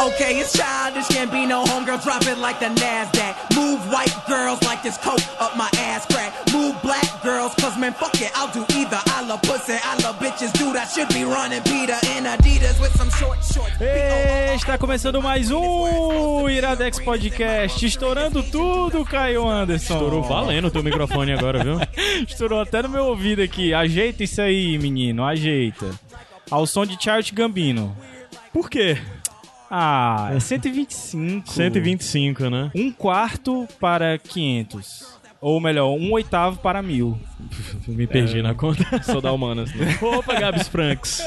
[0.00, 3.54] Okay, it's childish, can't be no homegirl, drop it like the NASDAQ.
[3.54, 6.32] Move white girls like this coke up my ass crack.
[6.54, 8.98] Move black girls, cause man, fuck it, I'll do either.
[9.08, 12.96] I love pussy, I love bitches, dude, I should be running Peter in Adidas with
[12.96, 13.76] some short shorts.
[14.54, 19.94] Está começando mais um Iradex Podcast, estourando tudo, Caio Anderson.
[19.94, 21.78] Estourou valendo o teu microfone agora, viu?
[22.26, 23.74] Estourou até no meu ouvido aqui.
[23.74, 25.90] Ajeita isso aí, menino, ajeita.
[26.50, 27.94] Ao som de Charles Gambino.
[28.50, 28.96] Por quê?
[29.70, 31.50] Ah, é 125.
[31.50, 32.70] 125, né?
[32.74, 35.18] Um quarto para 500.
[35.40, 37.18] Ou melhor, um oitavo para mil.
[37.88, 38.84] Me perdi na conta.
[39.04, 39.72] Sou da Humanas.
[39.74, 39.98] Né?
[40.02, 41.26] Opa, Gabs Franks.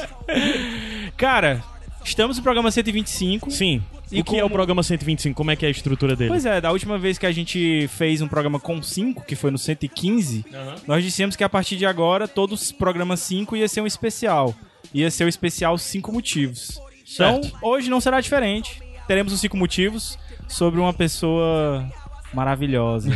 [1.16, 1.62] Cara,
[2.04, 3.50] estamos no programa 125.
[3.50, 3.82] Sim.
[4.12, 5.34] E o que é o como- programa 125?
[5.36, 6.28] Como é que é a estrutura dele?
[6.30, 9.50] Pois é, da última vez que a gente fez um programa com 5, que foi
[9.50, 10.44] no 115,
[10.86, 14.54] nós dissemos que a partir de agora, todos os programas 5 ia ser um especial.
[14.92, 16.78] Ia ser o especial 5 motivos.
[17.12, 17.58] Então, Certo.
[17.62, 18.80] hoje não será diferente.
[19.06, 21.86] Teremos os 5 motivos sobre uma pessoa
[22.32, 23.10] maravilhosa.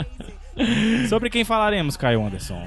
[1.08, 2.66] sobre quem falaremos, Caio Anderson?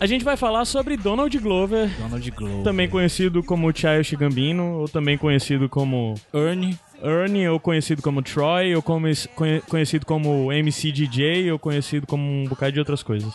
[0.00, 2.64] A gente vai falar sobre Donald Glover, Donald Glover.
[2.64, 6.76] também conhecido como Childish Gambino, ou também conhecido como Ernie.
[7.02, 12.22] Ernie, ou conhecido como Troy, ou como, conhe- conhecido como MC DJ, ou conhecido como
[12.24, 13.32] um bocado de outras coisas.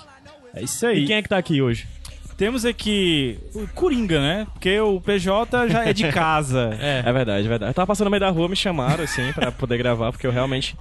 [0.53, 1.03] É isso aí.
[1.03, 1.87] E quem é que tá aqui hoje?
[2.39, 4.47] Temos aqui o Coringa, né?
[4.53, 6.75] Porque o PJ já é de casa.
[6.79, 7.03] É.
[7.05, 7.69] É verdade, é verdade.
[7.71, 10.31] Eu tava passando no meio da rua, me chamaram, assim, pra poder gravar, porque eu
[10.31, 10.75] realmente...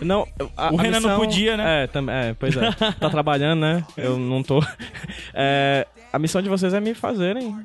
[0.00, 1.84] Não, a, O a Renan não missão- podia, né?
[1.84, 2.70] É, tam, é, pois é.
[3.00, 3.84] Tá trabalhando, né?
[3.96, 4.60] Eu não tô...
[5.32, 7.56] É, a missão de vocês é me fazerem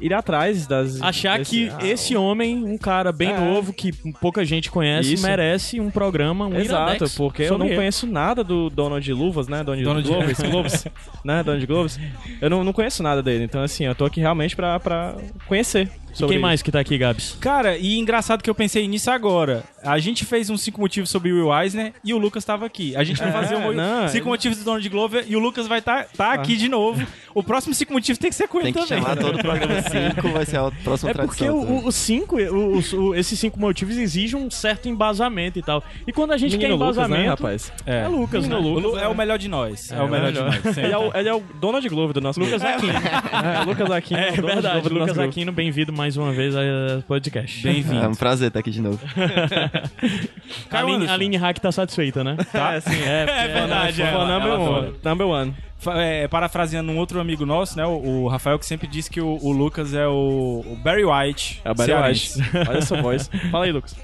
[0.00, 1.00] ir atrás das...
[1.00, 3.38] Achar desse- que ah, esse homem, um cara bem É.
[3.38, 5.26] novo, que pouca gente conhece, Isso.
[5.26, 7.76] merece um programa, um Exato, Iradex porque eu não ele.
[7.76, 9.64] conheço nada do Donald Luvas, né?
[9.64, 10.86] Donald, Donald- Gloves, Gloves,
[11.24, 11.42] né?
[11.42, 12.00] Donald Gloves.
[12.40, 15.14] Eu não, não conheço nada dele, então assim, eu tô aqui realmente pra, pra
[15.46, 17.36] conhecer E sobre quem mais que tá aqui, Gabs?
[17.40, 19.64] Cara, e engraçado que eu pensei nisso agora.
[19.82, 22.96] A gente fez uns 5 motivos sobre o Will Eisner e o Lucas tava aqui.
[22.96, 25.38] A gente vai É, fazer um não, 5 ele- motivos do Donald Glover e o
[25.38, 27.06] Lucas vai estar tá, aqui de novo.
[27.34, 29.04] O próximo 5 motivos tem que ser com ele Tem que também.
[29.04, 31.56] chamar todo o programa 5, vai ser a próxima É porque tradição.
[31.76, 32.78] o- o- os cinco, o-
[33.10, 35.84] o- esses cinco motivos exigem um certo embasamento e tal.
[36.06, 37.72] E quando a gente Menino quer Lucas, embasamento, né, rapaz?
[37.84, 38.56] é, Lucas, né?
[38.56, 39.92] O Lu- é o melhor de nós.
[39.92, 40.76] É, o melhor de nós.
[40.78, 42.76] Ele é, o, ele é o Donald Glover do nosso Lucas grupo.
[42.78, 42.92] Aquino.
[42.96, 44.20] É, Lucas Aquino.
[44.20, 45.18] É o Donald verdade, Lucas.
[45.18, 46.62] Aquino, bem-vindo mais uma vez ao
[47.08, 47.62] podcast.
[47.62, 48.04] Bem-vindo.
[48.04, 49.00] É um prazer estar aqui de novo.
[50.70, 52.36] A Aline, Aline Hack tá satisfeita, né?
[52.52, 52.74] Tá?
[52.76, 53.22] É, sim, é.
[53.22, 54.94] É verdade, é, ela- number ela one.
[55.02, 55.54] Number one.
[55.96, 57.86] É, parafraseando um outro amigo nosso, né?
[57.86, 61.60] O, o Rafael, que sempre disse que o, o Lucas é o, o Barry White.
[61.64, 62.40] É o Barry cearense.
[62.40, 62.68] White.
[62.68, 63.30] Olha essa voz.
[63.50, 63.96] Fala aí, Lucas.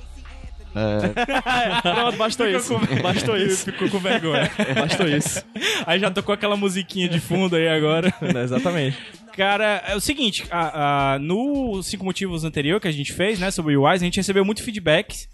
[0.75, 2.79] É, Pronto, bastou isso.
[3.03, 3.65] Bastou isso.
[3.71, 4.51] Ficou com vergonha.
[4.75, 5.43] Bastou isso.
[5.87, 8.13] Aí já tocou aquela musiquinha de fundo aí agora.
[8.21, 8.97] É, Exatamente.
[9.37, 13.51] Cara, é o seguinte, a, a- no cinco motivos anterior que a gente fez, né,
[13.51, 15.27] sobre o Wise, a gente recebeu muito feedback.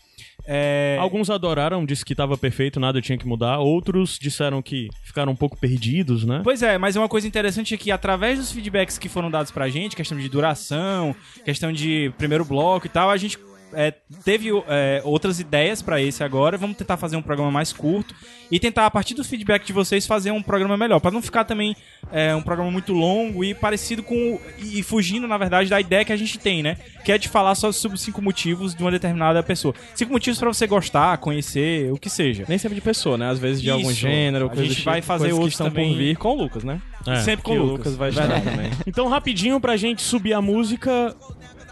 [0.46, 3.58] É, Alguns adoraram, disse que tava perfeito, nada tinha que mudar.
[3.58, 6.40] Outros disseram que ficaram um pouco perdidos, né?
[6.44, 9.68] Pois é, mas uma coisa interessante é que através dos feedbacks que foram dados pra
[9.68, 13.36] gente, questão de duração, questão de primeiro bloco e tal, a gente
[13.72, 13.92] é,
[14.24, 16.56] teve é, outras ideias pra esse agora.
[16.56, 18.14] Vamos tentar fazer um programa mais curto
[18.50, 21.00] e tentar, a partir do feedback de vocês, fazer um programa melhor.
[21.00, 21.76] Pra não ficar também
[22.12, 24.14] é, um programa muito longo e parecido com.
[24.14, 26.76] o- e fugindo, na verdade, da ideia que a gente tem, né?
[27.04, 29.74] Que é de falar só sobre cinco motivos de uma determinada pessoa.
[29.94, 32.44] Cinco motivos pra você gostar, conhecer, o que seja.
[32.48, 33.28] Nem sempre de pessoa, né?
[33.30, 33.76] Às vezes de Isso.
[33.76, 35.90] algum gênero, A gente vai fazer outros que estão também.
[35.92, 36.80] por vir com o Lucas, né?
[37.06, 37.16] É.
[37.20, 37.92] Sempre com o Lucas.
[37.92, 38.70] Lucas vai estar também.
[38.86, 41.14] Então, rapidinho pra gente subir a música.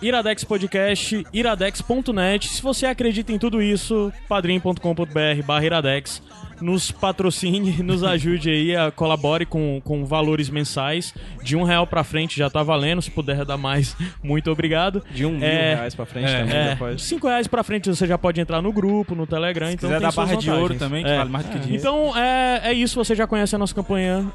[0.03, 2.49] Iradex Podcast, iradex.net.
[2.49, 6.23] Se você acredita em tudo isso, padrim.com.br barra iradex.
[6.61, 11.13] Nos patrocine, nos ajude aí, a, colabore com, com valores mensais.
[11.43, 13.03] De um real pra frente já tá valendo.
[13.03, 15.03] Se puder dar mais, muito obrigado.
[15.11, 16.57] De um mil É, reais pra frente é, também.
[16.57, 17.03] É, já pode.
[17.03, 19.67] cinco reais pra frente você já pode entrar no grupo, no Telegram.
[19.69, 20.63] Se então quiser tem dar barra de vantagens.
[20.63, 21.17] ouro também, que É.
[21.19, 21.81] vale mais do que dinheiro.
[21.81, 24.31] Então é, é isso, você já conhece a nossa campanha.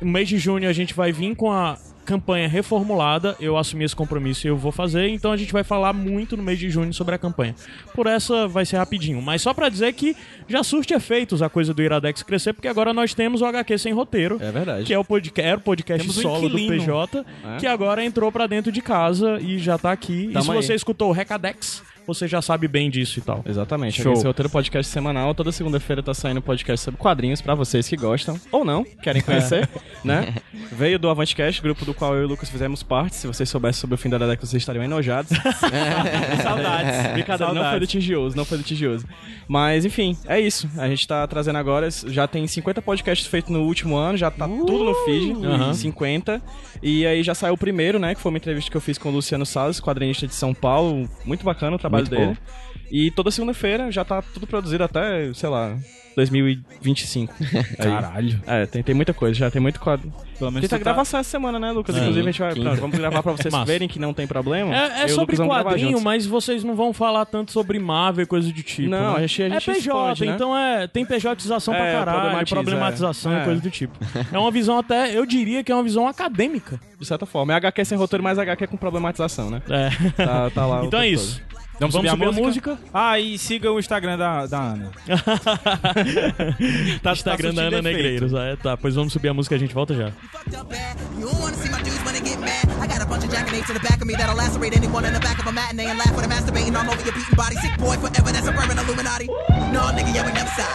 [0.00, 3.34] No mês de junho a gente vai vir com a campanha reformulada.
[3.40, 5.08] Eu assumi esse compromisso e eu vou fazer.
[5.08, 7.54] Então a gente vai falar muito no mês de junho sobre a campanha.
[7.94, 9.20] Por essa vai ser rapidinho.
[9.22, 10.16] Mas só pra dizer que
[10.48, 13.92] já surte efeitos a coisa do Iradex crescer, porque agora nós temos o HQ sem
[13.92, 14.38] roteiro.
[14.40, 14.84] É verdade.
[14.84, 16.84] Que é o podcast, era o podcast Temos um solo do inquilino.
[16.84, 17.24] PJ,
[17.58, 20.26] que agora entrou pra dentro de casa e já tá aqui.
[20.30, 20.56] e Tamo se aí.
[20.62, 23.42] você escutou o Recadex, você já sabe bem disso e tal.
[23.46, 24.02] Exatamente.
[24.02, 24.12] Show.
[24.12, 25.34] Esse roteiro podcast semanal.
[25.34, 29.68] Toda segunda-feira tá saindo podcast sobre quadrinhos pra vocês que gostam ou não, querem conhecer,
[30.02, 30.34] né?
[30.72, 33.16] Veio do AvanteCast, grupo do qual eu e o Lucas fizemos parte.
[33.16, 35.30] Se vocês soubessem sobre o fim da década, vocês estariam enojados.
[36.42, 37.12] Saudades.
[37.12, 37.70] Brincadeira, não Saudades.
[37.70, 39.06] foi do Tigioso, não foi do Tigioso.
[39.48, 40.68] Mas, enfim, é isso.
[40.76, 44.46] A gente tá trazendo agora, já tem 50 podcasts feitos no último ano, já tá
[44.48, 45.74] tudo no feed, Aham.
[45.74, 46.42] 50.
[46.82, 49.08] E aí já saiu o primeiro, né, que foi uma entrevista que eu fiz com
[49.08, 51.08] o Luciano Salles, quadrinista de São Paulo.
[51.24, 52.26] Muito bacana o trabalho Muito dele.
[52.26, 52.36] bom.
[52.90, 55.76] E toda segunda-feira já tá tudo produzido até, sei lá,
[56.14, 57.34] 2025.
[57.78, 57.90] Aí.
[57.90, 58.40] Caralho.
[58.46, 60.12] É, tem, tem muita coisa, já tem muito quadro.
[60.38, 61.94] Pelo menos Tem que tu tá- gravação essa semana, né, Lucas?
[61.94, 62.54] Sim, Inclusive a gente vai.
[62.54, 63.64] pronto, vamos gravar pra vocês Massa.
[63.66, 64.74] verem que não tem problema.
[64.74, 68.62] É, é sobre quadrinho, mas vocês não vão falar tanto sobre Marvel e coisa do
[68.62, 68.88] tipo.
[68.88, 69.24] Não, né?
[69.24, 69.78] a gente- a gente É PJ,
[70.12, 70.34] expande, né?
[70.34, 73.42] então é, tem PJização pra É, caralho, problematiza, problematização é.
[73.42, 73.96] e coisa do tipo.
[74.32, 76.80] É uma visão até, eu diria que é uma visão acadêmica.
[76.98, 77.52] De certa forma.
[77.52, 79.62] É HQ sem roteiro, mas HQ com problematização, né?
[79.68, 80.10] É.
[80.24, 80.82] Tá, tá lá.
[80.82, 81.40] o então é isso.
[81.80, 82.78] Vamos, Vamos subir, subir a a música?
[82.92, 84.90] Ah, e siga o Instagram da, da Ana.
[87.02, 87.82] Tá Instagram da Ana.
[87.82, 88.32] Negreiros.
[88.32, 90.12] É, tá, pois vamos subir a música e a gente volta já.
[90.32, 90.96] fucked up bad.
[91.18, 92.64] You don't wanna see my dudes when they get mad.
[92.80, 95.12] I got a bunch of jackanapes in the back of me that'll lacerate anyone in
[95.12, 97.56] the back of a matinee and laugh when I'm masturbating all over your beaten body.
[97.56, 99.26] Sick boy forever, that's a permanent Illuminati.
[99.72, 100.70] No, nigga, yeah, we never stop.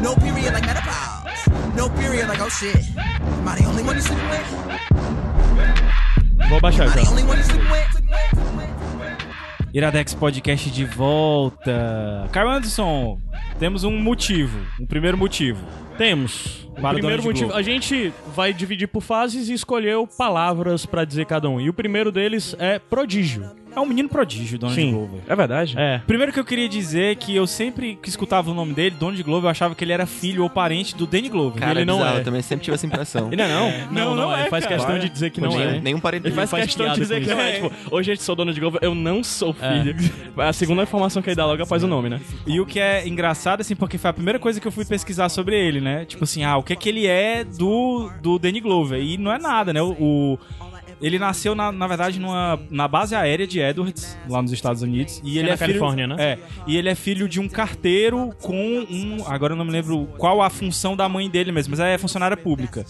[0.00, 1.74] No period like menopause.
[1.74, 2.76] No period like, oh shit.
[2.96, 4.46] Am I the only one you sleeping with?
[6.48, 7.02] Vou baixar já.
[9.72, 12.28] Iradex Podcast de volta.
[12.32, 13.18] Carl Anderson,
[13.58, 14.58] temos um motivo.
[14.80, 15.64] Um primeiro motivo.
[15.96, 16.68] Temos.
[16.70, 17.58] O Para primeiro motivo, Globo.
[17.58, 21.60] a gente vai dividir por fases e escolheu palavras pra dizer cada um.
[21.60, 23.44] E o primeiro deles é prodígio.
[23.74, 24.92] É um menino prodígio, Donald Sim.
[24.92, 25.20] Glover.
[25.28, 25.74] É verdade?
[25.78, 26.00] É.
[26.06, 29.22] Primeiro que eu queria dizer é que eu sempre que escutava o nome dele, Donald
[29.22, 31.60] Glover, eu achava que ele era filho ou parente do Danny Glover.
[31.60, 32.20] Cara, ele não bizarro, é.
[32.20, 33.32] eu também sempre tive essa impressão.
[33.32, 33.70] E não é não?
[33.92, 34.48] Não, não, é.
[34.48, 34.76] Faz cara.
[34.76, 35.80] questão de dizer que não Nem- é.
[35.80, 37.58] Nenhum parente Ele faz, faz questão de dizer com que não é.
[37.58, 37.68] isso.
[37.70, 39.94] Tipo, hoje gente sou dono de Glover, eu não sou filho.
[40.36, 42.20] A segunda informação que ele dá logo após o nome, né?
[42.46, 45.28] E o que é engraçado, assim, porque foi a primeira coisa que eu fui pesquisar
[45.28, 46.04] sobre ele, né?
[46.04, 49.00] Tipo assim, ah, o que é que ele é do, do Danny Glover?
[49.00, 49.80] E não é nada, né?
[49.82, 50.38] O, o-
[51.00, 55.20] ele nasceu, na, na verdade, numa, na base aérea de Edwards, lá nos Estados Unidos.
[55.24, 56.16] E ele na é filho, Califórnia, né?
[56.18, 56.38] É.
[56.66, 58.56] E ele é filho de um carteiro com
[58.90, 59.24] um.
[59.26, 62.36] Agora eu não me lembro qual a função da mãe dele mesmo, mas é funcionária
[62.36, 62.84] pública.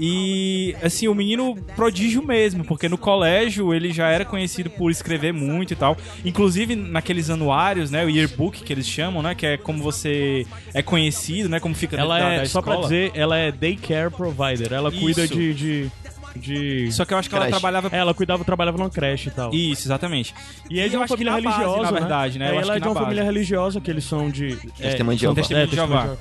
[0.00, 5.32] E, assim, o menino prodígio mesmo, porque no colégio ele já era conhecido por escrever
[5.32, 5.96] muito e tal.
[6.24, 8.04] Inclusive naqueles anuários, né?
[8.04, 9.34] O yearbook que eles chamam, né?
[9.34, 11.60] Que é como você é conhecido, né?
[11.60, 12.88] Como fica Ela da, é, da só pra escola.
[12.88, 14.72] dizer, ela é daycare provider.
[14.72, 15.34] Ela cuida Isso.
[15.34, 15.90] de,
[16.38, 16.92] de, de...
[16.92, 17.60] Só que eu acho que ela Creche.
[17.60, 17.88] trabalhava.
[17.94, 19.52] Ela cuidava, trabalhava numa creche e tal.
[19.52, 20.34] Isso, exatamente.
[20.70, 22.46] E é de eu uma acho que família na base, religiosa, na verdade, né?
[22.46, 23.04] É, Eu acho ela que é de na uma base.
[23.04, 24.52] família religiosa que eles são de...
[24.80, 25.34] é, Testemunho de são Jeová.
[25.34, 26.16] Testemunho de Jeová.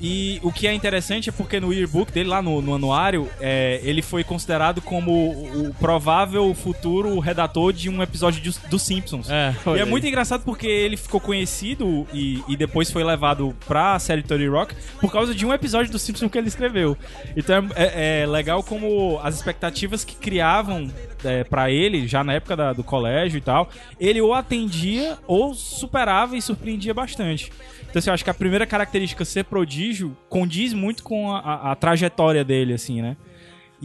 [0.00, 3.80] E o que é interessante é porque no yearbook dele, lá no, no anuário, é,
[3.82, 9.28] ele foi considerado como o, o provável futuro redator de um episódio de, dos Simpsons.
[9.30, 9.54] É.
[9.76, 14.22] E é muito engraçado porque ele ficou conhecido e, e depois foi levado pra série
[14.22, 16.96] Tony Rock por causa de um episódio dos Simpsons que ele escreveu.
[17.36, 20.90] Então é, é legal como as expectativas que criavam
[21.24, 23.68] é, para ele, já na época da- do colégio e tal,
[23.98, 27.50] ele ou atendia ou superava e surpreendia bastante.
[27.82, 31.72] Então, assim, eu acho que a primeira característica ser prodígio condiz muito com a, a-
[31.72, 33.16] a trajetória dele, assim, né?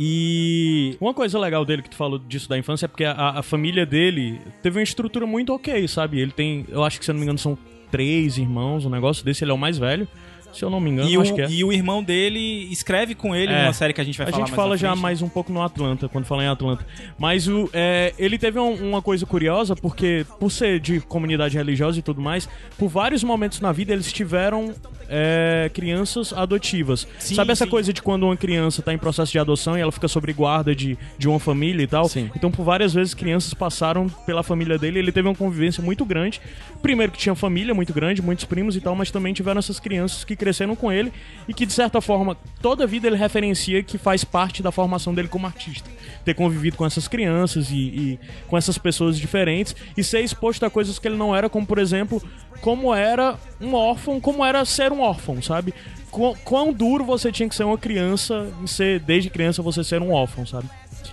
[0.01, 3.43] E Uma coisa legal dele que tu falou disso da infância é porque a, a
[3.43, 6.19] família dele teve uma estrutura muito ok, sabe?
[6.19, 7.57] Ele tem, eu acho que se eu não me engano são
[7.91, 10.07] três irmãos, um negócio desse, ele é o mais velho.
[10.53, 11.49] Se eu não me engano, E eu o, acho que é.
[11.49, 13.61] e o irmão dele escreve com ele É.
[13.63, 15.01] numa série que a gente vai a falar gente mais fala já frente.
[15.01, 16.85] mais um pouco no Atlanta, quando fala em Atlanta.
[17.17, 21.99] Mas o, é, ele teve um- uma coisa curiosa, porque por ser de comunidade religiosa
[21.99, 22.47] e tudo mais,
[22.77, 24.73] por vários momentos na vida eles tiveram
[25.11, 27.07] é, crianças adotivas.
[27.17, 27.71] Sim, Sabe essa sim.
[27.71, 30.75] coisa de quando uma criança tá em processo de adoção e ela fica sob guarda
[30.75, 32.07] de, de uma família e tal?
[32.07, 32.29] Sim.
[32.35, 34.99] Então, por várias vezes, crianças passaram pela família dele.
[34.99, 36.39] Ele teve uma convivência muito grande.
[36.81, 40.23] Primeiro, que tinha família muito grande, muitos primos e tal, mas também tiveram essas crianças
[40.23, 41.13] que cresceram com ele
[41.47, 45.13] e que, de certa forma, toda a vida ele referencia que faz parte da formação
[45.13, 45.87] dele como artista.
[46.25, 50.69] Ter convivido com essas crianças e, e com essas pessoas diferentes e ser exposto a
[50.69, 52.21] coisas que ele não era, como, por exemplo,
[52.61, 55.73] como era um órfão, como era ser um órfão, sabe?
[56.11, 60.01] Qu- Quão duro você tinha que ser uma criança em ser, desde criança, você ser
[60.01, 60.67] um órfão, sabe?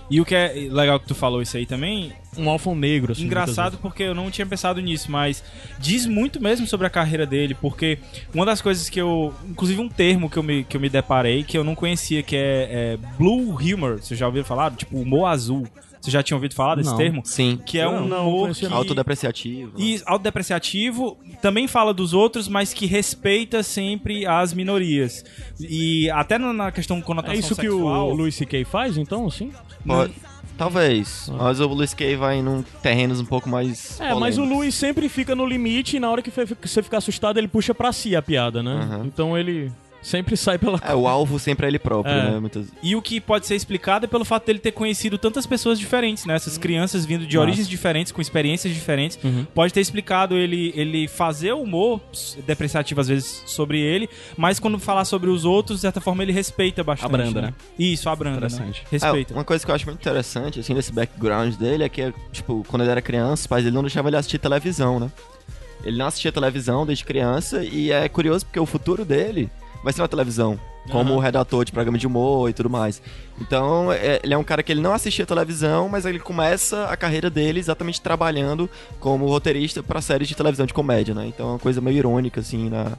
[0.09, 3.23] E o que é legal que tu falou isso aí também, Um órfão negro, assim.
[3.23, 5.43] engraçado porque eu não tinha pensado nisso, mas
[5.79, 7.97] diz muito mesmo sobre a carreira dele, porque
[8.33, 9.33] uma das coisas que eu.
[9.49, 12.35] Inclusive um termo que eu me, que eu me deparei, que eu não conhecia, que
[12.35, 13.99] é, é Blue Humor.
[14.01, 14.71] Você já ouviu falar?
[14.71, 15.67] Tipo, humor azul.
[15.99, 16.97] Você já tinha ouvido falar desse Não.
[16.97, 17.21] termo?
[17.25, 17.59] Sim.
[17.65, 18.71] Que é Não, um não, humor conhecia que...
[18.71, 18.77] não.
[18.77, 19.73] Autodepreciativo.
[19.77, 25.25] E autodepreciativo também fala dos outros, mas que respeita sempre as minorias.
[25.59, 28.63] E até na- na questão conotação É isso que sexual, o Louis C.K.
[28.63, 29.51] faz, então, assim?
[29.85, 30.13] Pode-
[30.57, 31.29] Talvez.
[31.37, 33.99] Mas o Luis Kay vai num terrenos um pouco mais.
[34.01, 34.49] É, mas o polêmicos.
[34.57, 37.93] Luiz sempre fica no limite e na hora que você fica assustado, ele puxa pra
[37.93, 38.71] si a piada, né?
[38.81, 39.05] Aham.
[39.05, 39.71] Então ele
[40.07, 40.79] sempre sai pela.
[40.83, 42.31] É, o alvo sempre é ele próprio, É.
[42.31, 42.39] né?
[42.39, 42.67] Muitas...
[42.81, 46.25] E o que pode ser explicado é pelo fato dele ter conhecido tantas pessoas diferentes,
[46.25, 46.35] né?
[46.35, 49.19] Essas crianças vindo de origens diferentes, com experiências diferentes.
[49.53, 51.99] Pode ter explicado ele, ele fazer humor
[52.45, 56.31] depreciativo, às vezes, sobre ele, mas quando falar sobre os outros, de certa forma, ele
[56.31, 57.07] respeita bastante.
[57.13, 57.53] Abranda, né?
[57.77, 58.45] Isso, abranda, né?
[58.47, 58.83] Interessante.
[58.89, 59.33] Respeita.
[59.33, 62.65] É, uma coisa que eu acho muito interessante, assim, desse background dele é que, tipo,
[62.67, 65.11] quando ele era criança, os pais dele não deixavam ele assistir televisão, né?
[65.83, 69.49] Ele não assistia televisão desde criança e é curioso porque o futuro dele
[69.83, 70.59] vai ser na televisão.
[70.89, 73.01] Como redator de programa de humor e tudo mais.
[73.41, 76.95] Então, é- ele é um cara que ele não assistia televisão, mas ele começa a
[76.95, 81.25] carreira dele exatamente trabalhando como roteirista para séries de televisão de comédia, né?
[81.27, 82.93] Então é uma coisa meio irônica, assim, na,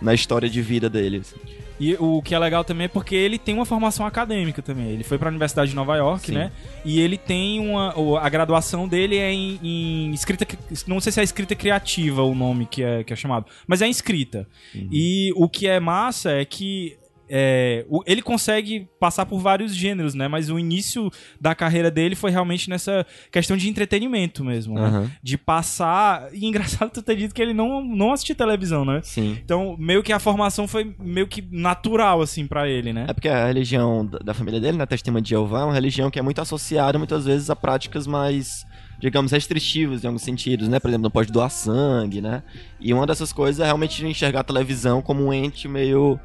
[0.00, 1.22] na história de vida dele.
[1.24, 1.36] assim.
[1.80, 4.90] E o que é legal também é porque ele tem uma formação acadêmica também.
[4.90, 6.32] Ele foi pra Universidade de Nova York, Sim.
[6.34, 6.52] né?
[6.84, 7.94] E ele tem uma.
[8.20, 10.44] A graduação dele é em, em escrita.
[10.44, 13.80] cri- Não sei se é escrita criativa o nome que é, que é chamado, mas
[13.80, 14.46] é escrita.
[14.74, 16.98] E o que é massa é que.
[17.30, 20.26] É, o- ele consegue passar por vários gêneros, né?
[20.26, 21.10] Mas o início
[21.40, 25.10] da carreira dele foi realmente nessa questão de entretenimento mesmo, né?
[25.22, 26.28] De passar.
[26.32, 29.00] E engraçado tu ter dito que ele não, não assistia televisão, né?
[29.04, 29.38] Sim.
[29.44, 33.06] Então, meio que a formação foi meio que natural, assim, pra ele, né?
[33.08, 36.18] É porque a religião da- família dele, né, Testemunha de Jeová, é uma religião que
[36.18, 38.64] é muito associada muitas vezes a práticas mais,
[38.98, 40.80] digamos, restritivas em alguns sentidos, né?
[40.80, 42.42] Por exemplo, não pode doar sangue, né?
[42.80, 46.18] E uma dessas coisas é realmente enxergar a televisão como um ente meio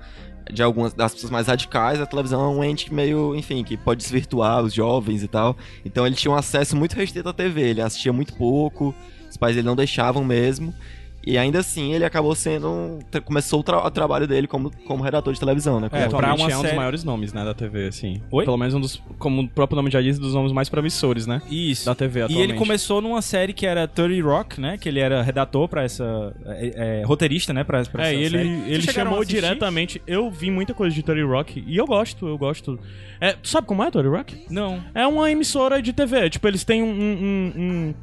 [0.52, 4.02] de algumas das pessoas mais radicais, a televisão é um ente meio, enfim, que pode
[4.02, 5.58] desvirtuar os jovens e tal.
[5.84, 8.94] Então ele tinha um acesso muito restrito à TV, ele assistia muito pouco,
[9.30, 10.74] os pais dele não deixavam mesmo.
[11.26, 12.70] E ainda assim ele acabou sendo.
[12.70, 15.88] um- começou o, tra- o trabalho dele como, como redator de televisão, né?
[15.92, 18.22] É, Como- pra uma é um dos maiores nomes, né, da TV, assim.
[18.30, 18.46] Oi?
[18.46, 21.42] Pelo menos um dos, como o próprio nome já diz, dos nomes mais promissores, né?
[21.50, 21.86] Isso.
[21.86, 22.50] Da TV E atualmente.
[22.52, 24.78] ele começou numa série que era 30 Rock, né?
[24.78, 26.34] Que ele era redator pra essa...
[26.46, 27.64] É, é, roteirista, né?
[27.64, 28.72] Pra, pra É, essa e ele, série.
[28.74, 30.02] ele chamou diretamente.
[30.06, 32.80] Eu vi muita coisa de Tony Rock e eu gosto, eu gosto.
[33.20, 34.46] É, tu sabe como é Tony Rock?
[34.50, 34.84] Não.
[34.94, 36.30] É uma emissora de TV.
[36.30, 36.88] Tipo, eles têm um.
[36.92, 37.94] um, um,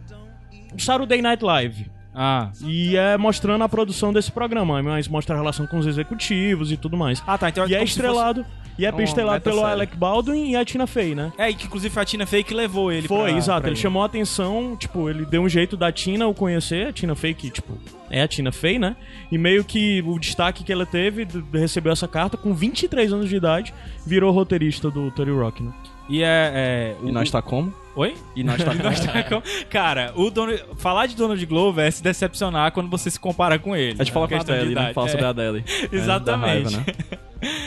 [0.74, 1.86] um Saturday Night Live.
[2.14, 2.50] Ah.
[2.64, 6.76] E é mostrando a produção desse programa, mas mostra a relação com os executivos e
[6.76, 7.23] tudo mais.
[7.26, 7.49] Ah, tá.
[7.49, 8.45] Então e é como se estrelado.
[8.78, 9.81] E é estrelado pelo meta-série.
[9.81, 11.31] Alec Baldwin e a Tina Fey, né?
[11.37, 13.61] É, e que inclusive foi a Tina Fey que levou ele Foi, pra- exato.
[13.61, 16.92] pra Ele chamou a atenção, tipo, ele deu um jeito da Tina o conhecer, a
[16.92, 17.78] Tina Fey, que, tipo,
[18.11, 18.97] é a Tina Fey, né?
[19.31, 23.37] E meio que o destaque que ela teve, recebeu essa carta com 23 anos de
[23.37, 23.75] idade,
[24.07, 25.71] virou roteirista do Tony Rock, né?
[26.09, 26.50] E é...
[26.54, 27.75] é o- E nós tá como?
[27.94, 28.14] Oi?
[28.34, 30.62] E nós tá E nós tá com- Cara, o Donald...
[30.76, 33.96] falar de Donald Glover é se decepcionar quando você se compara com ele.
[34.00, 34.92] A gente fala com a Adele, né?
[34.94, 35.11] Fala É.
[35.11, 35.64] sobre a Adele.
[35.90, 36.22] Exatamente.
[36.22, 36.84] É, dá raiva, né?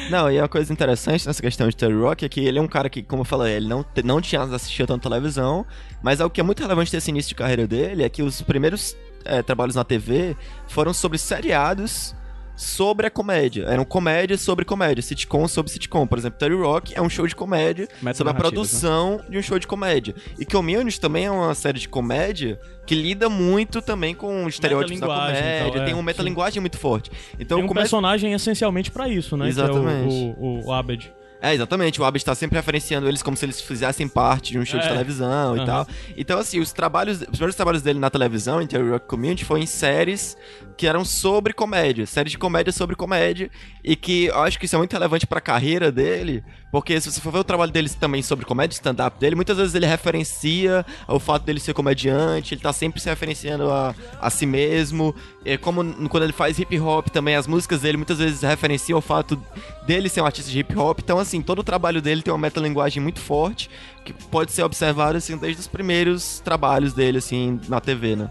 [0.09, 2.67] Não, e uma coisa interessante nessa questão de Terry Rock é que ele é um
[2.67, 5.65] cara que, como eu falei, ele não, não tinha assistido tanto televisão,
[6.01, 8.95] mas algo que é muito relevante desse início de carreira dele é que os primeiros
[9.25, 10.35] eh, trabalhos na TV
[10.67, 12.15] foram sobre seriados
[12.55, 13.65] sobre a comédia.
[13.65, 16.07] Eram comédias sobre comédia, sitcom sobre sitcom.
[16.07, 19.41] Por exemplo, Terry Rock é um show de comédia sobre a Metanarrativas, produção de um
[19.41, 20.15] show de comédia.
[20.39, 25.07] E Community também é uma série de comédia que lida muito também com estereótipos da
[25.07, 26.05] comédia, tal, é, tem uma sim.
[26.05, 27.11] metalinguagem muito forte.
[27.39, 29.47] Então, Tem um personagem essencialmente pra isso, né?
[29.47, 30.13] Exatamente.
[30.13, 31.11] É o, o, o Abed.
[31.45, 32.01] É, exatamente.
[32.01, 34.85] O Abed está sempre referenciando eles como se eles fizessem parte de um show de
[34.85, 34.89] É.
[34.89, 35.65] televisão e Aham.
[35.65, 35.87] tal.
[36.17, 39.59] Então, assim, os trabalhos, os primeiros trabalhos dele na televisão, em Terry Rock Community, foi
[39.61, 40.35] em séries
[40.77, 43.49] que eram sobre comédia, séries de comédia sobre comédia,
[43.83, 46.43] e que eu acho que isso é muito relevante pra carreira dele,
[46.75, 49.73] porque se você for ver o trabalho dele também sobre comédia, stand-up dele, muitas vezes
[49.75, 54.45] ele referencia o fato dele ser comediante, ele tá sempre se referenciando a, a si
[54.45, 55.15] mesmo,
[55.45, 59.01] é como quando ele faz hip hop também, as músicas dele muitas vezes referenciam o
[59.01, 59.41] fato
[59.87, 62.39] dele ser um artista de hip hop, então assim, todo o trabalho dele tem uma
[62.39, 63.69] metalinguagem muito forte,
[64.03, 68.29] que pode ser observado assim desde os primeiros trabalhos dele assim na TV, né?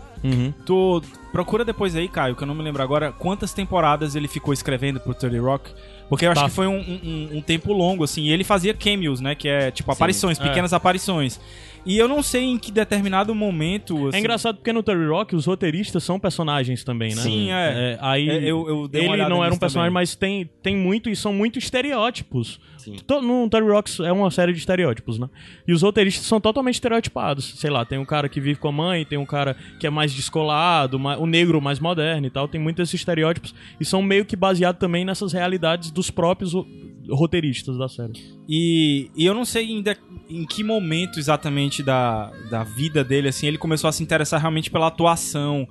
[0.66, 1.02] Tu
[1.34, 5.00] procura depois aí, Caio, que eu não me lembro agora, quantas temporadas ele ficou escrevendo
[5.00, 5.70] pro 30 Rock.
[6.08, 6.48] Porque eu acho Tá.
[6.48, 8.22] que foi um, um- um tempo longo, assim.
[8.24, 9.34] E ele fazia cameos, né?
[9.34, 10.42] Que é tipo aparições, é.
[10.42, 11.40] pequenas aparições.
[11.86, 14.08] E eu não sei em que determinado momento.
[14.08, 17.20] assim, É engraçado porque no Terry Rock os roteiristas são personagens também, né?
[17.22, 17.98] Sim, é.
[18.00, 19.90] aí É, eu- eu dei ele não era um personagem, também.
[19.92, 22.60] mas tem, tem muito e são muito estereótipos.
[22.78, 22.96] Sim.
[23.22, 25.28] No Terry Rock é uma série de estereótipos, né?
[25.66, 27.54] E os roteiristas são totalmente estereotipados.
[27.58, 29.90] Sei lá, tem um cara que vive com a mãe, tem um cara que é
[29.90, 32.46] mais descolado, ma- o negro mais moderno e tal.
[32.48, 36.66] Tem muitos estereótipos e são meio que baseados também nessas realidades dos próprios ro-
[37.10, 38.12] roteiristas da série.
[38.48, 39.96] E, e eu não sei ainda
[40.28, 44.70] em que momento exatamente da, da vida dele, assim, ele começou a se interessar realmente
[44.70, 45.68] pela atuação.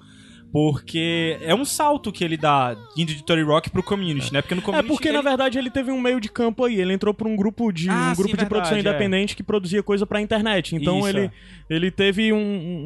[0.53, 4.39] Porque é um salto que ele dá indo de Tony Rock pro community, né?
[4.39, 4.87] Porque no É community.
[4.87, 5.17] porque, ele...
[5.17, 6.79] na verdade, ele teve um meio de campo aí.
[6.79, 9.05] Ele entrou pra um grupo de, Ah, um sim, grupo de produção verdade, é.
[9.05, 10.75] independente que produzia coisa pra internet.
[10.75, 11.31] Então Isso, ele, é.
[11.69, 12.37] ele teve um,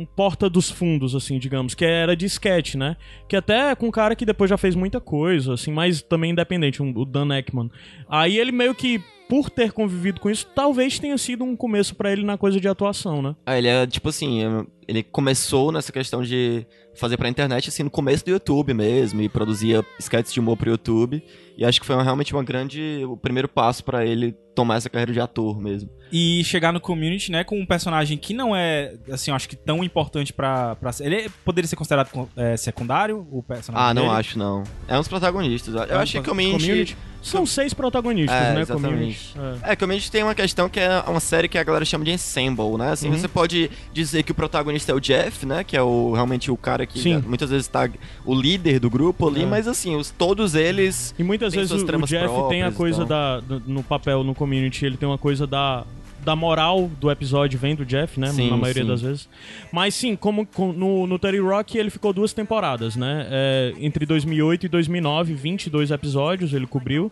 [0.02, 2.96] um porta dos fundos, assim, digamos, que era de sketch, né?
[3.28, 6.82] Que até com um cara que depois já fez muita coisa, assim, mas também independente,
[6.82, 7.70] um- o Dan Ekman.
[8.10, 12.14] Aí ele meio que, por ter convivido com isso, talvez tenha sido um começo pra
[12.14, 13.36] ele na coisa de atuação, né?
[13.46, 16.66] Ah, ele é tipo assim, é, ele começou nessa questão de
[16.96, 20.70] fazer pra internet assim no começo do YouTube mesmo e produzia sketches de humor pro
[20.70, 21.22] YouTube.
[21.58, 24.90] E acho que foi uma- realmente uma grande o primeiro passo pra ele tomar essa
[24.90, 25.90] carreira de ator mesmo.
[26.12, 29.56] E chegar no community, né, com um personagem que não é, assim, eu acho que
[29.56, 30.76] tão importante pra.
[30.76, 33.90] pra ele poderia ser considerado é, secundário, o personagem?
[33.90, 34.16] Ah, não dele?
[34.16, 34.64] acho não.
[34.88, 35.74] É um dos protagonistas.
[35.76, 38.62] Eu um achei que o Community, São seis protagonistas, É, né?
[38.62, 39.34] exatamente.
[39.34, 39.62] Community.
[39.66, 39.74] É.
[39.74, 42.78] É, Community tem uma questão que é uma série que a galera chama de ensemble,
[42.78, 42.92] né?
[42.92, 45.64] Assim, você pode dizer que o protagonista é o Jeff, né?
[45.64, 47.24] Que é o realmente o cara que Sim.
[47.26, 47.90] muitas vezes tá
[48.26, 49.46] o líder do grupo ali, É.
[49.46, 53.42] mas assim, os, todos eles E muitas vezes o, o Jeff tem a coisa tal.
[53.42, 53.60] da.
[53.66, 55.84] no papel, no community, ele tem uma coisa da.
[56.24, 58.28] Da moral do episódio vem do Jeff, né?
[58.28, 58.90] Sim, na maioria sim.
[58.90, 59.30] das vezes.
[59.72, 63.26] Mas sim, como com- no, no Terry Rock ele ficou duas temporadas, né?
[63.30, 67.10] É, entre 2008 e 2009, 22 episódios ele cobriu.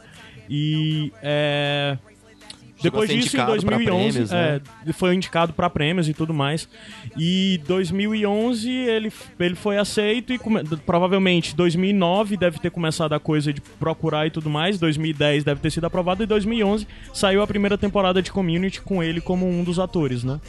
[0.49, 1.13] E.
[1.21, 1.97] É,
[2.85, 4.61] depois disso, em indicado pra 2011, prêmios, né?
[4.87, 6.67] é, foi indicado pra prêmios e tudo mais.
[7.17, 13.51] E 2011 ele, ele foi aceito e come- provavelmente 2009 deve ter começado a coisa
[13.53, 14.79] de procurar e tudo mais.
[14.79, 19.21] 2010 deve ter sido aprovado e 2011 saiu a primeira temporada de Community com ele
[19.21, 20.39] como um dos atores, né?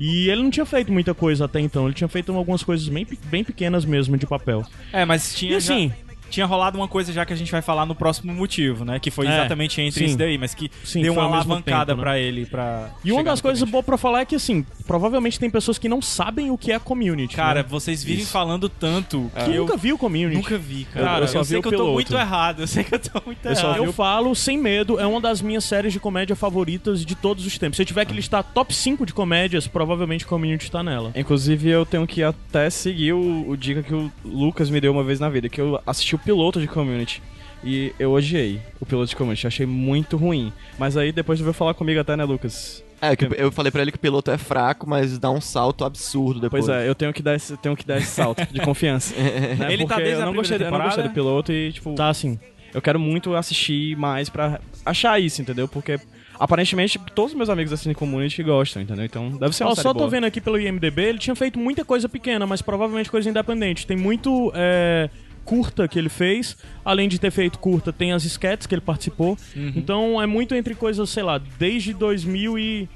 [0.00, 3.06] E ele não tinha feito muita coisa até então, ele tinha feito algumas coisas bem,
[3.26, 4.64] bem pequenas mesmo de papel.
[4.92, 5.52] É, mas tinha.
[5.52, 8.32] E assim, já- Tinha rolado uma coisa já que a gente vai falar no próximo
[8.32, 8.98] motivo, né?
[8.98, 10.04] Que foi É, exatamente entre sim.
[10.06, 12.02] isso daí, mas que Sim, deu uma alavancada tempo, né?
[12.02, 12.46] pra ele.
[12.46, 15.88] Pra E uma das coisas boas pra falar é que, assim, provavelmente tem pessoas que
[15.88, 17.36] não sabem o que é community.
[17.36, 17.66] Cara, né?
[17.68, 20.34] vocês vivem falando tanto que que eu nunca vi o community.
[20.36, 21.06] nunca vi, cara.
[21.06, 21.92] Cara, eu, eu sei que eu tô piloto.
[21.92, 22.60] muito errado.
[22.62, 23.76] Eu sei que eu tô muito Eu, errado.
[23.84, 27.58] eu falo sem medo, é uma das minhas séries de comédia favoritas de todos os
[27.58, 27.76] tempos.
[27.76, 31.12] Se eu tiver que listar top 5 de comédias, provavelmente Community tá nela.
[31.14, 35.04] Inclusive, eu tenho que até seguir o, o dica que o Lucas me deu uma
[35.04, 37.22] vez na vida, que eu assisti o piloto de Community.
[37.64, 40.52] E eu odiei o piloto de Community, achei muito ruim.
[40.78, 42.82] Mas aí depois tu veio falar comigo até, né, Lucas?
[43.00, 45.84] É, que eu falei pra ele que o piloto é fraco, mas dá um salto
[45.84, 46.66] absurdo depois.
[46.66, 49.12] Pois é, eu tenho que dar esse, tenho que dar esse salto de confiança.
[49.18, 49.72] né?
[49.72, 52.08] Ele tá Porque desde eu não gostei, eu não gostei do piloto e, tipo, Tá
[52.08, 52.38] assim.
[52.72, 55.66] eu quero muito assistir mais pra achar isso, entendeu?
[55.66, 55.98] Porque
[56.38, 59.04] aparentemente todos os meus amigos assistem Community e gostam, entendeu?
[59.04, 60.10] Então deve ser uma Ó, série só tô boa.
[60.10, 63.84] vendo aqui pelo IMDB, ele tinha feito muita coisa pequena, mas provavelmente coisa independente.
[63.86, 65.10] Tem muito é,
[65.44, 69.36] curta que ele fez, além de ter feito curta, tem as sketches que ele participou.
[69.56, 69.72] Uhum.
[69.76, 72.88] Então é muito entre coisas, sei lá, desde 2000 e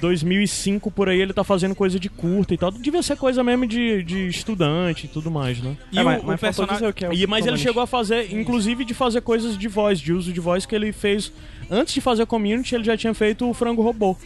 [0.00, 2.70] 2005 por aí ele tá fazendo coisa de curta e tal.
[2.70, 5.76] Devia ser coisa mesmo de, de estudante e tudo mais, né?
[5.90, 6.88] E É, o, mas, o mas personagem.
[6.88, 9.68] o que é o E, mas ele chegou a fazer, inclusive, de fazer coisas de
[9.68, 11.32] voz, de uso de voz que ele fez.
[11.70, 14.16] Antes de fazer community, ele já tinha feito o Frango Robô,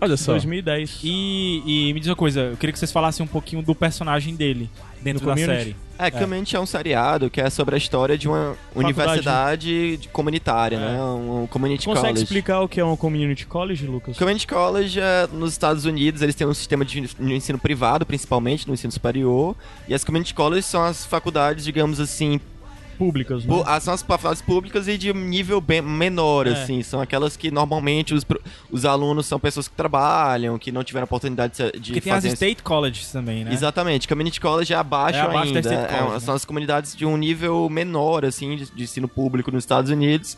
[0.00, 0.32] Olha só.
[0.32, 1.00] 2010.
[1.02, 4.34] E, e me diz uma coisa, eu queria que vocês falassem um pouquinho do personagem
[4.34, 4.68] dele
[5.00, 5.76] dentro No da série.
[5.98, 10.78] É, Community é um seriado que é sobre a história de uma universidade de- comunitária,
[10.78, 11.00] né?
[11.02, 12.22] Um community Consegue college.
[12.24, 14.16] explicar o que é um community college, Lucas?
[14.18, 18.66] Community College, é, nos Estados Unidos, eles têm um sistema de de ensino privado, principalmente
[18.68, 19.56] no ensino superior.
[19.88, 22.40] E as community colleges são as faculdades, digamos assim,
[22.96, 23.62] Públicas, né?
[23.66, 26.50] ah, são as faculdades públicas e de nível bem menor, É.
[26.50, 26.82] assim.
[26.82, 28.24] São aquelas que normalmente os,
[28.70, 32.24] os alunos são pessoas que trabalham, que não tiveram oportunidade de, de Porque tem as.
[32.24, 33.52] State Colleges também, né?
[33.52, 35.72] Exatamente, Community College é abaixo, É abaixo da ainda.
[35.74, 36.20] É- College, né?
[36.20, 40.36] São as comunidades de um nível menor, assim, de, de ensino público nos Estados Unidos.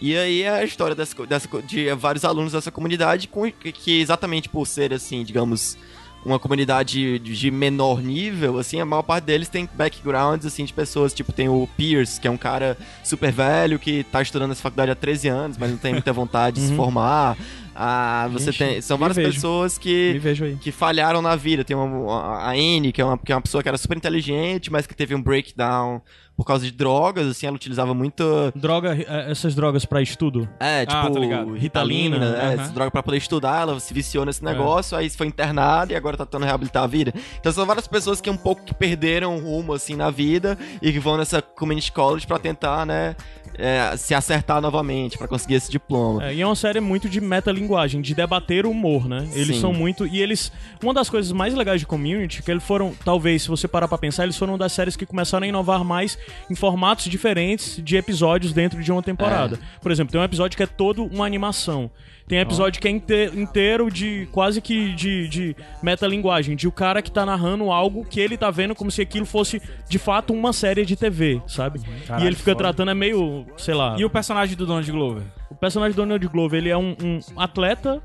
[0.00, 4.00] E aí é a história dessa, dessa, de vários alunos dessa comunidade com, que, que
[4.00, 5.76] exatamente por ser, assim, digamos,
[6.24, 11.14] uma comunidade de, menor nível, assim, a maior parte deles tem backgrounds, assim, de pessoas,
[11.14, 14.90] tipo, tem o Pierce, que é um cara super velho, que tá estudando nessa faculdade
[14.90, 17.36] há 13 anos, mas não tem muita vontade de se formar.
[17.80, 18.80] Ah, você Gente, tem...
[18.80, 19.32] São várias vejo.
[19.34, 20.20] pessoas que
[20.60, 21.62] que falharam na vida.
[21.62, 24.68] Tem uma, a Anne, que é, uma, que é uma pessoa que era super inteligente,
[24.68, 26.02] mas que teve um breakdown
[26.38, 28.52] por causa de drogas, assim, ela utilizava muito...
[28.54, 30.48] Droga, eh, essas drogas pra estudo.
[30.60, 31.52] É, tipo, tô ligado.
[31.52, 32.54] Ritalina, Ritalina, né?
[32.54, 32.62] aham.
[32.62, 36.16] Essa droga pra poder estudar, ela se viciou nesse negócio, aí foi internada e agora
[36.16, 37.12] tá tentando reabilitar a vida.
[37.40, 40.92] Então são várias pessoas que um pouco que perderam o rumo, assim, na vida e
[40.92, 43.16] que vão nessa community college pra tentar, né,
[43.58, 46.24] é, se acertar novamente, pra conseguir esse diploma.
[46.26, 49.28] É, e é uma série muito de metalinguagem, de debater o humor, né?
[49.32, 49.60] Eles Sim.
[49.60, 50.06] são muito.
[50.06, 50.52] E eles.
[50.82, 53.98] Uma das coisas mais legais de community, que eles foram, talvez, se você parar pra
[53.98, 56.16] pensar, eles foram uma das séries que começaram a inovar mais
[56.48, 59.58] em formatos diferentes de episódios dentro de uma temporada.
[59.82, 61.90] Por exemplo, tem um episódio que é todo uma animação.
[62.28, 67.00] Tem episódio que é inte- inteiro de quase que de, de metalinguagem, de o cara
[67.00, 70.52] que tá narrando algo que ele tá vendo como se aquilo fosse de fato uma
[70.52, 71.80] série de TV, sabe?
[72.06, 72.64] Caralho, e ele fica foda.
[72.64, 73.96] tratando, é meio, sei lá.
[73.98, 75.22] E o personagem do Donald Glover?
[75.50, 78.02] O personagem do Donald Glover, ele é um, um atleta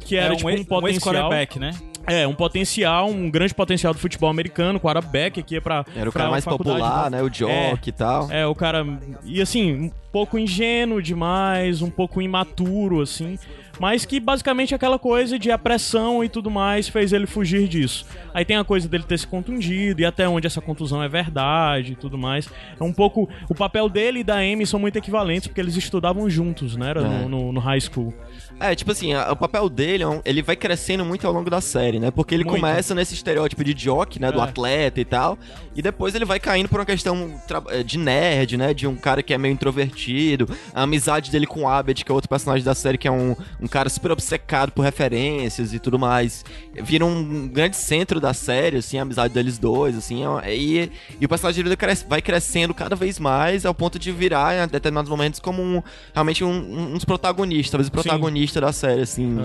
[0.00, 1.14] que era é tipo um, um, ex- um potencial.
[1.14, 1.70] ex-quarterback, né?
[2.06, 5.84] é, um potencial, um grande potencial do futebol americano, quarterback aqui é pra.
[5.96, 7.16] Era o pra cara mais popular, né?
[7.18, 7.22] né?
[7.22, 8.30] O jock e tal.
[8.30, 8.84] É, o cara.
[9.24, 13.38] E assim, um pouco ingênuo demais, um pouco imaturo, assim.
[13.78, 18.06] Mas que basicamente aquela coisa de a pressão e tudo mais fez ele fugir disso.
[18.32, 21.92] Aí tem a coisa dele ter se contundido e até onde essa contusão é verdade
[21.92, 22.48] e tudo mais.
[22.78, 23.28] É um pouco.
[23.48, 26.90] O papel dele e da Amy são muito equivalentes, porque eles estudavam juntos, né?
[26.90, 27.04] Era É.
[27.04, 28.14] no, no, no high school.
[28.60, 31.60] É, tipo assim, a- o papel dele, é ele vai crescendo muito ao longo da
[31.60, 32.10] série, né?
[32.10, 32.60] Porque ele Muito.
[32.60, 34.30] começa nesse estereótipo de jock, né?
[34.30, 34.44] Do É.
[34.44, 35.36] atleta e tal.
[35.74, 37.34] E depois ele vai caindo por uma questão
[37.70, 38.72] eh, de nerd, né?
[38.72, 40.48] De um cara que é meio introvertido.
[40.72, 43.34] A amizade dele com o Abed, que é outro personagem da série, que é um,
[43.60, 46.44] um cara super obcecado por referências e tudo mais.
[46.82, 50.22] Vira um grande centro da série, assim, a amizade deles dois, assim.
[50.42, 54.12] é E, e o personagem dele cresce- vai crescendo cada vez mais ao ponto de
[54.12, 55.82] virar, em determinados momentos, como um,
[56.14, 59.38] realmente um, um, um dos protagonistas, talvez o protagonista da série, assim.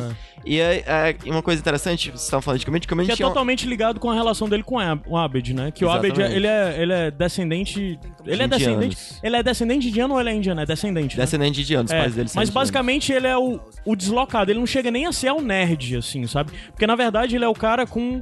[0.46, 3.26] E é, é uma coisa interessante, vocês estavam falando de community, Que community é é
[3.26, 5.70] um- totalmente ligado com a relação dele com a- o Abed, né?
[5.72, 6.36] Que o Abed, Exatamente.
[6.38, 8.00] ele é, ele é descendente...
[8.26, 8.76] Ele é De descendente...
[8.96, 9.20] indianos.
[9.22, 10.62] Ele é descendente indiano ou ele é indiano?
[10.62, 11.24] É descendente, né?
[11.24, 12.54] descendente de indianos, os É, pais dele são mas indianos.
[12.54, 16.26] basicamente ele é o, o deslocado, ele não chega nem a ser o nerd, assim,
[16.26, 16.52] sabe?
[16.72, 18.22] Porque na verdade ele é o cara com.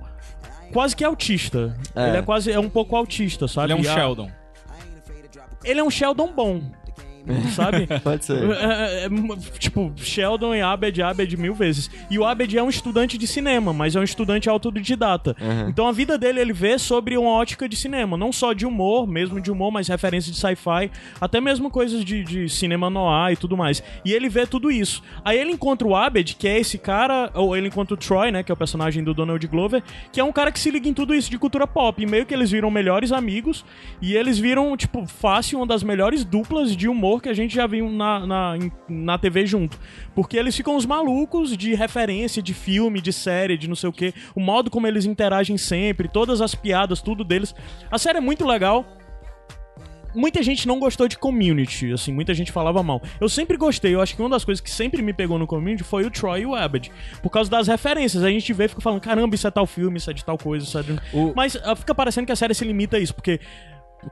[0.74, 1.78] Quase que autista.
[1.96, 2.10] É.
[2.10, 2.52] Ele é quase.
[2.52, 3.68] É um pouco autista, sabe?
[3.68, 4.30] Ele é um E a- Sheldon.
[5.64, 6.62] Ele é um Sheldon bom.
[7.56, 7.88] sabe?
[8.04, 8.44] Pode ser.
[8.50, 9.10] É, é, é,
[9.60, 11.90] tipo, Sheldon e Abed, Abed mil vezes.
[12.10, 15.36] E o Abed é um estudante de cinema, mas é um estudante autodidata.
[15.40, 15.70] Uhum.
[15.70, 19.08] Então a vida dele ele vê sobre uma ótica de cinema, não só de humor,
[19.08, 23.38] mesmo de humor, mas referências de sci-fi, até mesmo coisas de, de cinema noir e
[23.38, 23.84] tudo mais.
[24.04, 25.04] E ele vê tudo isso.
[25.24, 28.44] Aí ele encontra o Abed, que é esse cara, ou ele encontra o Troy, né,
[28.44, 30.94] que é o personagem do Donald Glover, que é um cara que se liga em
[30.94, 32.02] tudo isso de cultura pop.
[32.02, 33.66] E meio que eles viram melhores amigos
[34.02, 37.66] e eles viram, tipo, fácil uma das melhores duplas de humor que a gente já
[37.68, 38.54] viu na, na,
[38.88, 39.80] na TV junto.
[40.16, 43.94] Porque eles ficam os malucos de referência, de filme, de série, de não sei o
[43.94, 44.14] que.
[44.36, 47.54] O modo como eles interagem sempre, todas as piadas, tudo deles.
[47.92, 48.86] A série é muito legal.
[50.16, 53.04] Muita gente não gostou de Community, assim, muita gente falava mal.
[53.22, 55.84] Eu sempre gostei, eu acho que uma das coisas que sempre me pegou no Community
[55.84, 56.92] foi o Troy e o Abed.
[57.22, 59.98] Por causa das referências, a gente vê e fica falando, caramba, isso é tal filme,
[59.98, 60.94] isso é de tal coisa, isso é de...
[61.14, 63.40] O- Mas ah, fica parecendo que a série se limita a isso, porque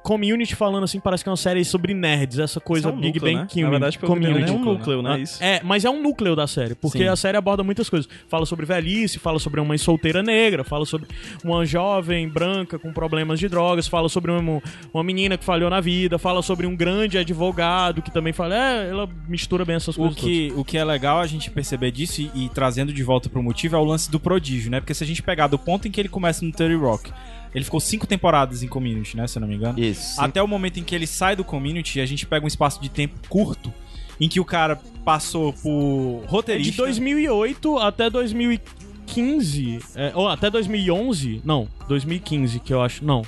[0.04, 3.14] Community falando assim, parece que é uma série sobre nerds, essa coisa é um Big
[3.20, 3.48] núcleo, Bang né?
[3.48, 3.64] Theory.
[3.64, 4.50] Na verdade, Community.
[4.50, 5.12] é um núcleo, né?
[5.14, 5.44] Ah, Isso.
[5.44, 7.08] É, mas é um núcleo da série, porque Sim.
[7.08, 8.10] a série aborda muitas coisas.
[8.28, 11.08] Fala sobre velhice, fala sobre uma mãe solteira negra, fala sobre
[11.44, 14.62] uma jovem branca com problemas de drogas, fala sobre uma,
[14.94, 18.56] uma menina que falhou na vida, fala sobre um grande advogado que também fala.
[18.56, 20.18] É, ela mistura bem essas O coisas.
[20.18, 23.42] que, o que é legal a gente perceber disso e, e trazendo de volta pro
[23.42, 24.80] motivo é o lance do prodígio, né?
[24.80, 27.12] Porque se a gente pegar do ponto em que ele começa no 30 Rock,
[27.56, 29.26] ele ficou cinco temporadas em Community, né?
[29.28, 29.80] Se eu não me engano.
[29.80, 30.20] Isso.
[30.20, 32.90] Até o momento em que ele sai do Community, a gente pega um espaço de
[32.90, 33.74] tempo curto
[34.20, 36.24] em que o cara passou por.
[36.26, 36.72] É roteirista.
[36.72, 43.22] de 2008 até 2015, é, ou até 2011, não, 2015 que eu acho, não,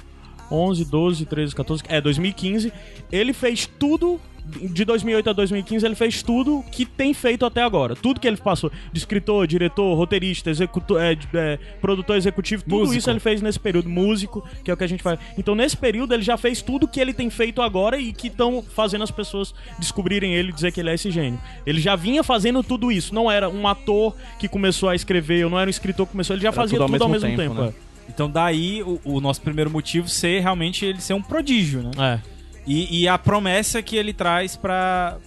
[0.51, 2.73] 11, 12, 13, 14, é 2015,
[3.09, 7.95] ele fez tudo de 2008 a 2015 ele fez tudo que tem feito até agora.
[7.95, 12.97] Tudo que ele passou de escritor, diretor, roteirista, executor, é, é, produtor executivo, tudo Músico.
[12.97, 13.89] isso ele fez nesse período.
[13.89, 15.19] Músico, que é o que a gente faz.
[15.37, 18.63] Então nesse período ele já fez tudo que ele tem feito agora e que estão
[18.63, 21.39] fazendo as pessoas descobrirem ele e dizer que ele é esse gênio.
[21.65, 23.13] Ele já vinha fazendo tudo isso.
[23.13, 26.35] Não era um ator que começou a escrever, ou não era um escritor que começou,
[26.35, 27.53] ele já fazia tudo ao mesmo, tempo.
[27.53, 27.73] né?
[28.07, 31.91] Então daí o, o nosso primeiro motivo ser realmente ele ser um prodígio, né?
[31.97, 32.36] é.
[32.67, 35.17] E, e a promessa que ele traz pra,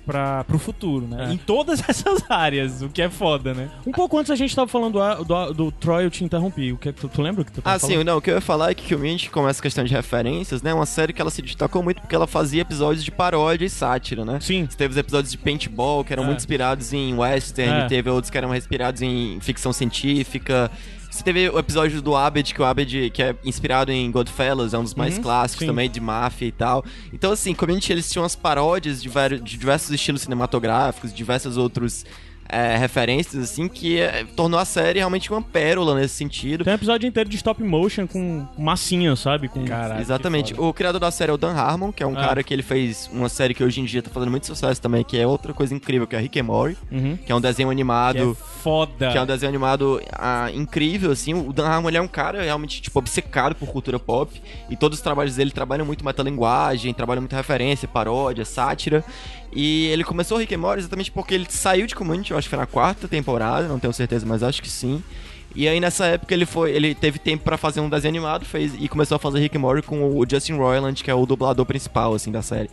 [0.46, 1.28] pro futuro, né?
[1.30, 1.32] É.
[1.32, 3.70] Em todas essas áreas, o que é foda, né?
[3.86, 6.72] Um pouco antes a gente tava falando do, do, do Troy, eu te interrompi.
[6.72, 8.06] O que é que tu, tu lembra o que tu tava Ah, sim, falando?
[8.06, 10.70] não, o que eu ia falar é que Community, com essa questão de referências, né,
[10.70, 13.70] é uma série que ela se destacou muito porque ela fazia episódios de paródia e
[13.70, 14.38] sátira, né?
[14.40, 14.66] Sim.
[14.68, 16.26] Você teve os episódios de paintball, que eram É.
[16.26, 17.86] muito inspirados em western, É.
[17.86, 20.70] teve outros que eram inspirados em ficção científica.
[21.10, 24.78] Você teve o episódio do Abed, que o Abed, que é inspirado em Godfellas, é
[24.78, 25.66] um dos mais Uhum, clássicos sim.
[25.66, 26.84] também, de máfia e tal.
[27.12, 32.04] Então, assim, Community, eles tinham as paródias de, vários, de diversos estilos cinematográficos, diversos outros
[32.50, 36.64] é, referências, assim, que é, tornou a série realmente uma pérola nesse sentido.
[36.64, 39.48] Tem um episódio inteiro de stop motion com massinha, sabe?
[39.48, 39.64] Com...
[39.64, 40.54] Caralho, Exatamente.
[40.54, 40.60] que.
[40.60, 42.20] O criador da série é o Dan Harmon, que é um Ah.
[42.26, 45.02] cara que ele fez uma série que hoje em dia tá fazendo muito sucesso também,
[45.04, 47.16] que é outra coisa incrível, que é Rick and Morty, Uhum.
[47.16, 48.36] que é um desenho Que animado...
[48.38, 49.10] é foda.
[49.10, 51.32] Que é um desenho animado ah, incrível, assim.
[51.34, 54.40] O Dan Harmon ele é um cara realmente, tipo, obcecado por cultura pop.
[54.68, 59.04] E todos os trabalhos dele trabalham muito metalinguagem, trabalham muito referência, paródia, sátira.
[59.52, 62.46] E ele começou o Rick and Morty exatamente porque ele saiu de Community, eu acho
[62.46, 65.02] que foi na quarta temporada, não tenho certeza, mas acho que sim.
[65.56, 68.72] E aí nessa época ele foi, ele teve tempo pra fazer um desenho animado, fez
[68.78, 71.66] e começou a fazer Rick and Morty com o Justin Roiland, que é o dublador
[71.66, 72.70] principal assim da série.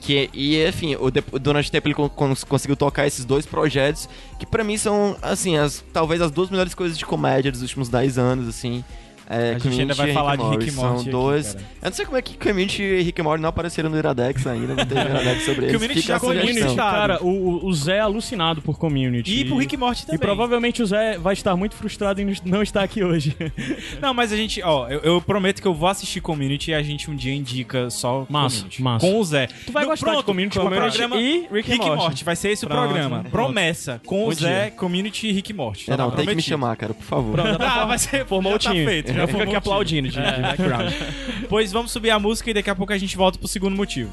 [0.00, 1.10] Que, e enfim, o,
[1.40, 5.16] durante o tempo ele con- cons- conseguiu tocar esses dois projetos, que pra mim são,
[5.22, 8.84] assim, as, talvez as duas melhores coisas de comédia dos últimos 10 anos, assim.
[9.30, 10.72] É, A gente ainda vai e falar de Rick Morty.
[10.74, 11.52] São aqui, dois.
[11.52, 11.64] cara.
[11.82, 14.74] eu não sei como é que Community e Rick Morty não apareceram no Iradex ainda,
[14.74, 15.74] não teve Iradex sobre eles.
[15.74, 16.20] Community Fica já.
[16.20, 16.90] Community, Tá.
[16.90, 19.40] cara, o, o- Zé é alucinado por Community.
[19.40, 20.16] E pro Rick e Morty também.
[20.16, 23.36] E provavelmente o Zé vai estar muito frustrado em não estar aqui hoje.
[24.00, 26.82] Não, mas a gente, ó, eu, eu prometo que eu vou assistir Community e a
[26.82, 28.82] gente um dia indica só Massa, Community.
[28.82, 29.06] massa.
[29.06, 29.46] Com o Zé.
[29.66, 31.96] Tu vai No- gostar pronto, de Community, o Community programa e Rick Rick e Morty.
[32.02, 32.24] Morty.
[32.24, 33.18] Vai ser esse o programa.
[33.20, 33.30] pronto.
[33.30, 34.00] Promessa.
[34.06, 34.70] Com o Zé.
[34.70, 35.90] Community e Rick e Morty.
[35.90, 37.32] É, não, Tá tem que me chamar, cara, por favor.
[37.34, 38.24] Pronto, Ah, vai ser.
[38.26, 38.84] Formou o time.
[38.84, 40.92] Tá feito, Já fica aqui aplaudindo de, de background.
[41.48, 44.10] Pois vamos subir a música e daqui a pouco a gente volta pro segundo motivo.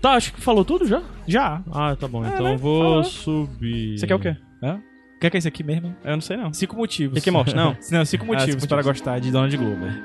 [0.00, 1.02] Tá, acho que falou tudo já?
[1.26, 1.62] Já.
[1.72, 2.24] Ah, tá bom.
[2.26, 2.54] Então né?
[2.54, 3.04] eu vou Falou.
[3.04, 3.98] subir.
[3.98, 4.36] Você quer o quê?
[4.62, 4.80] Hã?
[5.16, 5.94] O que é, que é isso aqui mesmo?
[6.04, 6.52] Eu não sei não.
[6.52, 7.14] Cinco motivos.
[7.16, 7.76] Rick e Morty, não?
[7.92, 8.98] Não, cinco Ah, motivos cinco para motivos.
[9.00, 10.02] gostar de Donald Glover.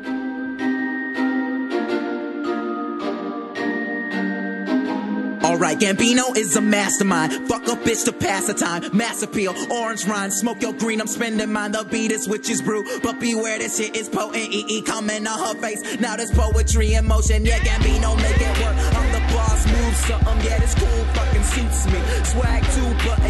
[5.45, 7.47] Alright, Gambino is a mastermind.
[7.47, 8.81] Fuck a bitch to pass the time.
[8.97, 10.99] Mass appeal, orange rind, smoke your green.
[10.99, 11.71] I'm spending mine.
[11.71, 14.51] The beat is witch's brew, but beware this shit is potent.
[14.51, 15.99] EE coming on her face.
[15.99, 17.45] Now there's poetry in motion.
[17.45, 18.75] Yeah, Gambino make it work.
[18.97, 20.45] I'm the boss, move something.
[20.49, 21.99] Yeah, this cool fucking suits me.
[22.25, 23.24] Swag too, button.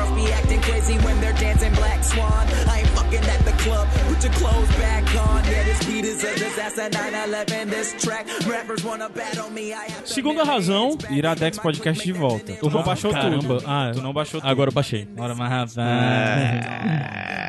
[0.00, 2.46] Girls be acting crazy when they're dancing Black Swan.
[2.66, 3.86] I ain't fucking at the club.
[4.08, 5.44] Put your clothes back on.
[5.44, 6.88] Yeah, this beat is a disaster.
[6.88, 7.68] 9/11.
[7.68, 9.72] This track, rappers wanna battle me.
[9.74, 12.54] I have Segunda razão, Iradex Podcast de volta.
[12.54, 13.42] Tu não baixou Caramba.
[13.42, 13.64] tudo.
[13.66, 14.48] Ah, tu não baixou tudo.
[14.48, 15.06] Agora eu baixei.
[15.18, 15.76] Ora, mas rapaz.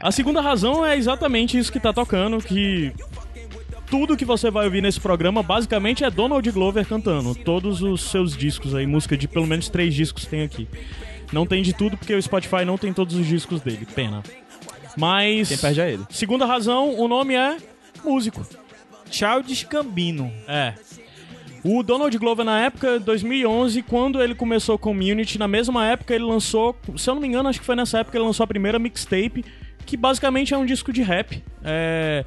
[0.03, 2.91] A segunda razão é exatamente isso que tá tocando, que
[3.89, 7.33] tudo que você vai ouvir nesse programa basicamente é Donald Glover cantando.
[7.33, 10.67] Todos os seus discos aí, música de pelo menos três discos tem aqui.
[11.31, 14.21] Não tem de tudo porque o Spotify não tem todos os discos dele, pena.
[14.97, 15.49] Mas.
[15.49, 16.03] Quem perde é ele.
[16.09, 17.57] Segunda razão, o nome é
[18.03, 18.45] músico.
[19.09, 20.31] Childish Gambino.
[20.47, 20.73] É.
[21.63, 26.75] O Donald Glover, na época, 2011, quando ele começou Community, na mesma época ele lançou,
[26.97, 29.45] se eu não me engano, acho que foi nessa época ele lançou a primeira mixtape,
[29.85, 31.43] que basicamente é um disco de rap.
[31.63, 32.25] É,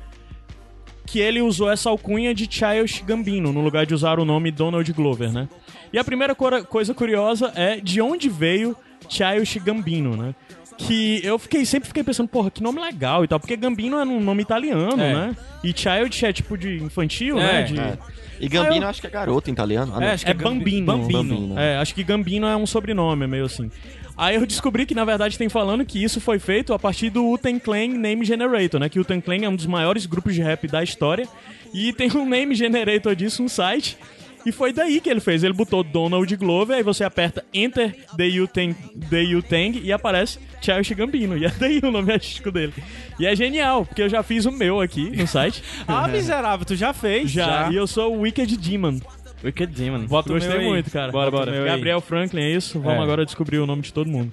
[1.07, 4.91] que ele usou essa alcunha de Childish Gambino, no lugar de usar o nome Donald
[4.93, 5.49] Glover, né?
[5.93, 8.77] E a primeira coisa curiosa é de onde veio
[9.09, 10.35] Childish Gambino, né?
[10.77, 14.05] Que eu fiquei, sempre fiquei pensando, porra, que nome legal e tal, porque Gambino é
[14.05, 15.15] um nome italiano, É.
[15.15, 15.37] né?
[15.63, 17.63] E Child é tipo de infantil, É, né?
[17.63, 17.99] De, É.
[18.41, 19.93] E Gambino Ah, eu- acho que é garoto em italiano.
[19.95, 20.07] Ah, não.
[20.09, 20.87] É, acho que é Bambino.
[20.87, 21.23] Bambino.
[21.23, 21.59] Bambino.
[21.59, 23.71] É, acho que Gambino é um sobrenome, é meio assim.
[24.17, 27.25] Aí eu descobri que, na verdade, tem falando que isso foi feito a partir do
[27.25, 28.89] Wu-Tang Clan Name Generator, né?
[28.89, 31.27] Que o Clan é um dos maiores grupos de rap da história.
[31.73, 33.97] E tem um Name Generator disso, um site.
[34.47, 35.43] E foi daí que ele fez.
[35.43, 38.75] Ele botou Donald Glover, aí você aperta Enter the Wu-Tang,
[39.09, 41.37] the Wu-Tang e aparece Childish Gambino.
[41.37, 42.73] E é daí o nome artístico dele.
[43.19, 45.63] E é genial, porque eu já fiz o meu aqui no site.
[45.89, 47.31] Ah, miserável, tu já fez.
[47.31, 47.71] Já.
[47.71, 48.99] E eu sou o Wicked Demon.
[49.43, 50.07] Wicked Demon.
[50.07, 50.67] Bota o Gostei meu aí.
[50.67, 51.13] muito, cara.
[51.13, 51.51] Bora, bora.
[51.51, 51.69] meu aí.
[51.69, 52.81] Gabriel Franklin, é isso?
[52.81, 53.03] Vamos É.
[53.03, 54.33] agora descobrir o nome de todo mundo.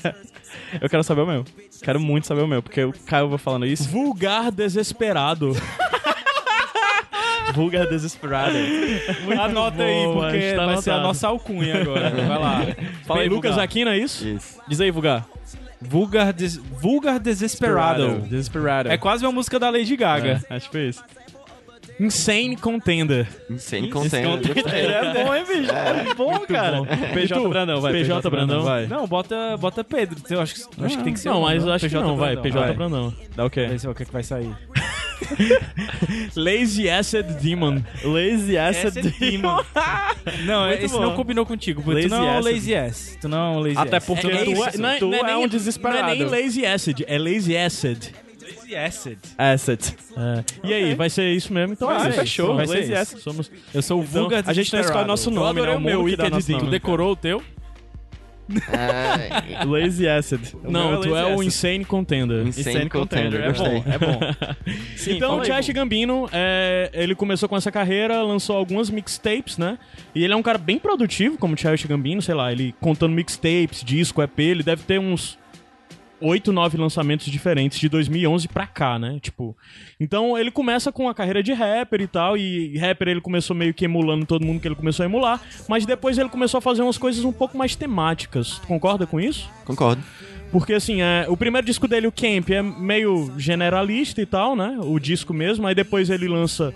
[0.80, 1.44] Eu quero saber o meu.
[1.82, 3.88] Quero muito saber o meu, porque o Caio vai falando isso.
[3.88, 5.54] Vulgar desesperado.
[7.58, 8.54] Vulgar desesperado.
[9.42, 12.10] Anota aí, bom, porque está vai ser a nossa alcunha agora.
[12.14, 12.60] Vai lá.
[13.04, 13.58] Fala aí, Lucas.
[13.58, 14.28] Aquino, é isso?
[14.28, 14.60] Isso.
[14.68, 15.26] Diz aí, Vulgar.
[15.80, 16.56] Vulgar, des...
[16.56, 18.20] Vulgar Desesperado.
[18.20, 18.88] Desesperado.
[18.90, 20.40] É quase uma música da Lady Gaga.
[20.48, 21.02] É, acho que foi isso.
[21.98, 23.26] Insane Contender.
[23.50, 24.46] Insane Contender.
[24.72, 25.72] É bom, hein, bicho?
[25.72, 26.82] É bom, cara.
[27.12, 27.48] PJ E tu?
[27.48, 27.92] Brandão, vai.
[27.92, 28.62] PJ Brandão.
[28.62, 28.86] vai.
[28.86, 30.16] Não, bota, bota Pedro.
[30.30, 31.72] Eu acho que, acho que tem que ser Não, um, mas né?
[31.72, 32.36] acho que PJ não, vai.
[32.36, 32.42] Brandão.
[32.44, 32.76] PJ Vai.
[32.76, 33.14] Brandão.
[33.34, 33.66] Dá o quê?
[33.66, 34.54] Vê se o que, que vai sair.
[36.36, 37.82] Lazy Acid Demon.
[38.04, 39.62] Lazy Acid é Demon.
[40.44, 41.00] Não, Muito esse bom.
[41.02, 41.82] não combinou contigo.
[41.82, 42.52] porque Lazy tu não é um Acid.
[42.54, 43.18] Lazy ass.
[43.20, 45.14] Tu não é um Lazy Até porque É tu, isso, é, não é- tu não
[45.14, 46.02] é é nem- um desesperado.
[46.02, 48.04] Não é nem Lazy Acid, é Lazy Acid.
[48.42, 49.18] Lazy acid.
[49.36, 49.80] Acid.
[50.16, 50.44] É.
[50.68, 51.72] E aí, vai ser isso mesmo?
[51.74, 52.18] Então é isso.
[52.18, 52.54] fechou.
[52.56, 52.94] Vai ser Lazy.
[52.94, 53.20] Acid.
[53.20, 53.50] Somos...
[53.74, 55.06] Eu sou o Então, Vulgar a gente não escolhe Desesperado.
[55.08, 55.70] nosso nome, né?
[55.74, 56.60] o meu Wicked Demon.
[56.60, 57.42] Tu decorou o teu?
[58.70, 60.40] É, Lazy Acid.
[60.64, 61.46] O Não, meu tu é Lazy o Acid.
[61.46, 62.46] Insane Contender.
[62.46, 63.68] Insane Contender, É gostei.
[63.80, 64.20] bom, é bom.
[64.96, 69.78] Sim, então, o Childish Gambino, é, ele começou com essa carreira, lançou algumas mixtapes, né?
[70.14, 73.12] E ele é um cara bem produtivo, como o Childish Gambino, sei lá, ele contando
[73.12, 75.38] mixtapes, disco, EP, ele deve ter uns
[76.20, 79.18] oito, nove lançamentos diferentes de 2011 pra cá, né?
[79.20, 79.56] Tipo,
[79.98, 83.72] então ele começa com a carreira de rapper e tal, e rapper ele começou meio
[83.72, 86.82] que emulando todo mundo que ele começou a emular, mas depois ele começou a fazer
[86.82, 88.58] umas coisas um pouco mais temáticas.
[88.66, 89.48] Concorda com isso?
[89.64, 90.02] Concordo.
[90.50, 94.78] Porque assim, é, o primeiro disco dele, o Camp, é meio generalista e tal, né?
[94.80, 96.72] O disco mesmo, aí depois ele lança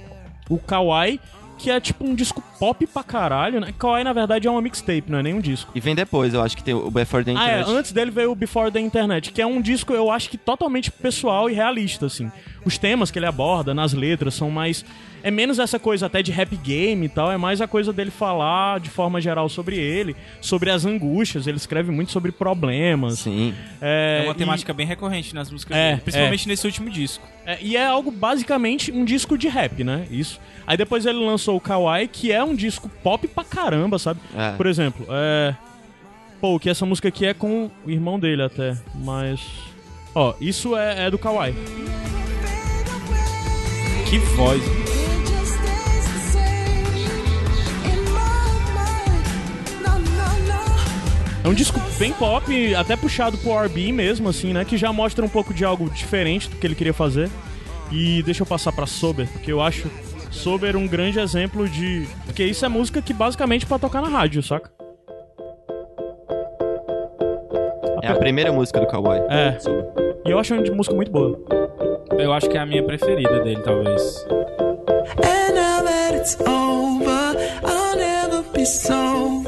[0.48, 1.18] o Kawaii,
[1.62, 3.72] que é tipo um disco pop pra caralho, né?
[3.78, 5.70] Kawaii, na verdade, é uma mixtape, não é nem um disco.
[5.74, 7.70] E vem depois, eu acho que tem o Before the Ah, é, Internet.
[7.78, 10.90] antes dele veio o Before the Internet, que é um disco, eu acho que totalmente
[10.90, 12.30] pessoal e realista, assim.
[12.64, 14.84] Os temas que ele aborda nas letras são mais.
[15.22, 18.10] É menos essa coisa até de rap game e tal, é mais a coisa dele
[18.10, 21.46] falar de forma geral sobre ele, sobre as angústias.
[21.46, 23.20] Ele escreve muito sobre problemas.
[23.20, 23.54] Sim.
[23.80, 27.26] É uma e- temática bem recorrente nas músicas É, dele, principalmente nesse último disco.
[27.46, 30.06] É, e é algo basicamente um disco de rap, né?
[30.10, 30.40] Isso.
[30.66, 34.20] Aí depois ele lançou o Kawaii, que é um disco pop pra caramba, sabe?
[34.36, 34.52] É.
[34.52, 35.54] Por exemplo, é.
[36.40, 39.40] Pô, que essa música aqui é com o irmão dele até, mas.
[40.14, 41.54] Ó, isso é, é do Kawaii.
[44.10, 44.60] Que voz.
[51.44, 54.64] É um disco bem pop, até puxado pro R&B mesmo, assim, né?
[54.64, 57.28] Que já mostra um pouco de algo diferente do que ele queria fazer.
[57.90, 59.90] E deixa eu passar pra Sober, porque eu acho
[60.30, 62.06] Sober um grande exemplo de...
[62.24, 64.70] Porque isso é música que basicamente é pra tocar na rádio, saca?
[68.02, 69.22] É a primeira música do Kawaii.
[69.28, 69.58] É.
[70.24, 71.38] E eu acho uma música muito boa.
[72.18, 74.26] Eu acho que é a minha preferida dele, talvez.
[75.18, 79.41] And now that it's over, I'll never be sober.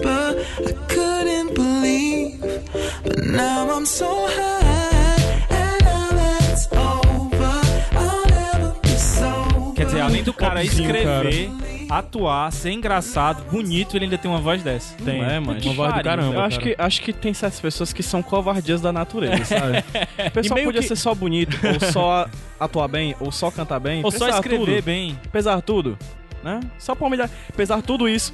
[10.25, 11.51] Do cara escrever,
[11.91, 14.95] atuar, ser engraçado, bonito, ele ainda tem uma voz dessa.
[14.97, 15.61] Tem, é, mano.
[15.63, 16.35] Uma voz do caramba.
[16.35, 16.75] Eu acho cara.
[16.75, 19.85] que, acho que tem certas pessoas que são covardias da natureza, sabe?
[20.27, 22.27] O pessoal podia que- ser só bonito, ou só
[22.59, 24.03] atuar bem, ou só cantar bem.
[24.05, 25.19] Ou só escrever tudo, bem.
[25.31, 25.99] Pesar tudo,
[26.43, 26.61] né?
[26.79, 27.31] Só pra humilhar.
[27.57, 28.33] Pesar tudo isso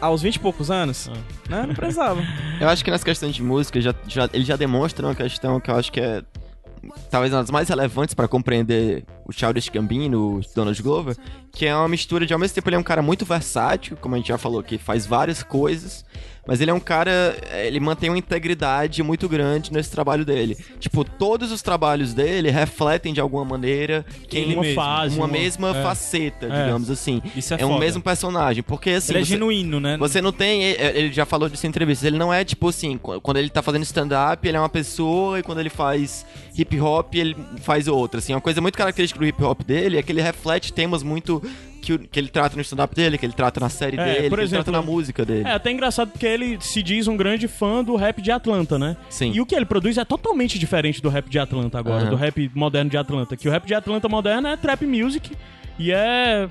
[0.00, 1.10] aos 20 e poucos anos,
[1.48, 1.64] né?
[1.66, 2.22] Não precisava.
[2.60, 5.70] Eu acho que nas questões de música, já, já, ele já demonstra uma questão que
[5.70, 6.22] eu acho que é
[7.10, 11.16] talvez uma das mais relevantes pra compreender o Childish Gambino, o Donald Glover,
[11.52, 14.14] que é uma mistura de, ao mesmo tempo, ele é um cara muito versátil, como
[14.14, 16.04] a gente já falou, que faz várias coisas,
[16.46, 20.56] mas ele é um cara, ele mantém uma integridade muito grande nesse trabalho dele.
[20.80, 25.16] Tipo, todos os trabalhos dele refletem de alguma maneira quem Uma fase.
[25.16, 25.82] uma mesma é.
[25.82, 26.64] faceta, É.
[26.64, 27.22] digamos assim.
[27.36, 27.78] Isso é um foda.
[27.80, 29.96] mesmo personagem, porque assim, ele é você- genuíno, né?
[29.98, 30.64] você não tem.
[30.64, 32.04] é, Ele já falou disso em entrevistas.
[32.06, 35.38] Ele não é tipo assim, qu- quando ele tá fazendo stand-up, ele é uma pessoa,
[35.38, 36.24] e quando ele faz
[36.56, 38.18] hip hop, ele faz outra.
[38.18, 41.42] Assim, uma coisa muito característica do hip hop dele é que ele reflete temas muito.
[41.82, 44.38] Que, que ele trata no stand-up dele, que ele trata na série É, dele, por
[44.38, 45.48] que exemplo, ele trata na música dele.
[45.48, 48.98] É até engraçado porque ele se diz um grande fã do rap de Atlanta, né?
[49.08, 49.32] Sim.
[49.32, 52.10] E o que ele produz é totalmente diferente do rap de Atlanta agora, Aham.
[52.10, 53.34] do rap moderno de Atlanta.
[53.34, 55.34] Que o rap de Atlanta moderno é trap music
[55.78, 56.50] e é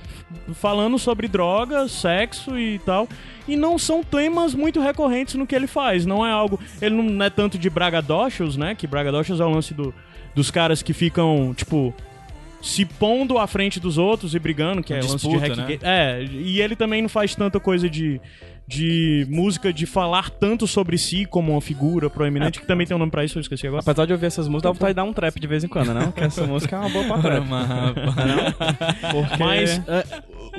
[0.56, 3.08] falando sobre drogas, sexo e tal.
[3.48, 6.08] E não são temas muito recorrentes no que ele faz.
[6.08, 6.60] Não é algo.
[6.82, 8.74] Ele não é tanto de bragadochos, né?
[8.74, 9.94] Que bragadochos é o lance do,
[10.34, 11.94] dos caras que ficam, tipo.
[12.62, 15.66] Se pondo à frente dos outros e brigando, que é lance de Disputa, hack né?
[15.66, 15.80] game.
[15.84, 18.20] É, e ele também não faz tanta coisa de,
[18.68, 23.00] de música de falar tanto sobre si como uma figura proeminente, que também tem um
[23.00, 23.82] nome pra isso, eu esqueci agora.
[23.82, 25.94] Apesar de ouvir essas músicas, dá vontade de dar um trap de vez em quando,
[25.94, 26.12] não?
[26.12, 27.48] Porque essa música é uma boa pra trap.
[29.12, 29.44] Porque...
[29.44, 30.06] Mas é,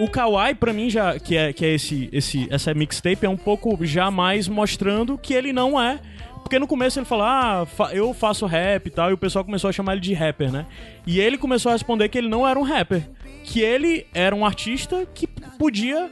[0.02, 3.36] o Kawaii, pra mim, já, que é, que é esse, esse, essa mixtape, é um
[3.36, 6.00] pouco já mais mostrando que ele não é.
[6.42, 9.70] Porque no começo ele fala, ah, eu faço rap e tal, e o pessoal começou
[9.70, 10.66] a chamar ele de rapper, né?
[11.06, 13.08] E ele começou a responder que ele não era um rapper.
[13.44, 16.10] Que ele era um artista que podia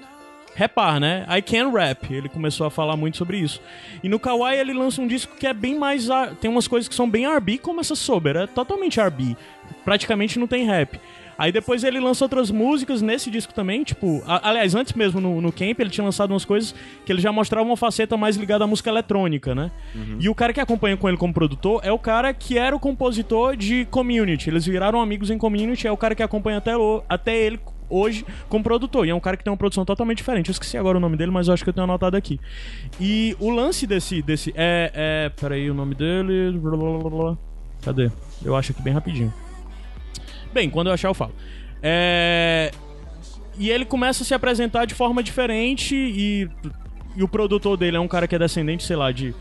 [0.57, 1.27] rapar, né?
[1.29, 2.13] I can rap.
[2.13, 3.61] Ele começou a falar muito sobre isso.
[4.03, 6.09] E no Kawaii ele lança um disco que é bem mais.
[6.41, 8.37] Tem umas coisas que são bem R&B, como essa Sober.
[8.37, 9.37] É totalmente R&B.
[9.85, 11.01] Praticamente não tem rap.
[11.39, 14.23] Aí depois ele lança outras músicas nesse disco também, tipo...
[14.27, 16.75] a- aliás, antes mesmo no, no Camp ele tinha lançado umas coisas
[17.07, 19.71] que ele já mostrava uma faceta mais ligada à música eletrônica, né?
[20.19, 22.81] E o cara que acompanha com ele como produtor é o cara que era o
[22.81, 24.51] compositor de Community.
[24.51, 28.27] Eles viraram amigos em Community, é o cara que acompanha até, o- até ele hoje
[28.49, 29.07] como produtor.
[29.07, 30.49] E é um cara que tem uma produção totalmente diferente.
[30.49, 32.41] Eu esqueci agora o nome dele, mas eu acho que eu tenho anotado aqui.
[33.01, 34.21] E o lance desse.
[34.23, 35.29] desse é, é.
[35.41, 36.59] Peraí, o nome dele.
[36.59, 37.37] blá, blá, blá, blá.
[37.83, 38.11] Cadê?
[38.45, 39.33] Eu acho aqui bem rapidinho.
[40.53, 41.33] Bem, quando eu achar, eu falo.
[41.83, 42.71] É.
[43.59, 46.49] E ele começa a se apresentar de forma diferente e.
[47.17, 49.35] E o produtor dele é um cara que é descendente, sei lá, de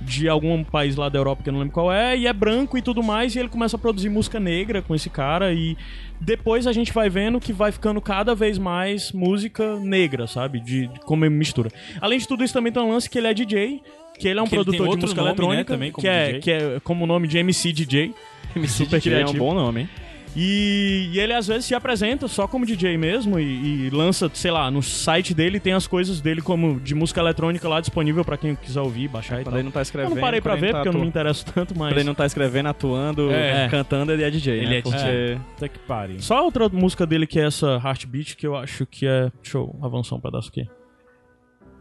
[0.00, 2.78] de algum país lá da Europa que eu não lembro qual é, e é branco
[2.78, 5.76] e tudo mais, e ele começa a produzir música negra com esse cara, e
[6.20, 10.60] depois a gente vai vendo que vai ficando cada vez mais música negra, sabe?
[10.60, 11.70] De, de como ele mistura.
[12.00, 13.82] Além de tudo isso, também tem um lance que ele é DJ,
[14.18, 16.26] que ele é um Que produtor de música nome, né, eletrônica, também, como que, é,
[16.26, 16.40] DJ.
[16.40, 18.14] que é como o nome de MC DJ.
[18.68, 19.44] super DJ é um criativo.
[19.44, 19.88] bom nome, hein?
[20.40, 24.52] E, e ele às vezes se apresenta só como DJ mesmo e, e lança, sei
[24.52, 28.36] lá, no site dele tem as coisas dele como de música eletrônica lá disponível pra
[28.36, 29.54] quem quiser ouvir, baixar e Quando tal.
[29.56, 30.14] ele não tá Eu escrevendo.
[30.14, 31.88] não parei pra ver tá porque eu não me atu- interesso tanto, mas.
[31.88, 33.68] Quando ele não tá escrevendo, atuando, É.
[33.68, 34.78] cantando, ele é DJ, Ele né?
[34.78, 35.40] é Porque DJ.
[35.54, 36.20] Puta que pariu.
[36.20, 39.32] Só outra música dele que é essa Heartbeat que eu acho que é.
[39.42, 40.68] Deixa eu avançar um pedaço aqui.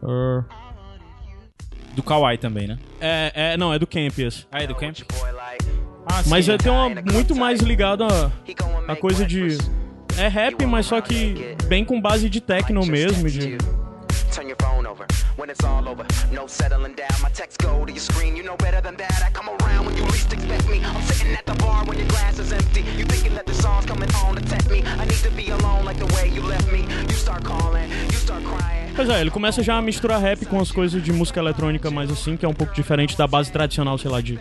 [0.02, 0.44] Uh,
[1.96, 2.80] Do Kawaii também, né?
[3.00, 4.48] é, é, não, é do Camp esse.
[4.52, 4.98] Ah, é do Camp?
[6.10, 8.32] Ah, Mas é, tem uma muito mais ligado a,
[8.88, 9.58] a coisa de.
[10.18, 13.30] É rap, mas só que bem com base de techno mesmo.
[13.30, 13.58] De,
[14.34, 15.06] Turn your phone over
[15.38, 16.06] when it's all over.
[16.32, 17.08] No settling down.
[17.22, 18.36] My texts go to your screen.
[18.36, 19.24] You know better than that.
[19.26, 20.80] I come around when you least expect me.
[20.84, 22.82] I'm sitting at the bar when your glass is empty.
[22.98, 24.84] You thinking that the song's coming on to tempt me.
[25.00, 26.86] I need to be alone like the way you left me.
[27.10, 28.94] You start calling, you start crying.
[28.96, 32.10] Pois é, ele começa já a misturar rap com as coisas de música eletrônica mais
[32.12, 34.40] assim, que é um pouco diferente da base tradicional, sei lá, de.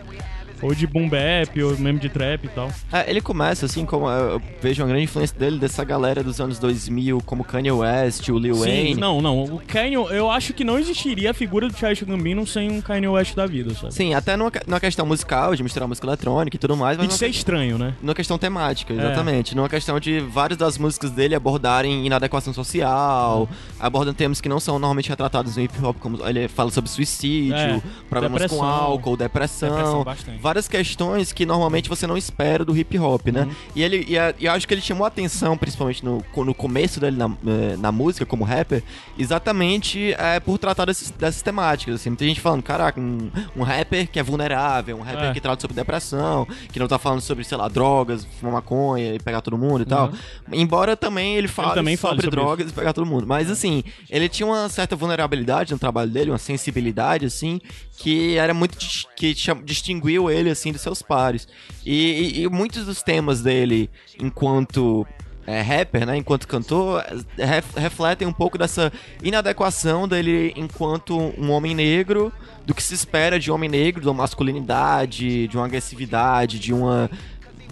[0.61, 2.69] Ou de boom bap, ou mesmo de trap e tal.
[2.91, 6.39] É, ele começa assim, como eu eu vejo uma grande influência dele dessa galera dos
[6.41, 8.95] anos 2000, como Kanye West, o Lil Sim, Wayne.
[8.95, 9.43] não, não.
[9.43, 13.07] O Kanye, eu acho que não existiria a figura do Childish Gambino sem um Kanye
[13.07, 13.93] West da vida, sabe?
[13.93, 17.05] Sim, até numa, que- numa questão musical, de misturar música eletrônica e tudo mais, mas
[17.05, 17.93] E de ser estranho, né?
[18.01, 18.97] numa questão temática, É.
[18.97, 19.55] exatamente.
[19.55, 23.47] Numa questão de várias das músicas dele abordarem inadequação social,
[23.79, 27.55] abordando temas que não são normalmente retratados no hip hop, como ele fala sobre suicídio,
[27.55, 28.57] É, problemas depressão.
[28.59, 30.39] com álcool, depressão, Depressão bastante.
[30.47, 33.49] Várias questões que normalmente você não espera do hip hop, né?
[33.75, 36.53] E ele e, a- e eu acho que ele chamou a atenção, principalmente no, no
[36.53, 38.81] começo dele na, eh, na música, como rapper,
[39.17, 41.95] exatamente é, por tratar desses, dessas temáticas.
[41.95, 42.09] Assim.
[42.09, 45.33] Muita gente falando, caraca, um, um rapper que é vulnerável, um rapper É.
[45.33, 49.19] que trata sobre depressão, que não tá falando sobre, sei lá, drogas, fumar maconha e
[49.19, 50.11] pegar todo mundo e tal.
[50.51, 53.27] Embora também ele fale também fale sobre, sobre drogas e pegar todo mundo.
[53.27, 57.59] Mas assim, ele tinha uma certa vulnerabilidade no trabalho dele, uma sensibilidade, assim,
[57.97, 58.77] que era muito.
[59.15, 59.33] que
[59.65, 61.47] distinguiu ele, assim, dos seus pares.
[61.85, 63.89] E, e- e muitos dos temas dele,
[64.21, 65.05] enquanto.
[65.49, 67.01] é, rapper, né, enquanto cantor,
[67.37, 68.91] ref- refletem um pouco dessa
[69.23, 72.33] inadequação dele enquanto um homem negro,
[72.65, 76.73] do que se espera de um homem negro, de uma masculinidade, de uma agressividade, de
[76.73, 77.09] uma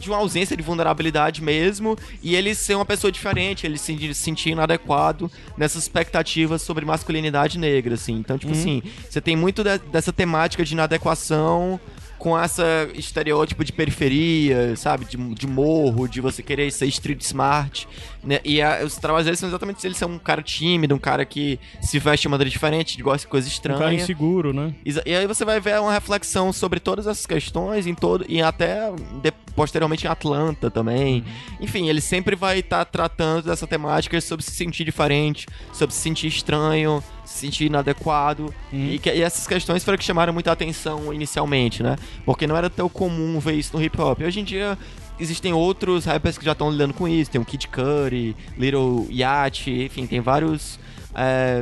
[0.06, 4.52] de uma ausência de vulnerabilidade mesmo, e ele ser uma pessoa diferente, ele se sentir
[4.52, 8.14] inadequado nessas expectativas sobre masculinidade negra, assim.
[8.14, 11.80] Então, tipo assim, você tem muito de- dessa temática de inadequação
[12.18, 15.06] com essa estereótipo de periferia, sabe?
[15.06, 17.88] De, de morro, de você querer ser street smart,
[18.26, 18.40] né?
[18.44, 19.88] E a- os trabalhos são exatamente isso.
[19.88, 23.28] Ele ser um cara tímido, um cara que se veste de maneira diferente, gosta de
[23.28, 23.80] coisa Um estranha.
[23.80, 24.74] cara inseguro, né?
[24.86, 28.42] Exa- E aí você vai ver uma reflexão sobre todas essas questões em todo e
[28.42, 31.24] até de- posteriormente em Atlanta também.
[31.62, 36.28] Enfim, ele sempre vai estar tratando dessa temática sobre se sentir diferente, sobre se sentir
[36.28, 38.54] estranho, se sentir inadequado.
[38.74, 41.96] E, que- e essas questões foram que chamaram muita atenção inicialmente, né?
[42.26, 44.22] Porque não era tão comum ver isso no hip hop.
[44.22, 44.78] Hoje em dia
[45.20, 47.32] existem outros rappers que já estão lidando com isso.
[47.32, 50.80] Tem o Kid Cudi, Little Yacht, enfim, tem vários
[51.16, 51.62] é,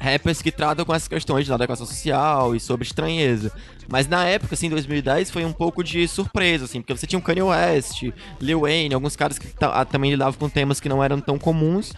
[0.00, 3.52] rappers que tratam com essas questões de adequação social e sobre estranheza.
[3.88, 7.22] Mas na época, assim, 2010, foi um pouco de surpresa, assim, porque você tinha o
[7.22, 8.02] Kanye West,
[8.40, 11.92] Lil Wayne, alguns caras que ta- também lidavam com temas que não eram tão comuns,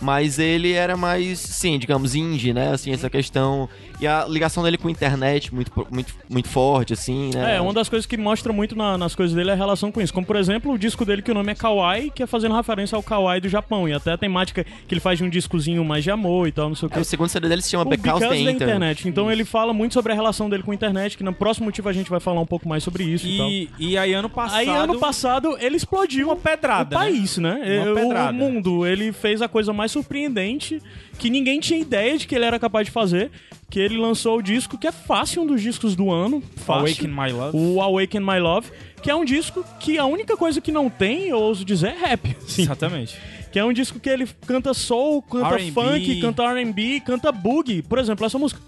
[0.00, 3.68] mas ele era mais, sim, digamos, indie, né, assim, essa questão...
[4.00, 7.56] E a ligação dele com a internet muito, muito, muito forte, assim, né?
[7.56, 10.00] É, uma das coisas que mostra muito na- nas coisas dele é a relação com
[10.00, 10.12] isso.
[10.12, 12.96] Como, por exemplo, o disco dele que o nome é Kawaii, que é fazendo referência
[12.96, 13.88] ao Kawaii do Japão.
[13.88, 16.68] E até a temática que ele faz de um discozinho mais de amor e tal,
[16.68, 16.98] não sei o que.
[16.98, 18.62] É, o segundo CD dele se chama O Because, Because the Internet.
[18.64, 19.08] internet.
[19.08, 21.88] Então ele fala muito sobre a relação dele com a internet, que no próximo motivo
[21.88, 23.48] a gente vai falar um pouco mais sobre isso e, tal.
[23.48, 24.58] E, e aí, ano passado.
[24.58, 27.80] Aí ano passado ele explodiu Uma pedrada, o país, né?
[27.84, 28.30] Uma O- pedrada.
[28.32, 30.80] O mundo, ele fez a coisa mais surpreendente
[31.22, 33.30] que ninguém tinha ideia de que ele era capaz de fazer,
[33.70, 36.86] que ele lançou o disco que é fácil um dos discos do ano, fácil.
[36.88, 37.56] Awaken My Love.
[37.56, 41.28] O Awaken My Love, que é um disco que a única coisa que não tem,
[41.28, 42.36] eu ouso dizer, é rap.
[42.44, 42.62] Sim.
[42.62, 43.16] Exatamente.
[43.52, 47.82] Que é um disco que ele canta soul, canta funk, canta R&B, canta boogie.
[47.82, 48.60] Por exemplo, essa música.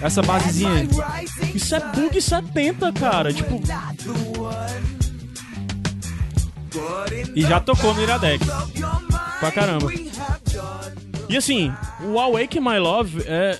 [0.00, 0.88] Essa basezinha aí.
[1.52, 3.32] Isso é boogie 70, cara.
[3.32, 3.60] Tipo,
[7.34, 8.46] E já tocou no Iradex.
[9.40, 9.88] Pra caramba.
[11.28, 11.72] E assim,
[12.04, 13.58] o Awaken My Love é.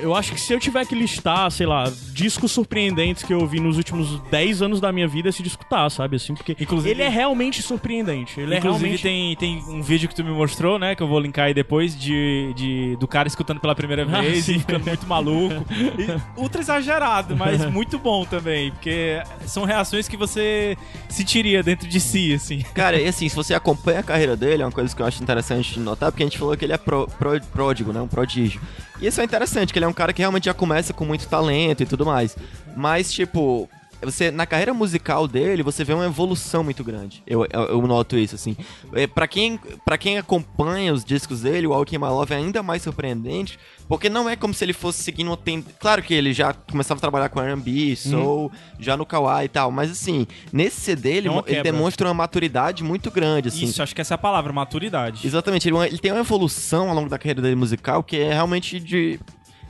[0.00, 3.60] Eu acho que se eu tiver que listar, sei lá, discos surpreendentes que eu ouvi
[3.60, 6.16] nos últimos 10 anos da minha vida esse disco tá, sabe?
[6.16, 8.40] Assim, porque Inclusive- ele é realmente surpreendente.
[8.40, 9.02] Ele Inclusive é realmente.
[9.02, 10.94] tem, tem um vídeo que tu me mostrou, né?
[10.94, 14.44] Que eu vou linkar aí depois, de, de, do cara escutando pela primeira Ah, vez
[14.44, 14.56] sim.
[14.56, 15.64] e ficando muito maluco.
[15.98, 18.70] E ultra exagerado, mas muito bom também.
[18.72, 20.76] Porque são reações que você
[21.08, 22.60] sentiria dentro de si, assim.
[22.74, 25.22] Cara, e assim, se você acompanha a carreira dele, é uma coisa que eu acho
[25.22, 28.00] interessante de notar, porque a gente falou que ele é pro, pro- pródigo, né?
[28.00, 28.60] Um prodígio.
[29.00, 31.26] E isso é interessante, que ele é um cara que realmente já começa com muito
[31.28, 32.36] talento e tudo mais.
[32.76, 33.68] Mas, tipo,
[34.02, 37.22] você na carreira musical dele, você vê uma evolução muito grande.
[37.26, 38.56] Eu, eu, eu noto isso, assim.
[38.92, 42.62] É, pra, quem, pra quem acompanha os discos dele, o Walking My Love é ainda
[42.62, 45.74] mais surpreendente, porque não é como se ele fosse seguindo uma tendência.
[45.80, 49.70] Claro que ele já começava a trabalhar com R&B, soul, já no Kawaii e tal,
[49.70, 53.64] mas assim, nesse CD ele, É ele demonstra uma maturidade muito grande, assim.
[53.64, 55.26] Isso, acho que essa é a palavra, maturidade.
[55.26, 58.78] Exatamente, ele, ele tem uma evolução ao longo da carreira dele musical que é realmente
[58.78, 59.18] de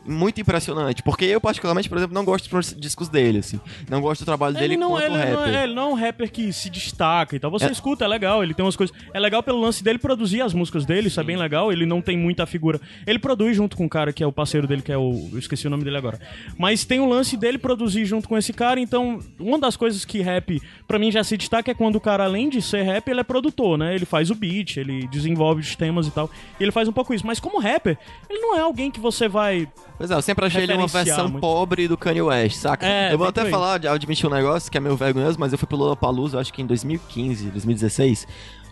[0.09, 3.61] muito impressionante, porque eu particularmente, por exemplo, não gosto dos discos dele, assim.
[3.89, 5.55] Não gosto do trabalho dele Ele não, enquanto ele, não rapper.
[5.55, 7.51] é, ele não é um rapper que se destaca e tal.
[7.51, 7.71] Você É.
[7.71, 8.95] escuta, é legal, ele tem umas coisas.
[9.13, 11.71] É legal pelo lance dele produzir as músicas dele, isso é bem legal.
[11.73, 12.81] Ele não tem muita figura.
[13.07, 15.29] Ele produz junto com o cara que é o parceiro dele, que é o.
[15.33, 16.19] Eu esqueci o nome dele agora.
[16.59, 20.21] Mas tem o lance dele produzir junto com esse cara, então uma das coisas que
[20.21, 23.21] rap, pra mim, já se destaca é quando o cara, além de ser rap, ele
[23.21, 23.95] é produtor, né?
[23.95, 26.31] Ele faz o beat, ele desenvolve os temas e tal.
[26.59, 27.27] E ele faz um pouco isso.
[27.27, 27.99] Mas como rapper,
[28.31, 29.69] ele não é alguém que você vai.
[29.99, 31.41] Pois é, eu sempre achei ele uma versão muito.
[31.41, 32.87] pobre do Kanye West, saca?
[32.87, 35.59] É, eu vou até falar, de- admitir um negócio que é meio vergonhoso, mas eu
[35.59, 38.27] fui pro Lollapalooza, acho que em 2015, 2016.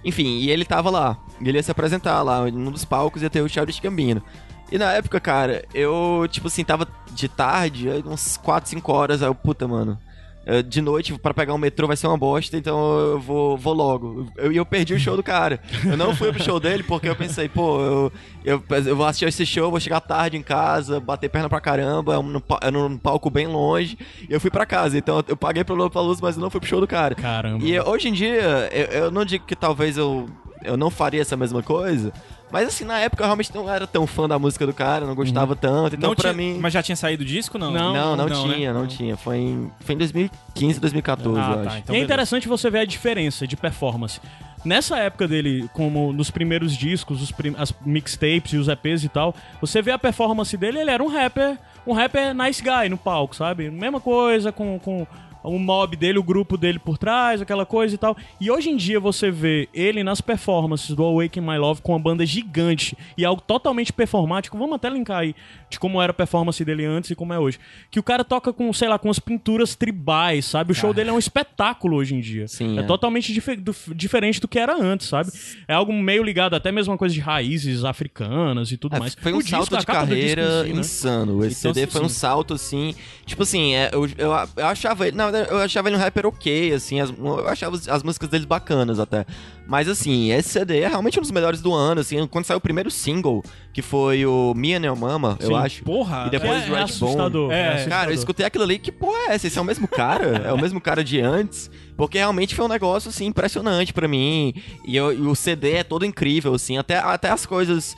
[0.05, 1.19] Enfim, e ele tava lá.
[1.41, 4.23] E ele ia se apresentar lá, num dos palcos ia ter o Childish Gambino.
[4.71, 9.21] E na época, cara, eu, tipo assim, tava de tarde, aí uns 4, 5 horas,
[9.23, 9.99] aí eu, puta, mano.
[10.47, 13.75] Eh, De noite, pra pegar um metrô vai ser uma bosta, então eu vou, vou
[13.75, 14.29] logo.
[14.39, 15.61] E eu, eu perdi o show do cara.
[15.85, 18.13] Eu não fui pro show dele porque eu pensei, pô, eu,
[18.45, 22.15] eu, eu vou assistir esse show, vou chegar tarde em casa, bater perna pra caramba,
[22.15, 24.97] é um, num é num palco bem longe, e eu fui pra casa.
[24.97, 27.15] Então eu paguei pro Lollapalooza, mas eu não fui pro show do cara.
[27.15, 27.65] Caramba.
[27.65, 30.29] E hoje em dia, eu, eu não digo que talvez eu,
[30.67, 32.13] eu não faria essa mesma coisa,
[32.51, 35.15] mas assim, na época eu realmente não era tão fã da música do cara, não
[35.15, 36.59] gostava tanto, então não pra tinha- mim...
[36.61, 37.71] Mas já tinha saído o disco, não?
[37.71, 38.55] Não, Não, não, não, né?
[38.55, 39.17] tinha, não, tinha.
[39.17, 41.79] Foi em, foi em 2015, 2014, Ah, eu tá, acho.
[41.79, 44.21] então e é interessante você ver a diferença de performance.
[44.65, 49.09] Nessa época dele, como nos primeiros discos, os prim- as mixtapes e os EPs e
[49.09, 51.57] tal, você vê a performance dele, ele era um rapper,
[51.87, 53.71] um rapper nice guy no palco, sabe?
[53.71, 55.07] Mesma coisa com, com
[55.47, 58.17] o mob dele, o grupo dele por trás, aquela coisa e tal.
[58.41, 61.99] E hoje em dia você vê ele nas performances do Awaken My Love com uma
[61.99, 64.59] banda gigante e algo totalmente performático.
[64.59, 65.35] Vamos até linkar aí
[65.71, 67.59] de como era a performance dele antes e como é hoje.
[67.91, 70.73] Que o cara toca com, sei lá, com as pinturas tribais, sabe?
[70.73, 72.47] O show dele é um espetáculo hoje em dia.
[72.49, 72.83] Sim, é, é.
[72.85, 75.31] totalmente do- diferente do que era antes, sabe?
[75.69, 79.15] É algo meio ligado até mesmo a coisa de raízes africanas e tudo É, mais.
[79.15, 80.81] foi um O salto de disco em carreira si, né?
[80.81, 81.45] insano.
[81.45, 82.95] Esse Então, CD foi um salto, assim.
[83.25, 85.17] Tipo assim, é, eu, eu, eu achava ele.
[85.17, 87.01] Não, eu achava ele um rapper ok, assim.
[87.01, 89.25] as- eu achava as, as músicas dele bacanas até.
[89.67, 92.25] Mas assim, esse CD é realmente um dos melhores do ano, assim.
[92.29, 95.55] Quando saiu o primeiro single, que foi o Me and Your Mama, eu Sim.
[95.57, 95.83] acho.
[95.85, 96.83] Porra, E depois É, é Redbone.
[96.83, 97.53] assustador.
[97.53, 99.47] É, é Cara, eu escutei aquilo ali, que porra é essa?
[99.47, 100.43] Esse é o mesmo cara?
[100.45, 101.71] é o mesmo cara de antes?
[101.97, 104.55] Porque realmente foi um negócio, assim, impressionante pra mim.
[104.87, 107.97] E, eu- e o CD é todo incrível, assim, até, até as coisas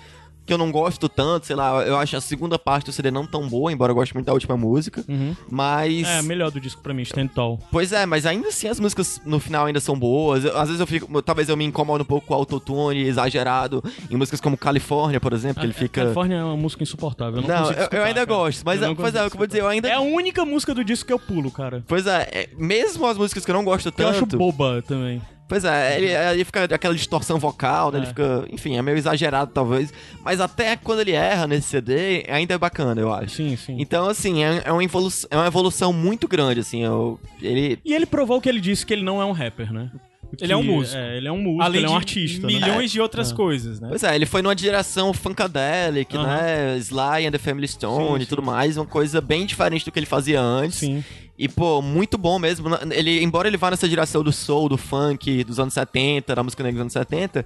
[0.49, 3.27] que eu não gosto tanto, sei lá, eu acho a segunda parte do CD não
[3.27, 5.05] tão boa, embora eu goste muito da última música.
[5.49, 6.07] Mas.
[6.09, 7.61] É, a melhor do disco pra mim, Stand Tall.
[7.71, 10.45] Pois é, mas ainda assim as músicas no final ainda são boas.
[10.45, 11.23] Eu- às vezes eu fico.
[11.23, 15.33] Talvez eu me incomodo um pouco com o autotune exagerado em músicas como California, por
[15.33, 16.01] exemplo, que ele A- fica.
[16.03, 17.43] Califórnia é uma música insuportável.
[17.43, 18.39] Eu não, Não, eu, eu escutar, ainda cara.
[18.39, 19.89] gosto, mas, Eu não pois é, o que eu vou dizer, eu ainda.
[19.89, 21.85] É a única música do disco que eu pulo, cara.
[21.87, 24.39] Pois é, é, mesmo as músicas que eu não gosto Que eu acho tanto.
[24.39, 25.21] boba também.
[25.49, 27.99] Pois é, ele, ele fica aquela distorção vocal, né?
[27.99, 28.09] Ele É.
[28.11, 29.93] fica, enfim, é meio exagerado talvez.
[30.23, 33.37] Mas até quando ele erra nesse CD, ainda é bacana, eu acho.
[33.37, 33.77] Sim, sim.
[33.79, 36.83] Então, assim, é, é uma evolução, é uma evolução muito grande, assim.
[36.85, 37.79] Eu, ele.
[37.85, 39.91] E ele provou que ele disse que ele não é um rapper, né?
[40.39, 40.99] Ele é um Que- músico.
[40.99, 42.47] É, ele é um músico, Além ele é um de artista.
[42.47, 42.53] né?
[42.53, 43.89] milhões de outras coisas, né?
[43.89, 46.27] Pois é, ele foi numa direção funkadelic, Aham.
[46.27, 46.77] né?
[46.77, 48.77] Sly and the Family Stone Sim, e tudo mais.
[48.77, 50.81] Uma coisa bem diferente do que ele fazia antes.
[50.81, 51.03] Sim.
[51.39, 52.69] E, pô, muito bom mesmo.
[52.91, 56.63] Ele, embora ele vá nessa direção do soul, do funk, dos anos 70, da música
[56.65, 57.45] negra dos anos 70,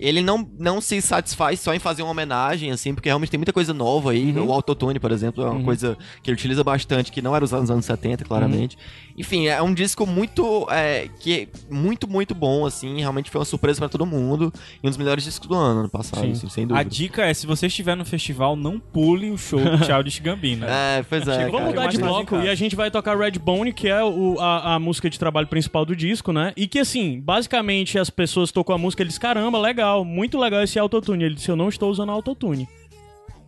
[0.00, 3.52] ele não, não se satisfaz só em fazer uma homenagem, assim, porque realmente tem muita
[3.52, 4.32] coisa nova aí.
[4.32, 4.46] Uhum.
[4.46, 7.60] O autotune, por exemplo, é uma coisa que ele utiliza bastante, que não era usado
[7.60, 8.76] nos anos 70, claramente.
[8.76, 9.14] Uhum.
[9.18, 12.98] Enfim, é um disco muito, é, que é muito, muito bom, assim.
[12.98, 14.52] Realmente foi uma surpresa pra todo mundo.
[14.82, 16.32] E um dos melhores discos do ano, ano passado, Sim.
[16.32, 16.90] assim, sem A dúvida.
[16.90, 20.66] dica é, se você estiver no festival, não pule o show do Childish Gambino.
[20.66, 21.48] É, pois é.
[21.48, 24.78] Vamos mudar de bloco e a gente vai tocar Redbone, que é o- a, a
[24.78, 26.52] música de trabalho principal do disco, né?
[26.56, 30.78] E que, assim, basicamente as pessoas tocam a música, eles, caramba, legal, muito legal esse
[30.78, 31.24] autotune.
[31.24, 32.68] Ele disse, eu não estou usando autotune.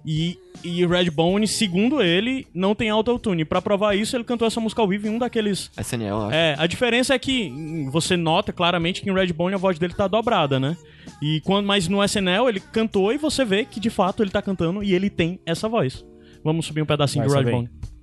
[0.09, 3.45] E, e Redbone, segundo ele, não tem autotune.
[3.45, 6.35] Pra provar isso, ele cantou essa música ao vivo em um daqueles SNL, eu acho.
[6.37, 7.53] é, a diferença é que
[7.91, 10.77] você nota claramente que em Redbone a voz dele tá dobrada, né?
[11.21, 14.41] E quando, mas no SNL ele cantou e você vê que de fato ele tá
[14.41, 16.05] cantando e ele tem essa voz.
[16.45, 17.51] Vamos subir um pedacinho Vai, do.
[17.51, 17.69] Redbone.
[17.73, 17.96] You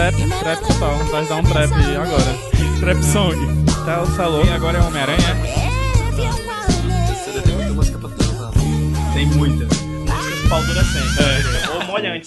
[0.00, 0.96] Trap, trap total.
[1.10, 2.32] Vai dar um trap agora.
[2.80, 3.36] Trap song.
[3.84, 4.42] Tá, o salão.
[4.46, 5.36] E agora é Homem-Aranha?
[9.12, 9.66] Tem muita.
[10.48, 11.20] Pau adolescente.
[11.20, 11.68] É.
[11.74, 12.18] Ou for your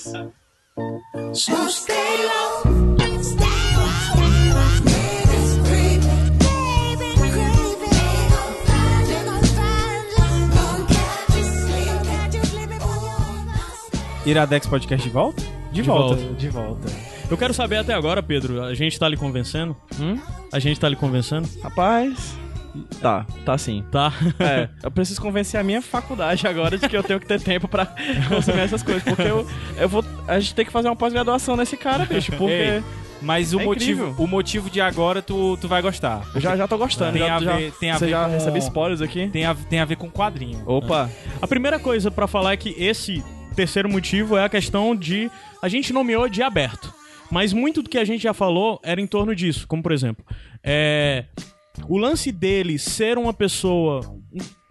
[14.27, 15.41] Iradex Podcast de volta?
[15.71, 16.23] De volta.
[16.35, 17.12] De volta.
[17.29, 19.75] Eu quero saber até agora, Pedro, a gente tá lhe convencendo?
[19.99, 20.19] Hum?
[20.51, 21.47] A gente tá lhe convencendo?
[21.63, 22.37] Rapaz.
[23.01, 23.83] Tá, tá sim.
[23.91, 24.11] Tá.
[24.39, 27.67] É, eu preciso convencer a minha faculdade agora de que eu tenho que ter tempo
[27.67, 27.87] pra
[28.27, 29.03] consumir essas coisas.
[29.03, 29.47] Porque eu,
[29.77, 30.03] eu vou.
[30.27, 32.31] A gente tem que fazer uma pós-graduação nesse cara, bicho.
[32.37, 32.83] Porque Ei,
[33.21, 34.23] Mas o, É motivo, incrível.
[34.25, 36.23] o motivo de agora tu, tu vai gostar.
[36.33, 37.13] eu já, já tô gostando.
[37.13, 39.27] Tem já, a já- ver- tem a você ver já com- recebe spoilers aqui?
[39.29, 40.61] Tem a, tem a ver com quadrinho.
[40.65, 41.09] Opa.
[41.41, 43.23] A primeira coisa pra falar é que esse
[43.55, 45.29] terceiro motivo é a questão de
[45.61, 46.91] a gente nomeou de aberto,
[47.33, 50.23] mas muito do que a gente já falou era em torno disso, como por exemplo,
[50.63, 51.25] é,
[51.89, 54.01] o lance dele ser uma pessoa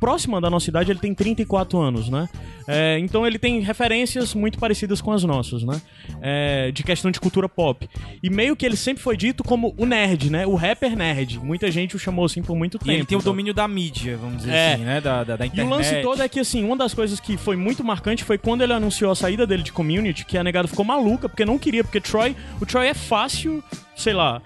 [0.03, 2.29] próxima da nossa idade, ele tem 34 anos, né?
[2.67, 5.81] É, então ele tem referências muito parecidas com as nossas, né?
[6.21, 7.89] É, de questão de cultura pop.
[8.21, 10.45] E meio que ele sempre foi dito como o nerd, né?
[10.45, 11.39] O rapper nerd.
[11.39, 12.91] Muita gente o chamou assim por muito E tempo.
[12.91, 13.33] ele tem o então.
[13.33, 14.73] domínio da mídia, vamos dizer É.
[14.75, 15.01] assim, né?
[15.01, 15.73] Da, da, da E internet.
[15.73, 18.63] o lance todo é que, assim, uma das coisas que foi muito marcante foi quando
[18.63, 21.85] ele anunciou a saída dele de community, que a negada ficou maluca, porque não queria,
[21.85, 23.63] porque Troy, o Troy é fácil,
[23.95, 24.43] sei lá,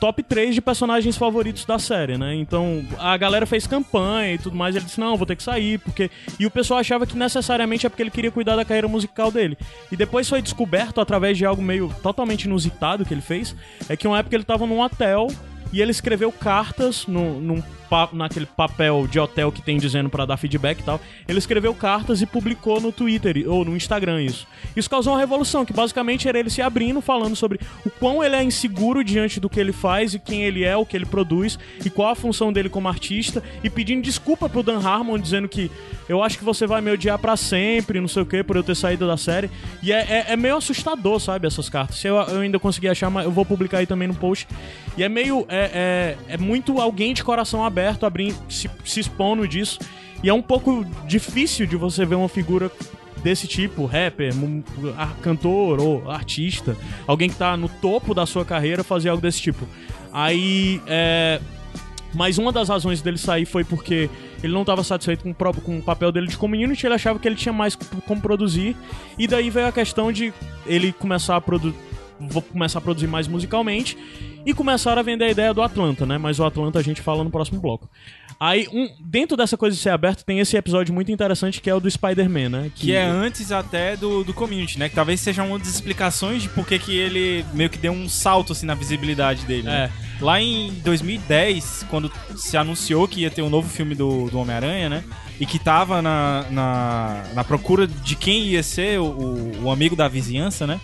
[0.00, 2.34] top 3 de personagens favoritos da série, né?
[2.34, 5.78] Então, a galera fez campanha e tudo mais, ele disse, não, vou ter que sair,
[5.78, 6.10] porque...
[6.38, 9.58] E o pessoal achava que necessariamente é porque ele queria cuidar da carreira musical dele.
[9.92, 13.54] E depois foi descoberto, através de algo meio totalmente inusitado que ele fez,
[13.88, 15.28] é que uma época ele tava num hotel
[15.72, 20.24] e ele escreveu cartas no, num pa- naquele papel de hotel que tem dizendo pra
[20.24, 21.00] dar feedback e tal.
[21.28, 24.46] Ele escreveu cartas e publicou no Twitter ou no Instagram isso.
[24.76, 28.36] Isso causou uma revolução, que basicamente era ele se abrindo, falando sobre o quão ele
[28.36, 31.58] é inseguro diante do que ele faz e quem ele é, o que ele produz
[31.84, 35.70] e qual a função dele como artista e pedindo desculpa pro Dan Harmon, dizendo que
[36.08, 38.62] eu acho que você vai me odiar pra sempre, não sei o que, por eu
[38.62, 39.50] ter saído da série.
[39.82, 41.96] E é, é- é meio assustador, sabe, essas cartas.
[41.96, 44.46] Se eu, eu ainda conseguir achar, eu vou publicar aí também no post.
[44.96, 45.44] E é meio.
[45.48, 49.78] É, é, é muito alguém de coração aberto abrindo, se, se expondo disso.
[50.22, 52.70] E é um pouco difícil de você ver uma figura
[53.22, 54.32] desse tipo, rapper,
[55.22, 56.76] cantor ou artista,
[57.06, 59.66] alguém que tá no topo da sua carreira fazer algo desse tipo.
[60.12, 61.40] Aí, é,
[62.14, 64.10] mas uma das razões dele sair foi porque
[64.42, 67.18] ele não estava satisfeito com o, próprio, com o papel dele de community, ele achava
[67.18, 67.76] que ele tinha mais
[68.06, 68.76] como produzir.
[69.18, 70.32] E daí veio a questão de
[70.66, 71.76] ele começar a produzir.
[72.52, 73.96] Começar a produzir mais musicalmente
[74.44, 76.18] e começaram a vender a ideia do Atlanta, né?
[76.18, 77.88] Mas o Atlanta a gente fala no próximo bloco.
[78.38, 81.74] Aí, um, dentro dessa coisa de ser aberto, tem esse episódio muito interessante que é
[81.74, 82.72] o do Spider-Man, né?
[82.74, 84.88] Que é antes até do, do community, né?
[84.88, 88.08] Que talvez seja uma das explicações de por que que ele meio que deu um
[88.08, 89.64] salto assim na visibilidade dele.
[89.64, 89.92] né?
[90.22, 94.88] Lá em 2010, quando se anunciou que ia ter um novo filme do, do Homem-Aranha,
[94.88, 95.04] né?
[95.38, 99.94] E que tava na, na, na procura de quem ia ser o, o, o amigo
[99.94, 100.80] da vizinhança, né?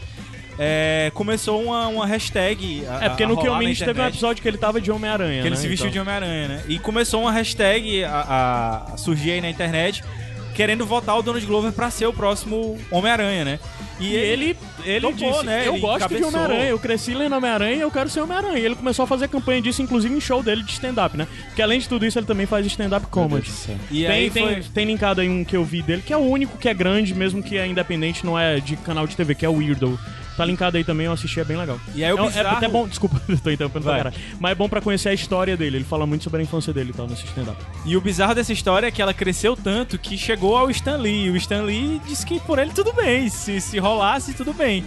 [0.58, 2.84] É, começou uma, uma hashtag.
[2.86, 4.90] a- É porque no rolar Kill na Minch teve um episódio que ele tava de
[4.90, 5.42] Homem-Aranha.
[5.42, 5.60] Que ele né?
[5.60, 6.62] se vestiu Então- de Homem-Aranha, né?
[6.68, 10.02] E começou uma hashtag a, a- surgir aí na internet
[10.54, 13.60] querendo votar o Donald Glover pra ser o próximo Homem-Aranha, né?
[14.00, 15.66] E ele, ele Topou, disse, né?
[15.66, 16.28] eu Ele gosto de cabeçou.
[16.28, 18.58] Homem-Aranha, eu cresci lendo Homem-Aranha e eu quero ser Homem-Aranha.
[18.58, 21.26] E ele começou a fazer campanha disso, inclusive em show dele de stand-up, né?
[21.46, 23.50] Porque além de tudo isso, ele também faz stand-up comedy.
[23.90, 26.16] E tem, aí tem, foi- tem linkado aí um que eu vi dele, que é
[26.16, 29.34] o único que é grande, mesmo que é independente, não é de canal de TV,
[29.34, 29.98] que é o Weirdo.
[30.36, 31.80] Tá linkado aí também, eu assisti, é bem legal.
[31.94, 34.16] E aí o é, é bizarro- até bom, desculpa, tô interrompendo pra caralho.
[34.38, 36.90] Mas é bom pra conhecer a história dele, ele fala muito sobre a infância dele
[36.90, 37.56] e tal, nesse stand-up.
[37.84, 41.26] E o bizarro dessa história é que ela cresceu tanto que chegou ao Stan Lee.
[41.26, 44.84] E o Stan Lee disse que por ele tudo bem, se, se rolasse, tudo bem.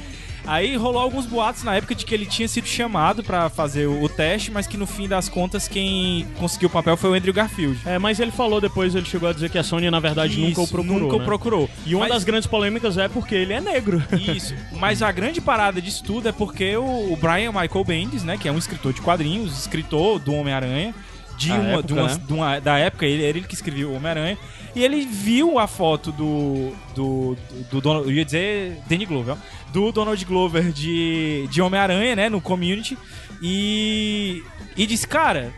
[0.50, 4.02] Aí rolou alguns boatos na época de que ele tinha sido chamado pra fazer o,
[4.04, 7.32] o teste, mas que no fim das contas quem conseguiu o papel foi o Andrew
[7.32, 7.80] Garfield.
[7.86, 10.62] É, mas ele falou depois, ele chegou a dizer que a Sony, na verdade, nunca
[10.62, 11.00] o Isso, procurou.
[11.00, 11.26] Nunca o né?
[11.26, 11.70] procurou.
[11.86, 14.02] E uma Mas- das grandes polêmicas é porque ele é negro.
[14.36, 14.56] Isso.
[14.74, 18.48] Mas a grande parada disso tudo é porque o, o Brian Michael Bendis, né, que
[18.48, 20.96] é um escritor de quadrinhos, escritor do Homem-Aranha,
[21.38, 22.22] de A uma, época, de uma- né?
[22.28, 24.38] de uma- da época, ele era ele que escreveu o Homem-Aranha,
[24.76, 26.72] e ele viu a foto do.
[26.96, 27.38] do.
[27.72, 29.36] do, Donald- eu ia dizer Danny Glover,
[29.74, 32.98] do Donald Glover de, de Homem-Aranha, né, no community,
[33.42, 34.44] e.
[34.78, 35.52] e disse, cara,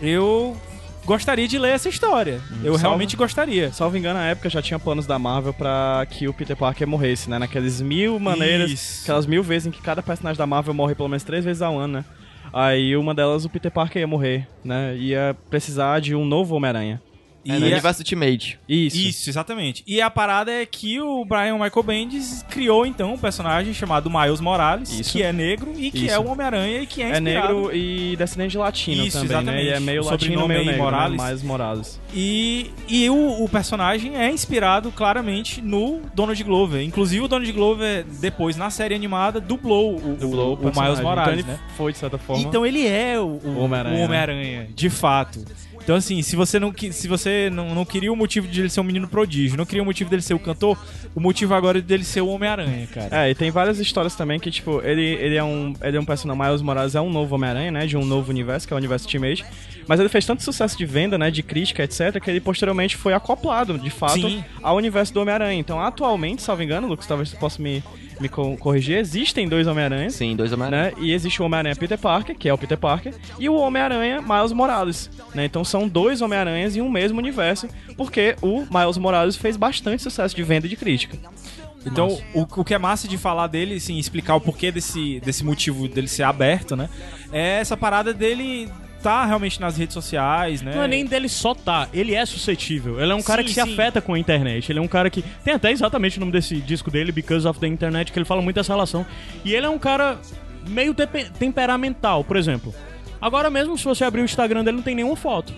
[0.00, 0.56] eu
[1.04, 2.40] gostaria de ler essa história.
[2.62, 3.72] Eu Salvo- realmente gostaria.
[3.72, 7.30] Salvo engano, na época já tinha planos da Marvel pra que o Peter Parker morresse,
[7.30, 7.38] né?
[7.38, 9.02] Naquelas mil maneiras, Isso.
[9.02, 11.78] aquelas mil vezes em que cada personagem da Marvel morre pelo menos três vezes ao
[11.78, 12.04] ano, né?
[12.52, 14.96] Aí uma delas o Peter Parker ia morrer, né?
[14.96, 17.00] Ia precisar de um novo Homem-Aranha.
[17.48, 18.58] É, no E a- universo Ultimate.
[18.68, 18.96] Isso.
[18.96, 19.82] Isso, exatamente.
[19.86, 24.40] E a parada é que o Brian Michael Bendis criou então um personagem chamado Miles
[24.40, 25.12] Morales, Isso.
[25.12, 26.14] que é negro e que Isso.
[26.14, 29.36] é o Homem-Aranha e que é É inspirado negro e descendente de latino Isso, também,
[29.36, 29.64] exatamente.
[29.64, 29.70] né?
[29.70, 31.16] E é meio O latino, sobrenome meio negro, Morales.
[31.16, 31.22] né?
[31.24, 32.00] Mais Morales.
[32.14, 36.82] E, e o, o personagem é inspirado claramente no Donald Glover.
[36.82, 41.02] Inclusive, o Donald Glover, depois, na série animada, dublou o, Dublou o, o Miles personagem.
[41.04, 41.60] Morales, então né?
[41.76, 42.42] foi, de certa forma.
[42.42, 45.44] Então ele é o, o, Homem-Aranha, o Homem-Aranha, de fato.
[45.86, 48.80] Então, assim, se você não, se você não, não queria o motivo de ele ser
[48.80, 50.76] um menino prodígio, não queria o motivo dele ser o cantor,
[51.14, 53.24] o motivo agora é dele ser o Homem-Aranha, cara.
[53.24, 55.74] É, e tem várias histórias também que, tipo, ele, ele é um.
[55.80, 56.42] Ele é um personagem.
[56.42, 57.86] Miles Morales é um novo Homem-Aranha, né?
[57.86, 59.44] De um novo universo, que é o universo Ultimate.
[59.86, 61.30] Mas ele fez tanto sucesso de venda, né?
[61.30, 64.44] De crítica, etc., que ele posteriormente foi acoplado, de fato, Sim.
[64.62, 65.58] ao universo do Homem-Aranha.
[65.60, 67.82] Então, atualmente, salvo engano, Lucas, talvez você possa me,
[68.20, 70.14] me co- corrigir, existem dois Homem-Aranhas.
[70.14, 70.90] Sim, dois Homem-Aranha.
[70.90, 70.92] Né?
[70.98, 74.52] E existe o Homem-Aranha Peter Parker, que é o Peter Parker, e o Homem-Aranha Miles
[74.52, 75.10] Morales.
[75.34, 75.44] Né?
[75.44, 80.34] Então são dois Homem-Aranhas em um mesmo universo, porque o Miles Morales fez bastante sucesso
[80.34, 81.16] de venda e de crítica.
[81.84, 85.44] Então, o, o que é massa de falar dele, assim, explicar o porquê desse, desse
[85.44, 86.88] motivo dele ser aberto, né?
[87.32, 88.68] É essa parada dele
[89.06, 90.74] tá realmente nas redes sociais, né?
[90.74, 93.00] Não é nem dele só tá, ele é suscetível.
[93.00, 93.72] Ele é um cara Sim, que se sim.
[93.72, 94.72] afeta com a internet.
[94.72, 95.22] Ele é um cara que.
[95.44, 98.42] Tem até exatamente o nome desse disco dele, Because of the Internet, que ele fala
[98.42, 99.06] muito dessa relação.
[99.44, 100.18] E ele é um cara
[100.68, 100.92] meio
[101.38, 102.74] temperamental, por exemplo.
[103.20, 105.54] Agora mesmo, se você abrir o Instagram dele, não tem nenhuma foto.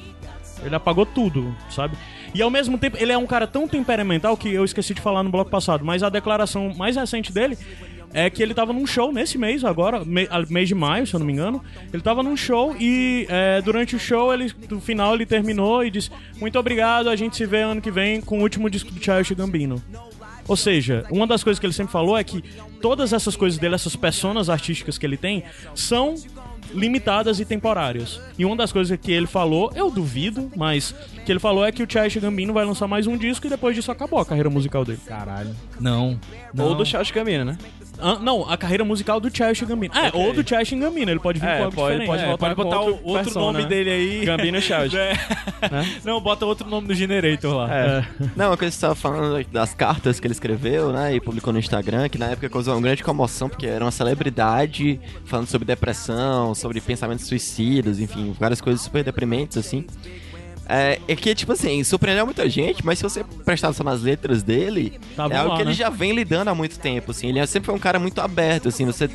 [0.62, 1.96] Ele apagou tudo, sabe?
[2.34, 5.22] E ao mesmo tempo, ele é um cara tão temperamental que eu esqueci de falar
[5.22, 7.57] no bloco passado, mas a declaração mais recente dele
[8.12, 11.20] é que ele tava num show nesse mês agora, me- mês de maio, se eu
[11.20, 11.62] não me engano.
[11.92, 15.90] Ele tava num show e é, durante o show, ele, no final, ele terminou e
[15.90, 19.02] disse: Muito obrigado, a gente se vê ano que vem com o último disco do
[19.02, 19.82] Childish Gambino.
[20.46, 22.42] Ou seja, uma das coisas que ele sempre falou é que
[22.80, 25.44] todas essas coisas dele, essas personas artísticas que ele tem,
[25.74, 26.14] são
[26.72, 28.20] limitadas e temporárias.
[28.38, 30.94] E uma das coisas que ele falou, eu duvido, mas
[31.24, 33.74] que ele falou é que o Childish Gambino vai lançar mais um disco e depois
[33.76, 35.00] disso acabou a carreira musical dele.
[35.06, 35.54] Caralho.
[35.80, 36.18] Não.
[36.59, 37.59] Ou do Charles Gambino, né?
[38.01, 39.92] Ah, não, a carreira musical do Childish Gambino.
[39.96, 42.07] Ah, é, ou do Childish Gambino, ele pode vir É, com algo pode- diferente.
[42.09, 43.68] pode É, pode botar o outro outro persona, nome né?
[43.68, 44.24] dele aí.
[44.24, 44.96] Gambino Child.
[45.61, 45.84] É.
[46.05, 47.68] Não, bota outro nome do Generator lá.
[47.74, 48.05] É.
[48.36, 51.53] Não, uma coisa que você estava falando das cartas que ele escreveu, né, e publicou
[51.53, 55.66] no Instagram, que na época causou uma grande comoção, porque era uma celebridade falando sobre
[55.66, 59.84] depressão, sobre pensamentos suicidas, enfim, várias coisas super deprimentes, assim.
[60.68, 64.42] É, é que, tipo assim, surpreendeu muita gente, mas se você prestar atenção nas letras
[64.42, 65.76] dele, Tava é algo lá, que ele né?
[65.76, 67.28] já vem lidando há muito tempo, assim.
[67.28, 69.08] Ele sempre foi um cara muito aberto, assim, você...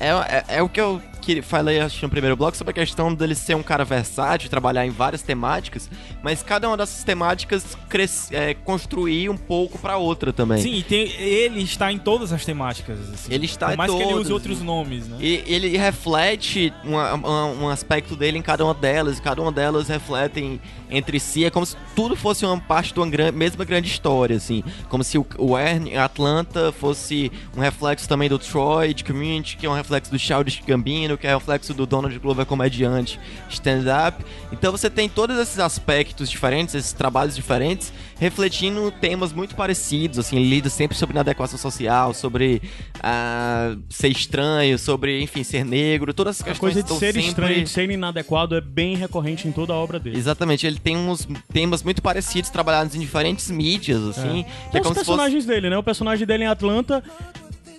[0.00, 3.12] É, é, é o que eu que falei acho, no primeiro bloco sobre a questão
[3.12, 5.90] dele ser um cara versátil, trabalhar em várias temáticas,
[6.22, 10.62] mas cada uma dessas temáticas cres, é, construir um pouco pra outra também.
[10.62, 12.98] Sim, tem, ele está em todas as temáticas.
[13.12, 13.32] assim.
[13.34, 15.16] Ele está Por em mais que ele todas, use outros nomes, né?
[15.20, 19.50] E ele reflete uma- uma- um aspecto dele em cada uma delas, e cada uma
[19.50, 21.44] delas refletem entre si.
[21.44, 24.62] É como se tudo fosse uma parte de uma gran- mesma grande história, assim.
[24.88, 29.66] Como se o, o Ern, Atlanta fosse um reflexo também do Troy, de Community, que
[29.66, 34.24] é um reflexo do Childish Gambino, que é reflexo do Donald Glover comediante, stand-up.
[34.52, 40.38] Então você tem todos esses aspectos diferentes, esses trabalhos diferentes, refletindo temas muito parecidos, assim,
[40.38, 42.62] lida sempre sobre inadequação social, sobre
[43.02, 47.28] ah, ser estranho, sobre, enfim, ser negro, todas essas A questões coisa de ser sempre...
[47.28, 50.16] estranho, de ser inadequado é bem recorrente em toda a obra dele.
[50.16, 54.86] Exatamente, ele tem uns temas muito parecidos, trabalhados em diferentes mídias, assim, que é Os
[54.86, 55.06] como fosse...
[55.06, 55.78] personagens dele, né?
[55.78, 57.02] O personagem dele em Atlanta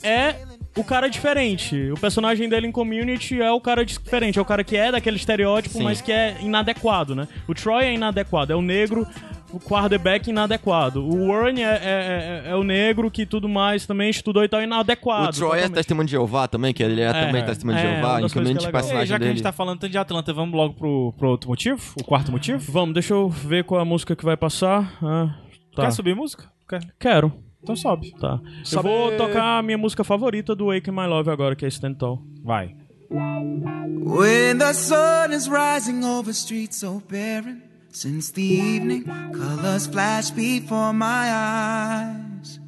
[0.04, 0.36] é
[0.78, 1.91] o cara diferente.
[1.91, 4.38] O personagem dele em Community é o cara diferente.
[4.39, 5.84] É o cara que é daquele estereótipo, Sim.
[5.84, 7.28] mas que é inadequado, né?
[7.47, 9.05] O Troy é inadequado, é o negro,
[9.51, 11.03] o quarterback inadequado.
[11.03, 14.61] O Warren é, é- é- é o negro que tudo mais também estudou e tal,
[14.61, 15.30] inadequado.
[15.30, 15.73] O Troy é totalmente.
[15.75, 17.45] testemunho de Jeová também, que ele é, também é.
[17.45, 18.67] testemunho de É, Jeová, é legal.
[18.67, 21.30] É, personagem já que a gente tá falando tanto de Atlanta, vamos logo pro, pro
[21.30, 21.82] outro motivo?
[21.99, 22.71] O quarto motivo?
[22.71, 24.97] Vamos, deixa eu ver qual é a música que vai passar.
[25.01, 25.34] Ah,
[25.75, 25.84] tá.
[25.84, 26.45] Quer subir música?
[26.67, 26.82] Quer?
[26.99, 27.47] Quero.
[27.62, 28.12] Então sobe.
[28.20, 28.39] Tá.
[28.64, 28.88] Sobe.
[28.88, 31.95] Eu vou tocar a minha música favorita do Wake My Love agora, que é Stand
[31.95, 32.22] Tall.
[32.43, 32.76] Vai.
[33.10, 39.03] When the sun is rising over streets so barren, since the evening
[39.34, 42.60] colors flash before my eyes.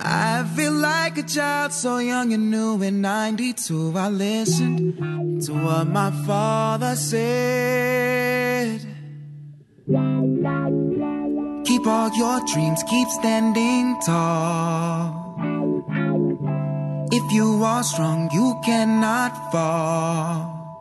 [0.00, 3.96] I feel like a child so young and new in 92.
[3.96, 8.80] I listened to what my father said.
[11.68, 15.36] Keep all your dreams, keep standing tall.
[17.12, 20.80] If you are strong, you cannot fall.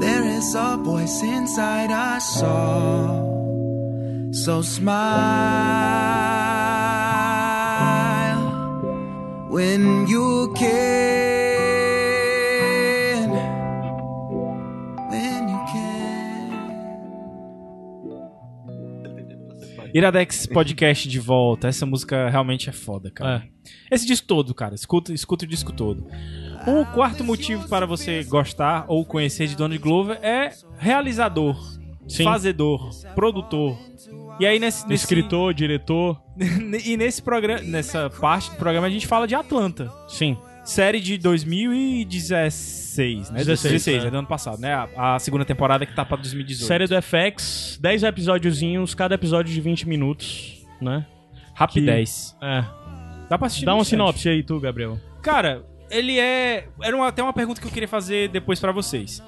[0.00, 4.32] There is a voice inside us all.
[4.32, 5.02] So smile
[9.50, 11.41] when you can.
[19.94, 21.68] Iradex Podcast de volta.
[21.68, 23.46] Essa música realmente é foda, cara.
[23.90, 24.74] Esse disco todo, cara.
[24.74, 26.06] Escuta, escuta o disco todo.
[26.66, 31.56] O quarto motivo para você gostar ou conhecer de Donald Glover é realizador,
[32.08, 32.24] Sim.
[32.24, 33.76] fazedor, produtor.
[34.40, 36.20] E aí nesse, nesse Escritor, diretor.
[36.84, 39.92] e nesse programa, nessa parte do programa a gente fala de Atlanta.
[40.08, 40.36] Sim.
[40.64, 43.38] Série de 2016, né?
[43.38, 44.06] 16, 16, é.
[44.06, 44.72] é do ano passado, né?
[44.96, 46.66] A, a segunda temporada que tá pra 2018.
[46.66, 51.04] Série do FX, 10 episódiozinhos, cada episódio de 20 minutos, né?
[51.54, 52.36] Rapidez.
[52.40, 52.64] É.
[53.28, 54.98] Dá pra assistir Dá uma sinopse aí, tu, Gabriel.
[55.22, 56.68] Cara, ele é.
[56.82, 59.22] Era uma, até uma pergunta que eu queria fazer depois pra vocês.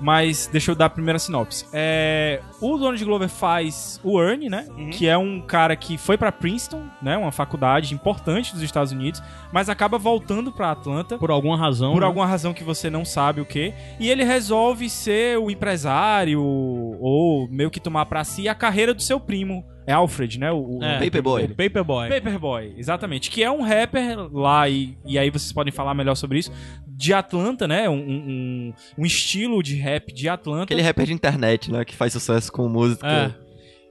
[0.00, 1.66] Mas deixa eu dar a primeira sinopse.
[1.72, 4.66] É, o Donald Glover faz o Ernie, né?
[4.92, 7.16] Que é um cara que foi pra Princeton, né?
[7.16, 9.22] Uma faculdade importante dos Estados Unidos,
[9.52, 11.18] mas acaba voltando pra Atlanta.
[11.18, 11.92] Por alguma razão.
[11.92, 12.06] Por né?
[12.06, 13.72] alguma razão que você não sabe o que.
[13.98, 19.02] E ele resolve ser o empresário, ou meio que tomar pra si a carreira do
[19.02, 19.64] seu primo.
[19.86, 20.50] É Alfred, né?
[20.50, 20.98] O, o É.
[20.98, 21.48] Paperboy.
[21.48, 22.08] Paperboy.
[22.08, 23.30] Paperboy, exatamente.
[23.30, 26.50] Que é um rapper lá, e, e aí vocês podem falar melhor sobre isso,
[26.86, 27.88] de Atlanta, né?
[27.88, 30.64] Um, um, um estilo de rap de Atlanta.
[30.64, 31.84] Aquele rapper de internet, né?
[31.84, 33.06] Que faz sucesso com música.
[33.06, 33.46] É.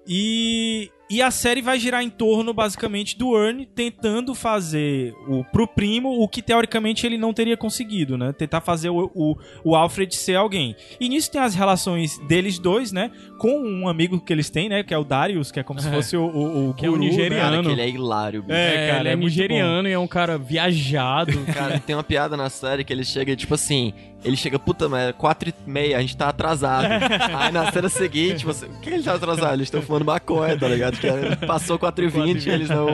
[0.07, 5.67] E, e a série vai girar em torno, basicamente, do Ernie tentando fazer o, pro
[5.67, 8.33] primo o que teoricamente ele não teria conseguido, né?
[8.33, 10.75] Tentar fazer o, o, o Alfred ser alguém.
[10.99, 13.11] E nisso tem as relações deles dois, né?
[13.37, 14.83] Com um amigo que eles têm, né?
[14.83, 15.91] Que é o Darius, que é como se É.
[15.91, 17.09] fosse o, o, o Que é um guru, né?
[17.09, 17.51] nigeriano.
[17.51, 18.53] Cara, que ele é hilário, bicho.
[18.53, 21.33] É, É, cara, ele é é, nigeriano e é um cara viajado.
[21.53, 23.93] Cara, tem uma piada na série que ele chega, tipo assim,
[24.26, 26.86] ele chega, puta merda, 4 e meia, a gente tá atrasado.
[27.38, 29.53] Aí na cena seguinte, você, por que ele tá atrasado?
[29.53, 30.97] Eles estão fumando maconha, tá ligado?
[30.97, 32.88] Que passou 4 e 20 e eles não...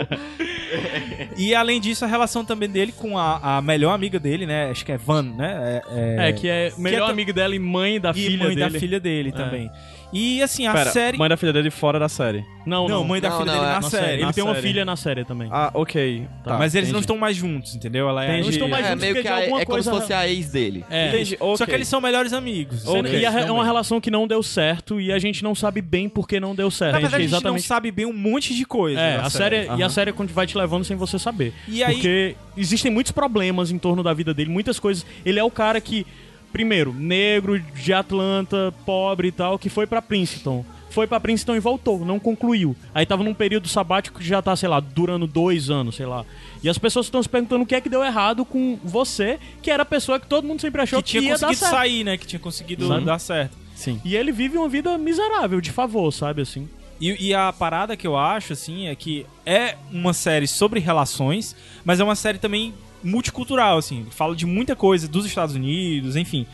[1.37, 4.69] E além disso, a relação também dele com a, a melhor amiga dele, né?
[4.69, 5.81] Acho que é Van, né?
[5.89, 8.69] É, É, que é melhor tam- amigo dela e mãe da e filha mãe dele.
[8.73, 9.69] da filha dele também.
[10.13, 11.17] E assim, a Pera, série.
[11.17, 12.45] mãe da filha dele fora da série.
[12.65, 13.03] Não, Não, não.
[13.05, 14.13] mãe da Não, filha não, dele é na, na série.
[14.13, 14.67] Ele Na tem uma série.
[14.67, 15.47] filha na série também.
[15.51, 16.27] Ah, ok.
[16.43, 17.03] Tá, mas eles não entendi.
[17.03, 18.07] estão mais juntos, entendeu?
[18.09, 19.65] Ela é Eles a- estão mais É, juntos meio porque que de a- alguma é
[19.65, 20.85] como se coisa- fosse a ex dele.
[20.89, 21.07] É.
[21.09, 21.65] Entendi, Só ok.
[21.65, 22.85] que eles são melhores amigos.
[22.85, 23.19] Entendeu?
[23.19, 26.27] E é uma relação que não deu certo e a gente não sabe bem por
[26.27, 26.91] que não deu certo.
[26.91, 28.99] Na A gente verdade, a gente exatamente não sabe bem um monte de coisa.
[28.99, 31.53] É, a série, e a série vai te levando sem você saber.
[31.67, 35.05] E aí- Porque existem muitos problemas em torno da vida dele, muitas coisas.
[35.25, 36.05] Ele é o cara que,
[36.51, 40.65] primeiro, negro, de Atlanta, pobre e tal, que foi pra Princeton.
[40.89, 42.75] Foi pra Princeton e voltou, não concluiu.
[42.93, 46.25] Aí tava num período sabático que já tá, sei lá, durando dois anos, sei lá.
[46.61, 49.71] E as pessoas estão se perguntando o que é que deu errado com você, que
[49.71, 51.71] era a pessoa que todo mundo sempre achou Que que, tinha ia dar conseguido certo.
[51.71, 52.17] sair, né?
[52.17, 53.05] Que tinha conseguido Sabe?
[53.05, 53.57] dar certo.
[53.73, 54.01] Sim.
[54.03, 56.67] E ele vive uma vida miserável, de favor, sabe assim?
[56.99, 61.55] E, e a parada que eu acho, assim, é que é uma série sobre relações,
[61.85, 62.73] mas é uma série também
[63.03, 64.05] multicultural, assim.
[64.11, 66.45] Fala de muita coisa dos Estados Unidos, enfim.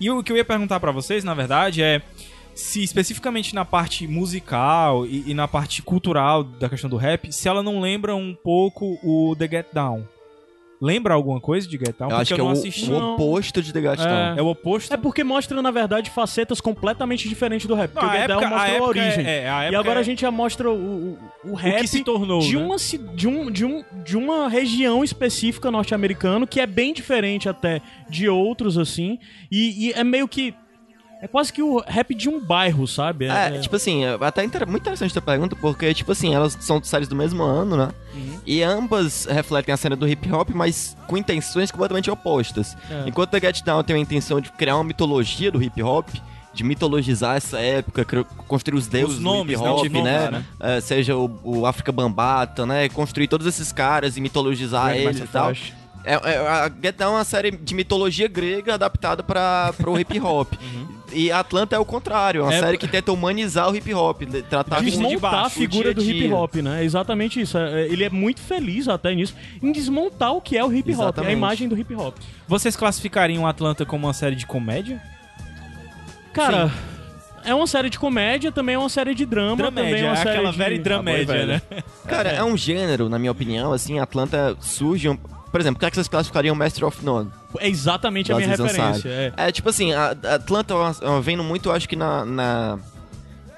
[0.00, 2.02] E o que eu ia perguntar pra vocês, na verdade, é
[2.54, 7.48] se especificamente na parte musical e, e na parte cultural da questão do rap, se
[7.48, 10.04] ela não lembra um pouco o The Get Down.
[10.84, 12.10] Lembra alguma coisa de Get Down?
[12.10, 12.90] Eu acho que é não o, assisti.
[12.90, 14.36] o oposto de The Gastão.
[14.36, 14.92] É o oposto.
[14.92, 17.94] É porque mostra, na verdade, facetas completamente diferentes do rap.
[17.94, 19.26] Não, Porque a o Get Down época- a mostra a, época origem.
[19.26, 21.18] é- é, a e agora é- a gente já mostra o, o,
[21.52, 22.62] o rap o que se tornou, de, né?
[22.62, 27.80] uma, de, um, de, um, de uma região específica norte-americano que é bem diferente até
[28.10, 29.18] de outros, assim.
[29.50, 30.54] E, e é meio que.
[31.22, 33.24] É quase que o rap de um bairro, sabe?
[33.26, 36.82] É, tipo assim, é até inter- muito interessante a pergunta, porque, tipo assim, elas são
[36.84, 37.88] séries do mesmo ano, né?
[38.14, 38.38] Uhum.
[38.46, 42.76] E ambas refletem a cena do hip hop, mas com intenções completamente opostas.
[42.90, 43.04] É.
[43.08, 46.08] Enquanto The Get Down tem a intenção de criar uma mitologia do hip hop,
[46.52, 48.04] de mitologizar essa época,
[48.46, 49.70] construir os deuses nomes, do né?
[49.70, 50.30] hip hop, Os nomes, né?
[50.30, 50.44] né?
[50.60, 52.88] É, seja o, o África Bambata, né?
[52.90, 55.52] Construir todos esses caras e mitologizar eles e tal.
[56.04, 60.20] É, é, a Get Down é uma série de mitologia grega adaptada para o hip
[60.20, 60.52] hop.
[61.12, 64.22] E Atlanta é o contrário, é uma É- série que tenta humanizar o hip hop,
[64.24, 66.36] de- tratar Desmontar de baixo, a figura do dia a hip dia.
[66.36, 66.82] hop, né?
[66.82, 67.56] É exatamente isso.
[67.56, 71.00] É- Ele é muito feliz até nisso, em desmontar o que é o hip hop,
[71.00, 71.32] a Exatamente.
[71.32, 72.16] imagem do hip hop.
[72.48, 75.00] Vocês classificariam Atlanta como uma série de comédia?
[76.32, 76.70] Cara,
[77.44, 80.16] é uma série de comédia, também é uma série de drama, também é Dramédia, uma
[80.16, 80.58] série aquela de...
[80.58, 81.62] very dramédia, né?
[82.08, 82.42] Cara, é.
[82.42, 85.08] um gênero, na minha opinião, assim, Atlanta surge...
[85.08, 85.18] um-
[85.54, 87.30] Por exemplo, o que, é que vocês classificariam Master of None?
[87.60, 89.08] É exatamente a minha referência.
[89.08, 89.32] É.
[89.36, 90.74] É, tipo assim, a, Atlanta
[91.22, 92.76] vem muito, acho que na, na,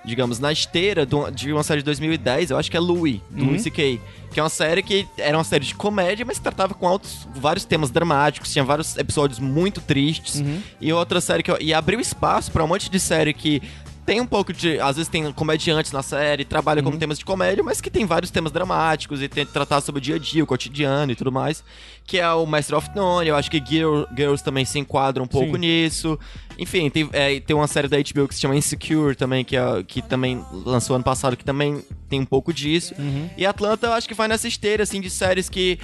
[0.04, 3.40] digamos, na esteira do- de uma série de 2010, eu acho que é Louis, do
[3.40, 3.46] Uhum.
[3.48, 3.98] Louis C.K.,
[4.30, 7.26] que é uma série que era uma série de comédia, mas que tratava com altos,
[7.34, 10.60] vários temas dramáticos, tinha vários episódios muito tristes, Uhum.
[10.78, 13.62] e outra série que eu, e abriu espaço pra um monte de série que
[14.06, 14.78] tem um pouco de.
[14.80, 16.92] Às vezes tem comediantes na série, trabalha Uhum.
[16.92, 20.00] com temas de comédia, mas que tem vários temas dramáticos e tenta tratar sobre o
[20.02, 21.64] dia a dia, o cotidiano e tudo mais.
[22.06, 25.26] Que é o Master of None, eu acho que Girl- Girls também se enquadra um
[25.26, 25.58] pouco Sim.
[25.58, 26.18] nisso.
[26.58, 29.82] Enfim, tem, é, tem uma série da HBO que se chama Insecure também, que, é,
[29.82, 32.94] que também lançou ano passado, que também tem um pouco disso.
[33.36, 35.78] E Atlanta eu acho que vai nessa esteira, assim, de séries que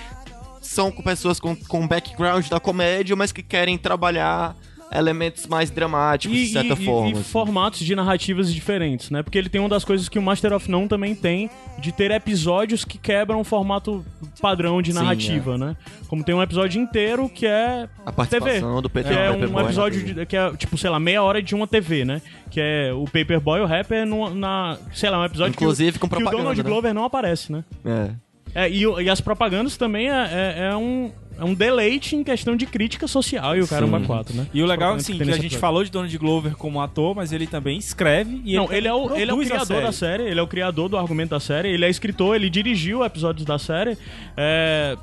[0.60, 4.56] são com pessoas com, com background da comédia, mas que querem trabalhar
[4.94, 7.08] elementos mais dramáticos, E, de certa e- forma.
[7.08, 7.22] e assim.
[7.22, 9.22] formatos de narrativas diferentes, né?
[9.22, 12.10] Porque ele tem uma das coisas que o Master of None também tem, de ter
[12.10, 14.04] episódios que quebram o formato
[14.40, 15.76] padrão de Sim, narrativa, né?
[16.08, 19.62] Como tem um episódio inteiro que é A participação TV, do Peter que é Paperboy
[19.62, 22.20] um episódio de, que é tipo, sei lá, meia hora de uma TV, né?
[22.50, 26.08] Que é o Paperboy, o rapper, no, na, sei lá, um episódio Inclusive que, o-
[26.08, 26.62] com que o Donald né?
[26.62, 27.64] Glover não aparece, né?
[27.84, 28.10] É.
[28.54, 32.22] É, e, o- e as propagandas também é, é- é um, é um deleite em
[32.22, 34.46] questão de crítica social e o caramba 4, né?
[34.52, 37.14] E o legal, propagandas assim, tem que a gente falou de Donald Glover como ator,
[37.16, 39.92] mas ele também escreve e Não, ele, ele é, o, ele é o criador da
[39.92, 43.44] série, ele é o criador do argumento da série, ele é escritor, ele dirigiu episódios
[43.46, 43.96] da série.
[44.36, 44.96] É,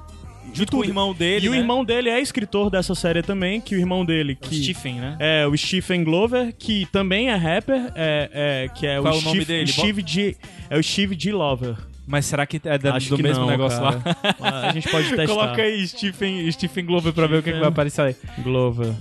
[0.52, 1.58] de Junto com o irmão dele, E o né?
[1.60, 4.56] irmão dele é escritor dessa série também, que o irmão dele, O que.
[4.64, 5.16] Stephen, né?
[5.20, 8.30] É, o Stephen Glover, que também é rapper, é,
[8.66, 9.64] é, que é Qual o, é o nome Steve, dele?
[9.70, 10.38] o Steve G.
[10.70, 11.32] É o Steve G.
[11.32, 11.76] Lover.
[12.10, 14.02] Mas será que é da- Acho do que mesmo não, negócio cara.
[14.42, 14.70] lá?
[14.70, 15.28] A gente pode testar.
[15.28, 18.16] Coloca aí Stephen, Stephen Glover pra ver o que, que vai aparecer aí.
[18.40, 18.92] Glover.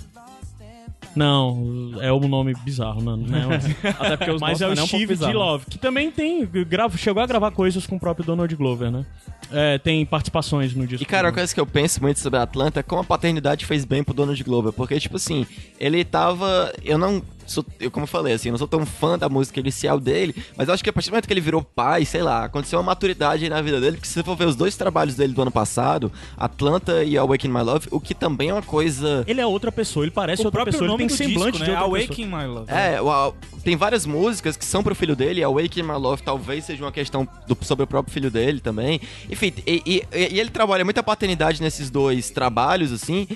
[1.17, 3.57] Não, é um nome bizarro, não, não é?
[3.99, 5.33] Até porque os Mas é o um Steve bizarros.
[5.33, 5.39] D.
[5.39, 6.47] Love, que também tem.
[6.47, 9.05] Grava, chegou a gravar coisas com o próprio Donald Glover, né?
[9.51, 11.03] É, tem participações no disco.
[11.03, 13.65] E, cara, uma coisa que eu penso muito sobre a Atlanta é como a paternidade
[13.65, 14.73] fez bem pro Donald Glover.
[14.73, 15.47] Porque, tipo assim,
[15.81, 16.73] ele tava.
[16.85, 17.23] Eu não.
[17.49, 20.35] Sou, eu, como eu falei, assim, eu não sou tão fã da música inicial dele,
[20.57, 22.79] mas eu acho que a partir do momento que ele virou pai, sei lá, aconteceu
[22.79, 25.33] uma maturidade aí na vida dele, porque se você for ver os dois trabalhos dele
[25.33, 29.25] do ano passado, Atlanta e Awaken My Love, o que também é uma coisa.
[29.27, 31.53] Ele é outra pessoa, ele parece O outra próprio pessoa, ele nome tem do semblante
[31.53, 31.81] disco, de né?
[31.83, 32.71] outra Awaken My Love.
[32.71, 33.33] É, o- a-
[33.65, 37.27] tem várias músicas que são pro filho dele, Awaken My Love talvez seja uma questão
[37.47, 39.01] do- sobre o próprio filho dele também.
[39.31, 43.27] Enfim, e, e- e ele trabalha muita paternidade nesses dois trabalhos, assim.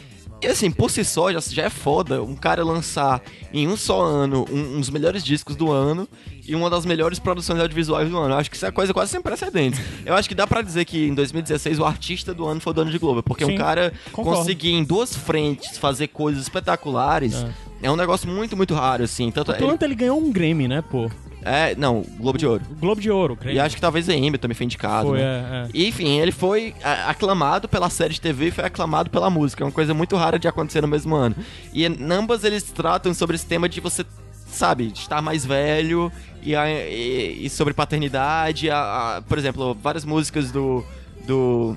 [0.43, 3.23] E assim, por si só, já, já é foda um cara lançar
[3.53, 6.09] em um só ano um, um dos melhores discos do ano
[6.45, 8.35] e uma das melhores produções audiovisuais do ano.
[8.35, 9.81] Eu acho que isso é coisa quase sem precedentes.
[10.05, 12.75] Eu acho que dá pra dizer que em 2016 o artista do ano foi o
[12.75, 14.41] Donald Glover, porque Sim, um cara concordo.
[14.41, 17.47] conseguir em duas frentes fazer coisas espetaculares
[17.81, 19.31] é, um negócio muito, muito raro, assim.
[19.31, 21.09] Tanto ele- Atlanta ele ganhou um Grammy, né, pô?
[21.45, 22.63] É, não, Globo de Ouro.
[22.81, 23.57] Globo de Ouro, Grammy.
[23.57, 25.25] E acho que talvez a Emmy também foi indicado, Foi, né?
[25.25, 25.69] é, é.
[25.75, 29.63] E, enfim, ele foi a- aclamado pela série de TV e foi aclamado pela música.
[29.63, 31.35] É uma coisa muito rara de acontecer no mesmo ano.
[31.73, 34.05] E em ambas eles tratam sobre esse tema de você,
[34.47, 36.11] sabe, de estar mais velho
[36.43, 38.71] e, e- e sobre paternidade.
[38.71, 40.85] a- a- por exemplo, várias músicas do.
[41.27, 41.77] do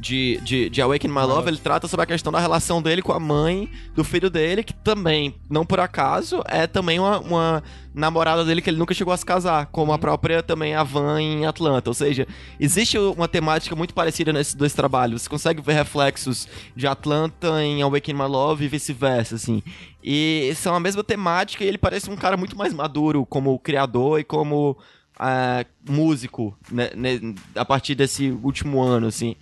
[0.00, 3.12] de, de, de Awaken My Love, ele trata sobre a questão da relação dele com
[3.12, 7.62] a mãe do filho dele, que também, não por acaso, é também uma, uma
[7.94, 11.20] namorada dele que ele nunca chegou a se casar, como a própria também a Van
[11.20, 11.90] em Atlanta.
[11.90, 12.26] Ou seja,
[12.58, 15.22] existe uma temática muito parecida nesses dois trabalhos.
[15.22, 19.62] Você consegue ver reflexos de Atlanta em Awaken My Love e vice-versa, assim.
[20.02, 24.18] E são a mesma temática e ele parece um cara muito mais maduro como criador
[24.18, 24.78] e como
[25.18, 27.20] ah, músico né, né,
[27.54, 29.36] a partir desse último ano, assim.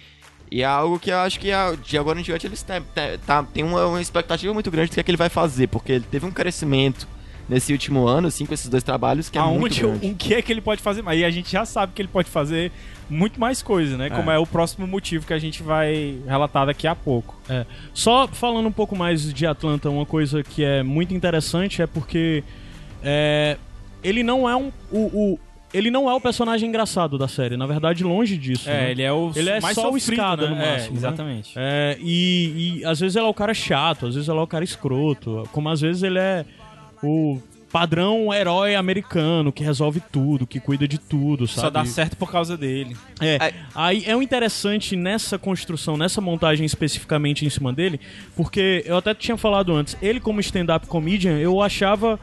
[0.50, 3.18] E é algo que eu acho que ah, de agora em diante eles têm, têm-
[3.26, 5.92] tá, tem uma, uma expectativa muito grande do que, é que ele vai fazer, porque
[5.92, 7.06] ele teve um crescimento
[7.48, 10.06] nesse último ano, assim, com esses dois trabalhos, que é muito Aonde, grande.
[10.06, 11.18] o que é que ele pode fazer mais?
[11.18, 12.70] E a gente já sabe que ele pode fazer
[13.08, 14.10] muito mais coisa, né?
[14.10, 17.40] Como é o próximo motivo que a gente vai relatar daqui a pouco.
[17.48, 17.64] É.
[17.94, 22.44] Só falando um pouco mais de Atlanta, uma coisa que é muito interessante é porque
[23.02, 23.56] é,
[24.02, 24.70] ele não é um.
[24.90, 24.98] O,
[25.34, 25.38] o-
[25.72, 28.68] ele não é o personagem engraçado da série, na verdade, longe disso.
[28.68, 28.90] É, né?
[28.92, 30.54] ele é o Ele é mais só o sofrido, escada né?
[30.56, 30.98] no É, máximo, né?
[30.98, 31.52] exatamente.
[31.56, 34.46] É, e, e às vezes ele é o cara chato, às vezes ele é o
[34.46, 36.44] cara escroto, como às vezes ele é
[37.02, 37.38] o
[37.70, 41.60] padrão herói americano que resolve tudo, que cuida de tudo, sabe?
[41.60, 42.96] Só dá certo por causa dele.
[43.20, 48.00] É, aí é o interessante nessa construção, nessa montagem especificamente em cima dele,
[48.34, 52.18] porque eu até tinha falado antes, ele como stand-up comedian, eu achava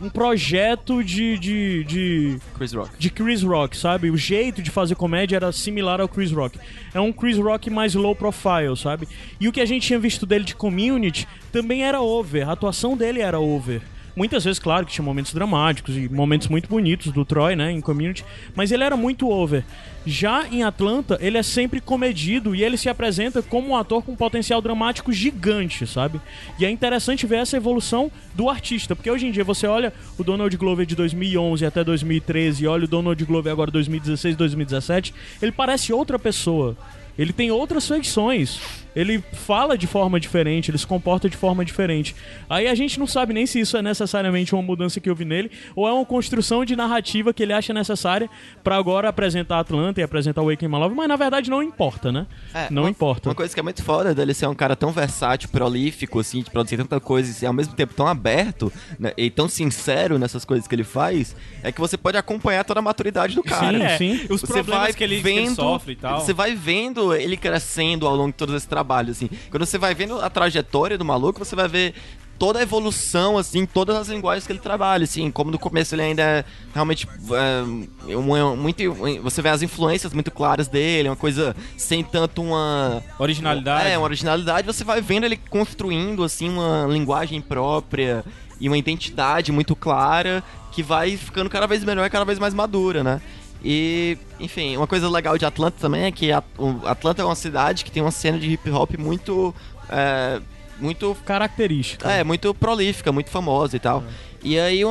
[0.00, 2.90] um, projeto de, de, de, Chris Rock.
[2.98, 4.10] de Chris Rock, sabe?
[4.10, 6.58] O jeito de fazer comédia era similar ao Chris Rock.
[6.92, 9.08] É um Chris Rock mais low profile, sabe?
[9.40, 12.96] E o que a gente tinha visto dele de Community também era over, a atuação
[12.96, 13.82] dele era over.
[14.16, 17.80] Muitas vezes, claro, que tinha momentos dramáticos e momentos muito bonitos do Troy, né, em
[17.80, 19.64] Community, mas ele era muito over.
[20.06, 24.14] Já em Atlanta, ele é sempre comedido e ele se apresenta como um ator com
[24.14, 26.20] potencial dramático gigante, sabe?
[26.58, 30.22] E é interessante ver essa evolução do artista, porque hoje em dia você olha o
[30.22, 35.52] Donald Glover de 2011 até 2013 e olha o Donald Glover agora 2016, 2017, ele
[35.52, 36.76] parece outra pessoa.
[37.18, 38.83] Ele tem outras feições.
[38.94, 42.14] Ele fala de forma diferente, ele se comporta de forma diferente.
[42.48, 45.50] Aí a gente não sabe nem se isso é necessariamente uma mudança que houve nele
[45.74, 48.28] ou é uma construção de narrativa que ele acha necessária
[48.62, 52.26] pra agora apresentar Atlanta e apresentar o Waking Love, mas na verdade não importa, né?
[52.52, 53.28] É, não uma- importa.
[53.28, 56.50] Uma coisa que é muito foda dele ser um cara tão versátil, prolífico, assim, de
[56.50, 60.66] produzir tanta coisa e ao mesmo tempo tão aberto né, e tão sincero nessas coisas
[60.68, 63.76] que ele faz, é que você pode acompanhar toda a maturidade do cara.
[63.76, 64.26] Sim, É, sim.
[64.30, 66.20] Os problemas que ele, que ele sofre e tal.
[66.20, 69.28] Você vai vendo ele crescendo ao longo de todo esse trabalho, assim.
[69.50, 71.94] Quando você vai vendo a trajetória do maluco, você vai ver
[72.38, 76.02] toda a evolução, assim, todas as linguagens que ele trabalha, assim, como no começo ele
[76.02, 78.82] ainda é realmente é, muito,
[79.22, 83.88] você vê as influências muito claras dele, uma coisa sem tanto uma Originalidade.
[83.88, 88.24] é, uma originalidade, você vai vendo ele construindo, assim, uma linguagem própria
[88.60, 92.52] e uma identidade muito clara que vai ficando cada vez melhor e cada vez mais
[92.52, 93.20] madura, né?
[93.64, 96.42] E, enfim, uma coisa legal de Atlanta também é que a-
[96.84, 99.54] Atlanta é uma cidade que tem uma cena de hip hop muito.
[99.88, 100.40] é,
[100.78, 102.10] muito Característica.
[102.10, 104.04] é, muito prolífica, muito famosa e tal.
[104.42, 104.82] E aí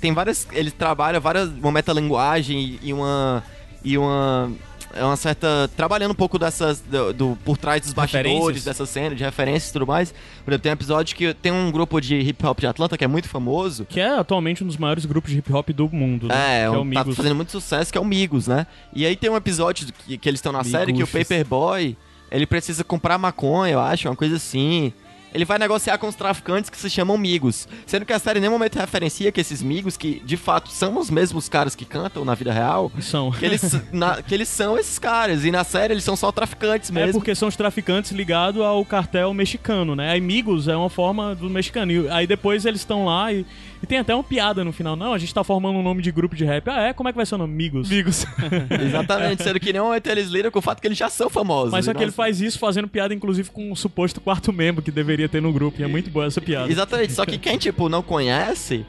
[0.00, 0.48] tem várias.
[0.52, 1.48] Ele trabalha várias.
[1.48, 3.44] uma metalinguagem e uma.
[3.84, 4.50] E uma.
[4.94, 5.68] É uma certa.
[5.76, 6.80] Trabalhando um pouco dessas.
[6.80, 10.12] Do, do- por trás dos bastidores dessa cena, de referências e tudo mais.
[10.44, 13.04] Por exemplo, tem um episódio que tem um grupo de hip hop de Atlanta que
[13.04, 13.84] é muito famoso.
[13.84, 16.28] Que é atualmente um dos maiores grupos de hip hop do mundo.
[16.28, 16.34] né?
[16.34, 17.16] É, que é um, o tá Migos.
[17.16, 18.66] fazendo muito sucesso, que é o Migos, né?
[18.94, 21.06] E aí tem um episódio que, que eles estão na série que o.
[21.06, 21.96] Paperboy,
[22.30, 24.92] ele precisa comprar maconha, eu acho, uma coisa assim.
[25.38, 27.68] Ele vai negociar com os traficantes que se chamam Migos.
[27.86, 30.98] Sendo que a série em nenhum momento referencia que esses Migos, que de fato são
[30.98, 33.30] os mesmos caras que cantam na vida real, São.
[33.30, 35.44] que eles, na- que eles são esses caras.
[35.44, 37.12] E na série eles são só traficantes É mesmo.
[37.20, 40.12] porque são os traficantes ligados ao cartel mexicano, né?
[40.16, 41.92] Amigos é uma forma do mexicano.
[41.92, 43.46] E aí depois eles estão lá e,
[43.80, 44.96] e tem até uma piada no final.
[44.96, 46.68] Não, a gente tá formando um nome de grupo de rap.
[46.68, 46.92] Ah, é?
[46.92, 47.52] Como é que vai ser o nome?
[47.54, 47.90] Amigos.
[47.92, 48.26] Amigos.
[48.88, 51.30] Exatamente, sendo que em nenhum momento eles lidam com o fato que eles já são
[51.30, 51.70] famosos.
[51.70, 52.16] Mas só que ele Nossa.
[52.16, 55.80] faz isso fazendo piada, inclusive, com um suposto quarto membro que deveria ter no grupo.
[55.80, 56.70] E é muito boa essa piada.
[56.70, 58.84] Exatamente, só que quem, tipo, não conhece,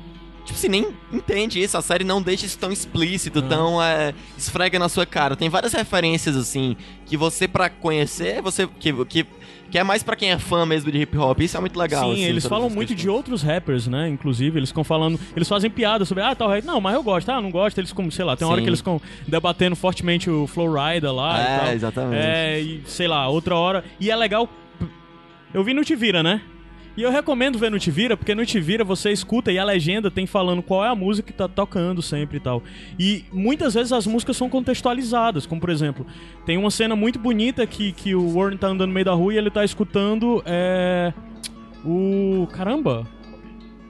[0.46, 4.80] tipo, se nem entende isso, a série não deixa isso tão explícito, tão é, esfrega
[4.80, 5.36] na sua cara.
[5.36, 6.76] Tem várias referências, assim,
[7.06, 8.68] que você, pra conhecer, você.
[8.80, 9.26] que, que,
[9.72, 11.40] que é mais pra quem é fã mesmo de hip hop.
[11.42, 12.06] Isso é muito legal.
[12.06, 13.16] Sim, assim, eles falam muito de questões.
[13.16, 14.10] outros rappers, né?
[14.10, 15.20] Inclusive, eles ficam falando.
[15.36, 16.66] Eles fazem piada sobre, ah, tal rap.
[16.66, 17.30] Não, mas eu gosto.
[17.30, 17.78] Ah, não gosto.
[17.78, 21.14] Eles, como, sei lá, tem uma hora que eles ficam debatendo fortemente o Flow Rider
[21.14, 21.38] lá.
[21.40, 21.74] e É, tal.
[21.74, 22.20] exatamente.
[22.20, 23.84] É, e sei lá, outra hora.
[24.00, 24.50] E é legal.
[25.54, 26.42] Eu vi no Te Vira, né?
[26.96, 29.64] E eu recomendo ver no Te Vira, porque no Te Vira você escuta e a
[29.64, 32.62] legenda tem falando qual é a música que tá tocando sempre e tal.
[33.00, 36.06] E muitas vezes as músicas são contextualizadas, como por exemplo,
[36.46, 39.34] tem uma cena muito bonita que, que o Warren tá andando no meio da rua
[39.34, 41.14] e ele tá escutando é,
[41.86, 42.48] o.
[42.52, 43.08] Caramba!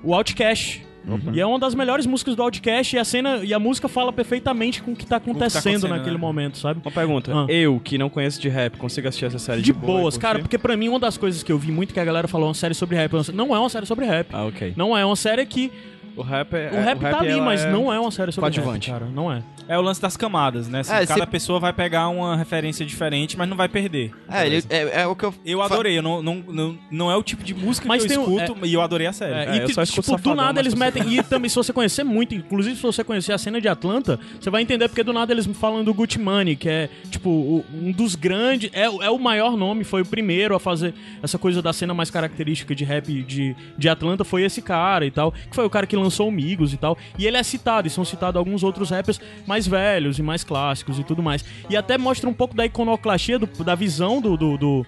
[0.03, 0.88] O Outcast.
[1.33, 4.11] E é uma das melhores músicas do Outcast e a cena e a música fala
[4.11, 6.21] perfeitamente com o que tá acontecendo, acontecendo, naquele né?
[6.21, 6.81] momento, sabe?
[6.83, 7.31] Uma pergunta.
[7.33, 7.45] Ah.
[7.49, 10.39] Eu, que não conheço de rap, consigo assistir essa série De de, boa boas, cara,
[10.39, 12.53] porque pra mim uma das coisas que eu vi muito que a galera falou uma
[12.53, 14.27] série sobre rap, não é uma série sobre rap.
[14.33, 14.73] Ah, ok.
[14.75, 15.71] Não é uma série que
[16.15, 16.69] O rap é.
[16.71, 18.89] o rap, tá ali, mas é não é uma série sobre coadjuvante.
[18.91, 19.41] rap, cara, não é.
[19.67, 20.79] É o lance das camadas, né?
[20.79, 24.11] Assim, É, cada se- pessoa vai pegar uma referência diferente, mas não vai perder.
[24.29, 25.33] É, ele, é, é o que eu.
[25.45, 28.09] Eu adorei, eu não, não, não, não é o tipo de música Mas que eu
[28.09, 29.33] tem um- escuto e eu adorei a série.
[29.33, 31.13] É, É, e eu só escuto tipo, do Safadão, nada mas eles metem.
[31.13, 34.49] E também, se você conhecer muito, inclusive se você conhecer a cena de Atlanta, você
[34.49, 37.91] vai entender porque do nada eles falam do Gucci Mane, que é, tipo, o- um
[37.91, 38.71] dos grandes.
[38.73, 41.93] É, o- é o maior nome, foi o primeiro a fazer essa coisa da cena
[41.93, 45.31] mais característica de rap de, de Atlanta, foi esse cara e tal.
[45.31, 46.97] Que foi o cara que lançou o Migos e tal.
[47.17, 50.99] E ele é citado, e são citados alguns outros rappers mais velhos e mais clássicos
[50.99, 51.43] e tudo mais.
[51.69, 54.85] E até mostra um pouco da iconoclastia, do- da visão do- do- do,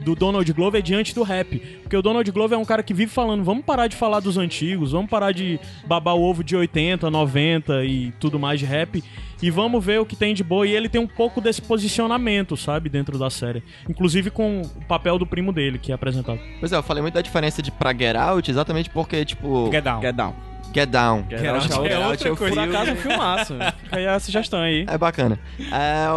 [0.00, 1.58] do Donald Glover diante do rap.
[1.82, 4.36] Porque o Donald Glover é um cara que vive falando, vamos parar de falar dos
[4.36, 9.02] antigos, vamos parar de babar o ovo de 80, 90 e tudo mais de rap
[9.42, 10.66] e vamos ver o que tem de boa.
[10.66, 13.62] E ele tem um pouco desse posicionamento, sabe, dentro da série.
[13.88, 16.38] Inclusive com o papel do primo dele, que é apresentado.
[16.60, 19.68] Pois é, eu falei muito da diferença de pra Get Out, exatamente porque, tipo.
[19.72, 20.00] Get Down.
[20.00, 20.34] Get Down.
[20.74, 21.24] Get Down.
[21.28, 22.54] Get Get Out Out é é outra outro coisa.
[22.54, 23.54] Por acaso, um filmaço.
[23.84, 24.84] Fica aí a sugestão aí.
[24.88, 25.38] É bacana.
[25.72, 26.14] É, o,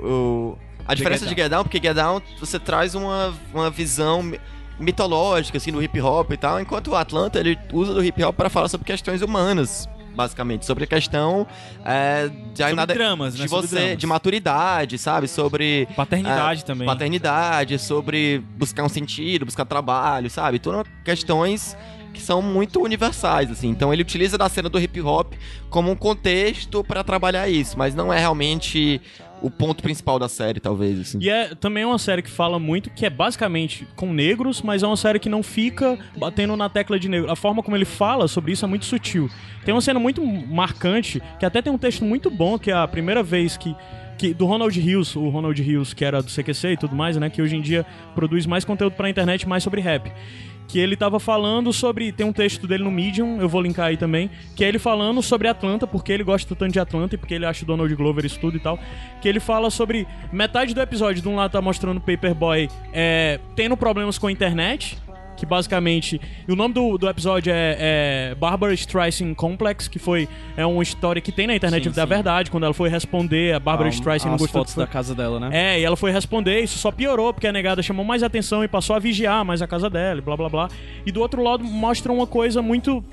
[0.00, 0.06] o-
[0.52, 4.38] o- a diferença de Get Down, porque Get Down você traz uma, uma visão mi-
[4.78, 8.36] mitológica, assim, do hip hop e tal, enquanto o Atlanta, ele usa do hip hop
[8.36, 10.66] para falar sobre questões humanas, basicamente.
[10.66, 11.46] Sobre a questão
[11.84, 13.48] é, de, Sobre nada, dramas, de né?
[13.48, 13.98] Sobre você, dramas.
[13.98, 15.26] de maturidade, sabe?
[15.26, 15.88] Sobre...
[15.96, 16.86] Paternidade é, também.
[16.86, 20.58] Paternidade, sobre buscar um sentido, buscar trabalho, sabe?
[20.58, 21.76] Tudo questões
[22.14, 23.68] que são muito universais, assim.
[23.68, 25.34] Então ele utiliza da cena do hip hop
[25.68, 29.00] como um contexto pra trabalhar isso, mas não é realmente
[29.42, 31.18] o ponto principal da série, talvez, assim.
[31.20, 34.86] E é também uma série que fala muito, que é basicamente com negros, mas é
[34.86, 37.30] uma série que não fica batendo na tecla de negro.
[37.30, 39.28] A forma como ele fala sobre isso é muito sutil.
[39.62, 42.88] Tem uma cena muito marcante, que até tem um texto muito bom, que é a
[42.88, 43.76] primeira vez que.
[44.16, 47.28] Que, do Ronald Hills, o Ronald Hills, que era do CQC e tudo mais, né?
[47.28, 47.84] Que hoje em dia
[48.14, 50.10] produz mais conteúdo pra internet, mais sobre rap.
[50.66, 52.10] Que ele tava falando sobre.
[52.12, 54.30] Tem um texto dele no Medium, eu vou linkar aí também.
[54.56, 57.46] Que é ele falando sobre Atlanta, porque ele gosta tanto de Atlanta e porque ele
[57.46, 58.78] acha o Donald Glover isso tudo e tal.
[59.20, 61.22] Que ele fala sobre metade do episódio.
[61.22, 64.98] De um lado tá mostrando o Paperboy é, tendo problemas com a internet.
[65.44, 66.20] Que basicamente.
[66.48, 70.28] E o nome do, do episódio é, é Barbara Streisand Complex, que foi.
[70.56, 72.08] É uma história que tem na internet Sim, da sim.
[72.08, 72.50] verdade.
[72.50, 75.50] Quando ela foi responder, a Barbara Streisand não gostou fotos da casa dela, né?
[75.52, 78.68] é, e ela foi responder, isso só piorou, porque a negada chamou mais atenção e
[78.68, 80.68] passou a vigiar mais a casa dela, e blá blá blá.
[81.04, 83.04] E do outro lado mostra uma coisa muito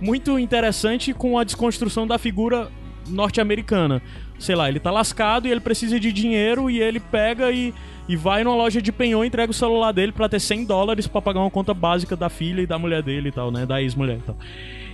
[0.00, 2.68] muito interessante com a desconstrução da figura
[3.06, 4.00] norte-americana.
[4.38, 7.74] Sei lá, ele tá lascado e ele precisa de dinheiro e ele pega e,
[8.10, 11.06] e vai numa loja de penhor e entrega o celular dele pra ter 100 dólares
[11.06, 13.64] pra pagar uma conta básica da filha e da mulher dele e tal, né?
[13.64, 14.36] Da ex-mulher e tal.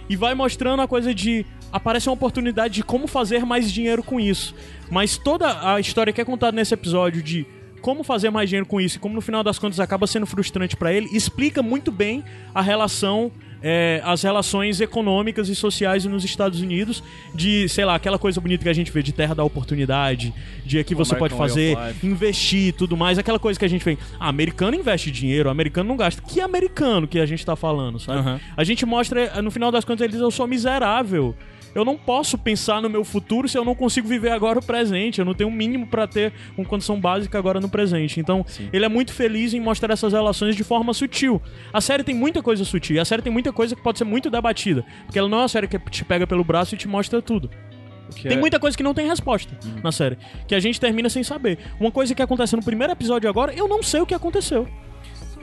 [0.06, 1.46] E vai mostrando a coisa de.
[1.72, 4.54] Aparece uma oportunidade de como fazer mais dinheiro com isso.
[4.90, 7.46] Mas toda a história que é contada nesse episódio de
[7.80, 10.76] como fazer mais dinheiro com isso e como no final das contas acaba sendo frustrante
[10.76, 12.22] pra ele, explica muito bem
[12.54, 13.32] a relação.
[13.62, 17.02] É, as relações econômicas e sociais nos Estados Unidos
[17.34, 20.32] de, sei lá, aquela coisa bonita que a gente vê de terra da oportunidade,
[20.64, 23.68] de que você pode American Way fazer, investir e tudo mais, aquela coisa que a
[23.68, 23.98] gente vê.
[24.18, 26.22] Ah, americano investe dinheiro, americano não gasta.
[26.22, 28.20] Que americano que a gente tá falando, sabe?
[28.20, 28.40] Aham.
[28.56, 31.34] A gente mostra, no final das contas, ele diz: Eu sou miserável.
[31.76, 35.18] Eu não posso pensar no meu futuro se eu não consigo viver agora o presente.
[35.18, 38.18] Eu não tenho um mínimo pra ter uma condição básica agora no presente.
[38.18, 41.40] Então, ele é muito feliz em mostrar essas relações de forma sutil.
[41.70, 42.96] A série tem muita coisa sutil.
[42.96, 44.86] e A série tem muita coisa que pode ser muito debatida.
[45.04, 47.50] Porque ela não é uma série que te pega pelo braço e te mostra tudo.
[48.14, 50.16] Que Tem é- muita coisa que não tem resposta na série.
[50.48, 51.58] Que a gente termina sem saber.
[51.78, 54.66] Uma coisa que acontece no primeiro episódio agora, eu não sei o que aconteceu.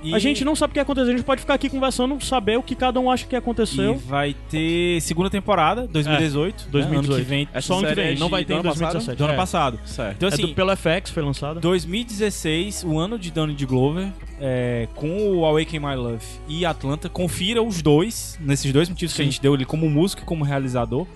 [0.04, 1.14] E- A gente não sabe o que aconteceu.
[1.14, 3.96] A gente pode ficar aqui conversando, saber o que cada um acha que E aconteceu.
[3.96, 6.64] vai ter segunda temporada, 2018.
[6.66, 6.70] né?
[6.72, 7.14] 2018.
[7.16, 7.48] Ano que vem.
[7.54, 8.80] Essa Só ano que série é vem, não de- vai ter em ano passado?
[8.94, 9.18] 2017.
[9.18, 9.36] Do ano É.
[9.38, 9.80] passado.
[9.86, 10.16] Certo.
[10.18, 11.60] Então, É assim, do, pelo FX, foi lançada.
[11.60, 14.10] 2016, o ano de Donald Glover,
[14.42, 19.22] é, com o Awaken My Love e Atlanta, confira os dois, nesses dois motivos que
[19.22, 21.08] a gente deu ele como músico e como realizador.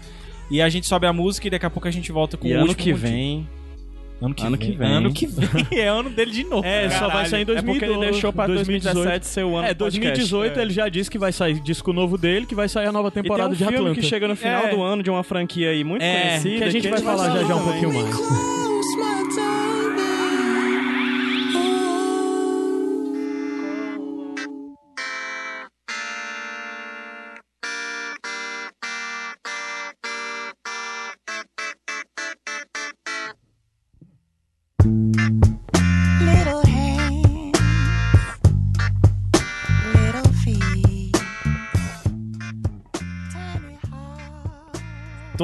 [0.50, 2.54] E a gente sobe a música e daqui a pouco a gente volta com E
[2.54, 3.06] o ano que motivo.
[4.20, 4.72] Ano que, ano vem.
[4.72, 4.88] que vem.
[4.92, 5.48] Ano que vem.
[5.80, 6.66] É ano dele de novo.
[6.66, 7.30] É, só vai Caralho.
[7.30, 7.80] sair em É 2018.
[7.80, 10.18] porque ele deixou pra 2017 ser o ano É, do podcast.
[10.18, 10.62] 2018 É.
[10.64, 13.12] ele já disse que vai sair disco novo dele, que vai sair a nova E
[13.12, 14.00] tem temporada um de filme Atlanta.
[14.02, 14.70] que chega no final É.
[14.76, 16.58] do ano de uma franquia aí muito É, conhecida.
[16.58, 18.16] que a gente vai ele falar já já um pouquinho mais.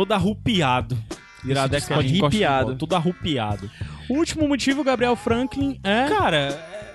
[0.04, 0.98] Todo arrupiado.
[1.46, 2.76] Iradex é pode arrepiado.
[2.76, 3.70] Todo arrupiado.
[4.10, 6.50] O último motivo, Gabriel Franklin, é Cara,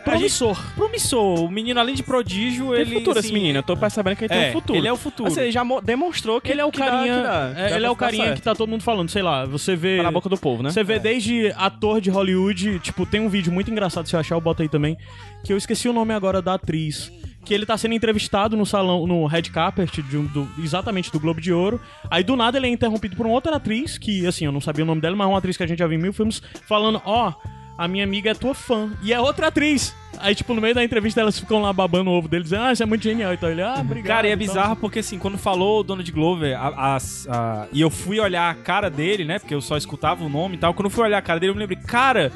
[0.05, 0.55] promissor.
[0.57, 1.45] Gente, promissor.
[1.45, 2.95] O menino, além de prodígio, Tem ele.
[2.97, 4.79] futuro assim, esse menino, eu tô percebendo que ele tem É, um futuro.
[4.79, 5.29] ele é o futuro.
[5.31, 7.61] Assim, ele já mo- demonstrou que Ele é o que dá- carinha, que dá, que
[7.61, 8.37] é, dá ele é o carinha certo.
[8.37, 10.71] que tá todo mundo falando, sei lá, você vê Tá na boca do povo, né?
[10.71, 14.35] Você vê desde ator de Hollywood, tipo, tem um vídeo muito engraçado, se eu achar,
[14.35, 14.97] eu boto aí também,
[15.45, 17.11] que eu esqueci o nome agora da atriz,
[17.44, 21.40] que ele tá sendo entrevistado no salão, no red carpet, de do- exatamente do Globo
[21.40, 24.52] de Ouro, aí do nada ele é interrompido por uma outra atriz, que, assim, eu
[24.52, 26.02] não sabia o nome dela, mas é uma atriz que a gente já viu em
[26.02, 27.32] mil filmes, falando, ó,
[27.78, 29.94] a minha amiga é tua fã, e é outra atriz.
[30.19, 32.73] Aí, tipo, no meio da entrevista elas ficam lá babando o ovo dele, dizendo, ah,
[32.73, 34.06] isso é muito genial, então ele, ah, obrigado.
[34.09, 34.47] Cara, e é então.
[34.47, 38.51] bizarro porque, assim, quando falou o Donald Glover, a- as- a- e eu fui olhar
[38.51, 39.39] a cara dele, né?
[39.39, 40.74] Porque eu só escutava o nome e tal.
[40.74, 42.32] Quando eu fui olhar a cara dele, eu me lembrei, cara,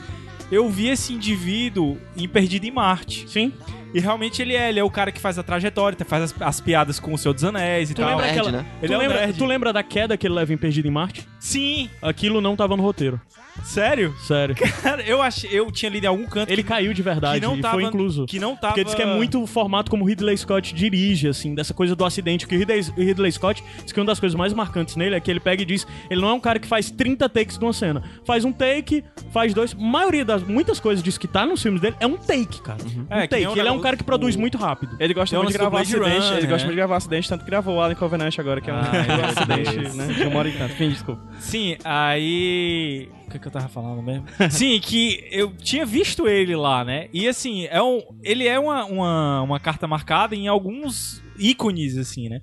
[0.51, 3.29] eu vi esse indivíduo em Perdido em Marte.
[3.29, 3.53] Sim.
[3.95, 6.61] E realmente ele é, ele é o cara que faz a trajetória, faz as, as
[6.61, 8.11] piadas com o Senhor dos Anéis e Tu tal.
[8.11, 8.53] lembra nerd, aquela...
[8.53, 8.67] né?
[8.81, 9.39] Ele tu, é um lembra, nerd.
[9.39, 11.27] tu lembra da queda que ele leva em Perdido em Marte?
[11.39, 13.21] Sim, Aquilo não tava no roteiro.
[13.65, 14.15] sério?
[14.21, 14.55] Sério.
[14.83, 17.47] Cara, eu achei, eu tinha lido em algum canto Ele que, caiu de verdade que
[17.47, 18.27] não e tava, foi incluso.
[18.27, 18.69] Que não tava.
[18.75, 22.05] Porque diz que é muito o formato como Ridley Scott dirige, assim, dessa coisa do
[22.05, 22.47] acidente.
[22.47, 25.31] Que o Ridley, Ridley Scott diz que uma das coisas mais marcantes nele é que
[25.31, 27.73] ele pega e diz: ele não é um cara que faz 30 takes de uma
[27.73, 28.03] cena.
[28.25, 29.75] Faz um take, faz dois.
[29.75, 32.79] A maioria das muitas coisas diz que tá nos filmes dele é um take, cara.
[32.85, 33.59] Um É, que take.
[33.59, 34.97] ele é um cara que produz muito rápido.
[34.99, 36.49] Ele gosta muito de gravar acidente, Runner, ele gosta né?
[36.49, 39.25] muito de gravar acidente, tanto que gravou Alien Covenant agora, que é um Ai, meu
[39.25, 40.07] acidente, né?
[40.07, 40.75] De uma hora e tanto.
[40.75, 41.23] Fim, desculpa.
[41.39, 43.09] Sim, aí.
[43.27, 44.25] O que, que eu tava falando mesmo?
[44.51, 47.09] Sim, que eu tinha visto ele lá, né?
[47.13, 52.29] E assim, é um, ele é uma, uma, uma carta marcada em alguns ícones, assim,
[52.29, 52.41] né?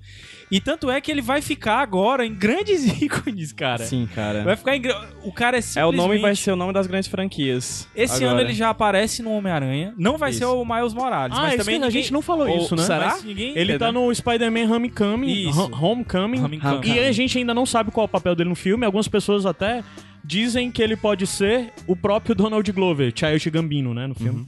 [0.50, 3.84] E tanto é que ele vai ficar agora em grandes ícones, cara.
[3.84, 4.42] Sim, cara.
[4.44, 4.82] Vai ficar em.
[5.22, 5.94] O cara é É, simplesmente.
[5.94, 7.88] o nome vai ser o nome das grandes franquias.
[7.94, 8.30] Esse agora.
[8.32, 9.94] ano ele já aparece no Homem-Aranha.
[9.96, 10.54] Não vai ser Isso.
[10.60, 12.82] o Miles Morales, Ah, mas também que a ninguém- gente não falou Ou- isso, né?
[12.82, 13.18] será?
[13.22, 15.46] Ninguém- Ele tá no Spider-Man Homecoming,
[15.80, 16.88] Homecoming, Homecoming.
[16.94, 18.84] e a gente ainda não sabe qual é o papel dele no filme.
[18.84, 19.82] Algumas pessoas até
[20.24, 24.44] dizem que ele pode ser o próprio Donald Glover, Childish Gambino, né, no filme.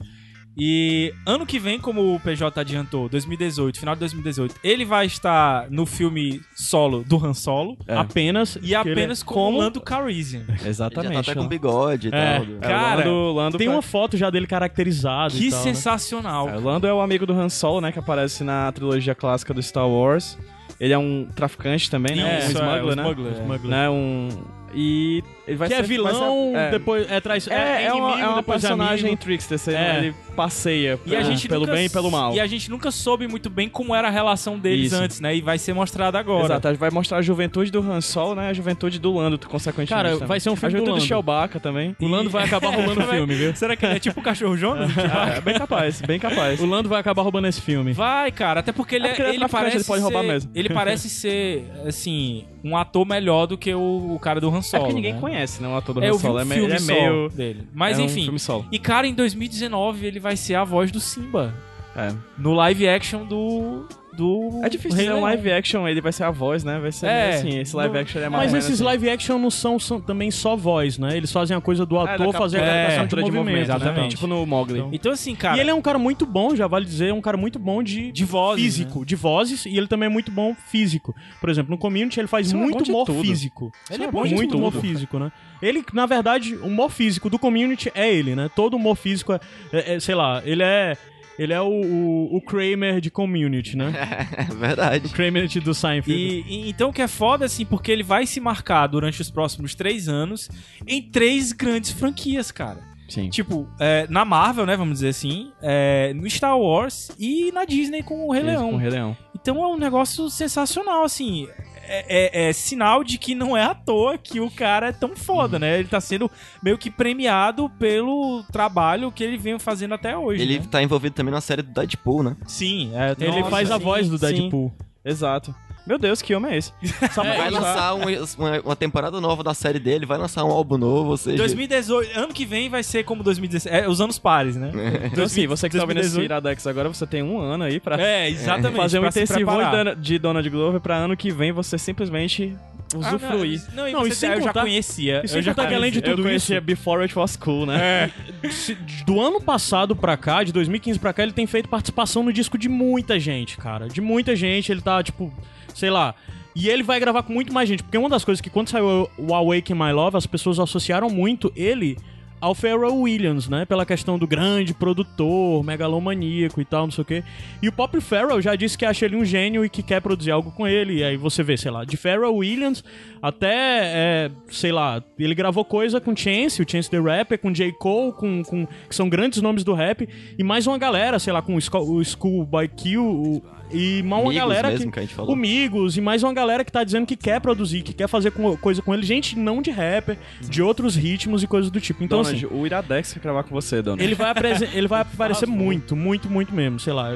[0.55, 5.67] E ano que vem, como o PJ adiantou, 2018, final de 2018, ele vai estar
[5.71, 7.95] no filme solo do Han Solo É.
[7.97, 8.57] Apenas.
[8.61, 10.43] e é- apenas como Lando Calrissian.
[10.47, 11.13] Ele já Exatamente.
[11.13, 11.47] tá até com né?
[11.49, 12.39] bigode e É.
[12.39, 12.55] tal.
[12.55, 15.59] É, Cara, o Lando, Lando Tem vai- uma foto já dele caracterizado Que e tal,
[15.59, 15.63] né?
[15.73, 16.49] sensacional.
[16.49, 17.91] É, o Lando é o amigo do Han Solo, né?
[17.91, 20.37] Que aparece na trilogia clássica do Star Wars.
[20.79, 22.39] Ele é um traficante também, né?
[22.39, 23.03] Isso, um é, smuggler, né?
[23.03, 23.41] smuggler, é.
[23.41, 23.69] Smuggler.
[23.71, 23.89] Né?
[23.89, 24.29] Um...
[24.75, 25.79] E ele vai Que ser...
[25.79, 26.71] é vilão, vai ser- é.
[26.71, 27.53] depois é.
[27.53, 29.21] É, é, uma, é uma depois é personagem amigo.
[29.21, 29.97] trickster, você- É.
[29.97, 32.33] ele passeia E a pelo- gente pelo nunca- bem e pelo mal.
[32.33, 35.01] E a gente nunca soube muito bem como era a relação deles Isso.
[35.01, 35.35] antes, né?
[35.35, 36.45] E vai ser mostrado agora.
[36.45, 38.49] Exato, a gente vai mostrar a juventude do Han Solo, né?
[38.49, 39.89] A juventude do Lando, consequentemente.
[39.89, 40.27] Cara, também.
[40.27, 41.07] vai ser um filme A do juventude do Lando.
[41.07, 41.95] Chewbacca também.
[42.01, 43.53] O Lando vai acabar roubando o filme, viu?
[43.55, 44.91] Será que ele é tipo o cachorro Jonas?
[45.33, 46.59] É, bem capaz, bem capaz.
[46.59, 47.93] O Lando vai acabar roubando esse filme.
[47.93, 50.27] Vai, cara, até porque ele, É porque ele é ele parece ele pode roubar ser,
[50.27, 50.51] mesmo.
[50.55, 54.61] Ele parece ser, assim, um ator melhor do que o, o cara do Han É
[54.61, 54.83] Solo.
[54.83, 55.19] porque ninguém né?
[55.19, 55.67] conhece, né?
[55.67, 56.35] O ator do É, Han Solo.
[56.35, 57.29] um é, me- filme é meio...
[57.29, 57.67] dele.
[57.73, 58.23] Mas é um enfim.
[58.23, 58.65] filme solo.
[58.71, 61.53] E cara, em 2019 ele vai ser a voz do Simba
[61.95, 62.13] É.
[62.37, 65.21] no live action do do É difícil Rei um Leão.
[65.23, 66.79] live action, ele vai ser a voz, né?
[66.79, 68.83] Vai ser É, assim, esse live action é mais Mas esses assim.
[68.83, 71.17] live action não são, são também só voz, né?
[71.17, 73.61] Eles fazem a coisa do É, ator da fazer a é, de captura movimento, né?
[73.61, 74.11] exatamente.
[74.15, 74.83] Tipo no Mowgli.
[74.91, 77.21] Então assim, cara, E ele é um cara muito bom, já vale dizer, é um
[77.21, 80.53] cara muito bom de, de voz, físico, de vozes, e ele também é muito bom
[80.67, 81.15] físico.
[81.41, 83.21] Por exemplo, no Community ele faz Isso é muito de humor tudo.
[83.21, 83.71] físico.
[83.89, 84.59] Ele é bom de muito tudo.
[84.59, 85.31] humor físico, né?
[85.61, 88.49] Ele, na verdade, o humor físico do Community é ele, né?
[88.55, 89.39] Todo humor físico é,
[89.71, 90.95] é- é, sei lá, ele é
[91.37, 93.91] ele é o, o, o Kramer de Community, né?
[94.37, 95.07] É verdade.
[95.07, 96.11] o Kramer de- do Seinfeld.
[96.19, 99.29] E, e- então o que é foda, assim, porque ele vai se marcar durante os
[99.31, 100.49] próximos três anos
[100.87, 102.79] em três grandes franquias, cara.
[103.09, 103.29] Sim.
[103.29, 108.01] Tipo, é, na Marvel, né, vamos dizer assim, é, no Star Wars e na Disney
[108.01, 108.69] com o Rei Leão.
[108.71, 109.15] Com o Rei Leão.
[109.35, 111.47] Então é um negócio sensacional, assim.
[111.85, 115.15] É, é- é sinal de que não é à toa que o cara é tão
[115.15, 115.79] foda, né?
[115.79, 116.29] Ele tá sendo
[116.63, 120.41] meio que premiado pelo trabalho que ele vem fazendo até hoje.
[120.41, 120.65] Ele né?
[120.69, 122.37] tá envolvido também na série do Deadpool, né?
[122.47, 123.83] Sim, é, ele nossa, faz a sim.
[123.83, 124.25] voz do sim.
[124.25, 124.73] Deadpool.
[125.03, 125.53] Exato.
[125.85, 126.71] Meu Deus, que homem é esse?
[127.13, 128.01] Só pra Vai lançar um-
[128.37, 131.37] uma, uma temporada nova da série dele, vai lançar um álbum novo, ou seja...
[131.37, 133.83] 2018, ano que vem vai ser como 2016.
[133.83, 134.71] É, os anos pares, né?
[135.11, 136.25] Então, assim, você que tá ouvindo esse 2018.
[136.25, 138.77] Iradex agora, você tem um ano aí pra É, exatamente.
[138.77, 139.71] fazer um pra se intensivo de, preparar.
[139.71, 142.55] Dona- de Donald Glover pra ano que vem você simplesmente
[143.01, 143.61] Ah, usufruir.
[143.69, 145.21] Não, não, e Não, você, e sem eu já contar- conhecia.
[145.23, 147.35] e sem eu já contar que além de tudo eu conhecia isso- Before It Was
[147.35, 148.11] Cool, né?
[148.51, 148.75] Se-
[149.05, 152.57] do ano passado pra cá, de 2015 pra cá, ele tem feito participação no disco
[152.57, 153.87] de muita gente, cara.
[153.87, 155.33] De muita gente, ele tá, tipo,
[155.73, 156.13] sei lá.
[156.55, 157.81] E ele vai gravar com muito mais gente.
[157.81, 161.51] Porque uma das coisas que quando saiu o Awaken My Love, as pessoas associaram muito
[161.55, 161.97] ele
[162.43, 163.63] ao Pharrell Williams, né?
[163.65, 167.23] Pela questão do grande produtor, megalomaníaco e tal, não sei o quê.
[167.61, 170.31] E o próprio Pharrell já disse que acha ele um gênio e que quer produzir
[170.31, 170.97] algo com ele.
[170.97, 172.83] E aí você vê, sei lá, de Pharrell Williams
[173.21, 173.53] até,
[173.85, 177.71] é, sei lá, ele gravou coisa com Chance, o Chance the Rapper, com J.
[177.79, 180.07] Cole, com, com, que são grandes nomes do rap,
[180.37, 183.41] e mais uma galera, sei lá, com o, Schoolboy Q, o-
[183.73, 185.33] e mais uma Migos galera mesmo que, que a gente falou.
[185.33, 188.31] o Migos, e mais uma galera que tá dizendo que quer produzir, que quer fazer
[188.31, 192.03] com- coisa com ele, gente não de rapper, de outros ritmos e coisas do tipo.
[192.03, 194.03] Então, Donald, assim, o Iradex quer gravar com você, Donald.
[194.03, 194.33] ele vai,
[194.73, 197.11] ele vai aparecer muito, muito, muito mesmo, sei lá.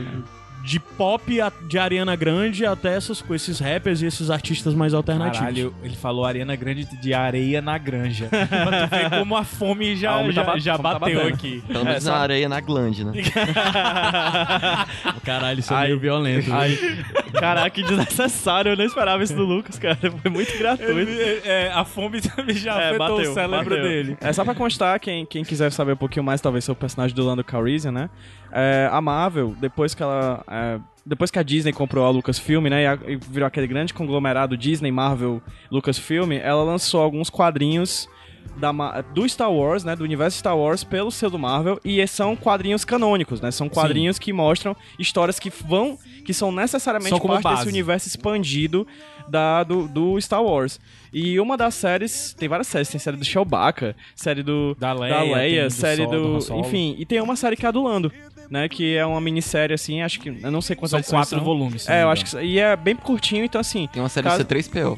[0.68, 1.24] De pop,
[1.66, 5.40] de Ariana Grande até essas, com esses rappers e esses artistas mais alternativos.
[5.40, 8.28] Caralho, ele falou Arena Grande de areia na granja.
[8.32, 11.34] pra tu ver como a fome já, A tá já, já tá bateu batendo.
[11.34, 11.64] aqui.
[11.66, 13.14] Pelo menos na areia, na glande, né?
[15.24, 16.52] Caralho, isso é Ai, meio violento.
[16.54, 16.78] Ai,
[17.34, 18.72] caraca, que desnecessário.
[18.74, 19.98] Eu não esperava isso do Lucas, cara.
[20.22, 20.92] Foi muito gratuito.
[21.00, 23.84] Ele- é, a fome também já É, afetou bateu, o cérebro bateu.
[23.84, 24.18] dele.
[24.20, 27.16] É só pra constar, quem, quem quiser saber um pouquinho mais, talvez, sobre o personagem
[27.16, 28.10] do Lando Calrissian, né?
[28.52, 30.44] É, a Marvel, depois que ela...
[30.48, 33.94] é, depois que a Disney comprou a Lucasfilm, né, e, a- e virou aquele grande
[33.94, 35.42] conglomerado Disney, Marvel,
[35.72, 38.10] Lucasfilm, ela lançou alguns quadrinhos
[38.58, 38.72] da,
[39.14, 43.40] do Star Wars, né, do universo Star Wars pelo selo Marvel, e são quadrinhos canônicos,
[43.40, 47.56] né, são quadrinhos que mostram histórias que vão, que são necessariamente São parte base.
[47.58, 48.86] desse universo expandido
[49.30, 50.80] da, do, do Star Wars.
[51.14, 55.60] E uma das séries, tem várias séries, tem série do Chewbacca, série do Da Leia,
[55.62, 56.60] tem do série do, do Solo.
[56.62, 58.12] enfim, e tem uma série que é a do Lando,
[58.50, 61.44] né, que é uma minissérie assim, acho que eu não sei quantas São quatro são.
[61.44, 61.88] volumes.
[61.90, 64.98] É, eu acho que e é bem curtinho, então assim, Tem uma série Caso- C3PO.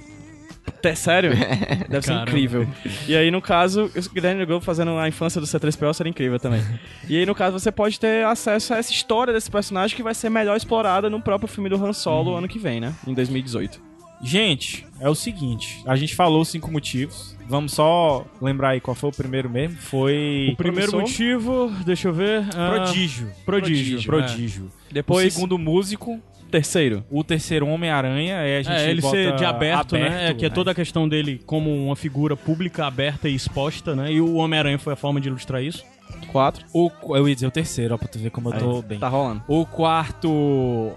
[0.67, 1.31] Até sério?
[1.89, 2.29] Deve ser Caramba.
[2.29, 2.67] incrível.
[3.07, 6.63] E aí, no caso, o Guilherme Globo fazendo a infância do C3PO seria incrível também.
[7.09, 10.13] E aí, no caso, você pode ter acesso a essa história desse personagem que vai
[10.13, 12.93] ser melhor explorada no próprio filme do Han Solo ano que vem, né?
[13.07, 13.81] Em 2018.
[14.21, 17.37] Gente, é o seguinte, a gente falou cinco motivos.
[17.47, 19.77] Vamos só lembrar aí qual foi o primeiro mesmo.
[19.77, 22.43] Foi O primeiro Promissor, motivo, deixa eu ver.
[22.55, 23.31] ah, Prodígio.
[23.45, 24.71] Prodígio, Prodígio.
[24.91, 26.19] Depois, O segundo músico,
[26.51, 27.03] terceiro.
[27.09, 30.29] o terceiro Homem-Aranha, é a gente É, ele bota ser de aberto, né?
[30.29, 30.53] É, que é né?
[30.53, 34.11] toda a questão dele como uma figura pública, aberta e exposta, né?
[34.11, 35.83] E o Homem-Aranha foi a forma de ilustrar isso.
[36.31, 36.65] Quatro.
[36.73, 38.99] O, eu ia dizer o terceiro, ó, pra tu ver como eu tô bem.
[38.99, 39.41] Tá rolando.
[39.47, 40.91] O quarto.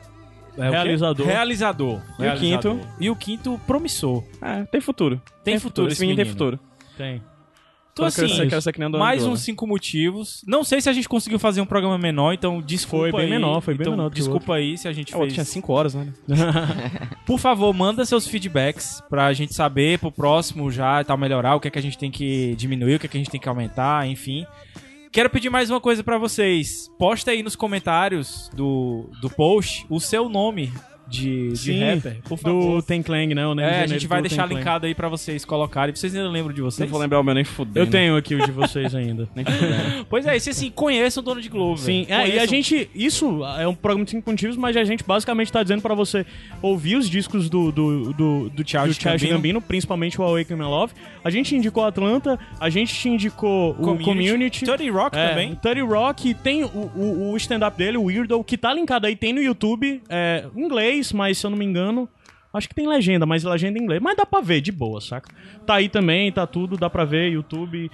[0.57, 0.73] É o?
[0.73, 1.27] Realizador.
[1.27, 2.01] Realizador.
[2.19, 2.75] E o Realizador.
[2.77, 2.89] quinto?
[3.01, 4.23] E o quinto, promissor.
[4.41, 5.21] É, tem futuro.
[5.45, 6.59] Tem futuro esse Esse menino tem futuro.
[6.97, 7.23] Tem.
[7.93, 10.43] Então, assim, o mais uns cinco motivos.
[10.47, 13.31] Não sei se a gente conseguiu fazer um programa menor, então desculpa Foi bem aí.
[13.31, 15.35] menor, foi bem Então, menor o Desculpa aí se a gente É, o fez.
[15.35, 16.09] tinha cinco horas, né?
[17.27, 21.69] Por favor, manda seus feedbacks pra gente saber pro próximo já tal melhorar, o que
[21.69, 23.49] é que a gente tem que diminuir, o que é que a gente tem que
[23.49, 24.47] aumentar, enfim.
[25.13, 26.91] Quero pedir mais uma coisa pra vocês.
[26.99, 30.73] Posta aí nos comentários do, do post o seu nome
[31.09, 32.77] de, de Sim, rapper, por favor.
[32.77, 33.47] do Ten Clang, né?
[33.47, 35.95] O É, a gente vai deixar linkado aí pra vocês colocarem.
[35.95, 36.81] Vocês ainda lembram de vocês?
[36.89, 37.83] Não vou lembrar o meu nem fuder.
[37.83, 39.29] Eu tenho aqui o de vocês ainda.
[39.35, 40.05] Nem fuder.
[40.09, 41.79] Pois é, e se assim, conheçam o dono de Globo.
[41.79, 42.91] Sim, é, e a gente.
[42.95, 46.25] Isso é um programa de cinco motivos, mas a gente basicamente tá dizendo pra você
[46.61, 49.33] ouvir os discos do, do, do, do Childish Gambino.
[49.33, 50.93] Gambino, principalmente o Awaken My Love.
[51.25, 54.05] A gente indicou Atlanta, a gente te indicou o Community.
[54.05, 54.65] Community.
[54.65, 55.55] 30 Rock É, também.
[55.55, 59.33] 30 Rock, tem o, o, o stand-up dele, o Weirdo, que tá linkado aí, tem
[59.33, 62.07] no YouTube, é, em inglês, mas se eu não me engano,
[62.53, 64.01] acho que tem legenda, mas legenda em inglês.
[64.03, 65.35] Mas dá pra ver, de boa, saca?
[65.67, 67.91] Tá aí também, tá tudo, dá pra ver, YouTube.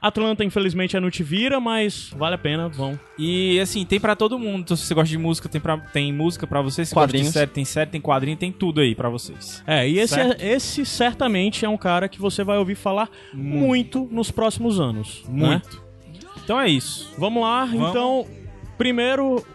[0.00, 2.98] Atlanta, infelizmente, é no Te Vira, mas vale a pena, vão.
[3.16, 4.62] E assim, tem pra todo mundo.
[4.62, 6.88] Então, se você gosta de música, tem, pra, tem música pra vocês.
[6.88, 7.28] Se Quadrinhos.
[7.28, 9.62] gosta de série, tem série, tem quadrinho, tem tudo aí pra vocês.
[9.64, 14.08] É, e esse, é- esse certamente é um cara que você vai ouvir falar muito,
[14.10, 15.22] nos próximos anos.
[15.28, 15.48] né?
[15.50, 15.80] Muito.
[16.42, 17.08] Então é isso.
[17.16, 17.90] Vamos lá, Vamos.
[17.90, 18.26] então,
[18.76, 19.46] primeiro,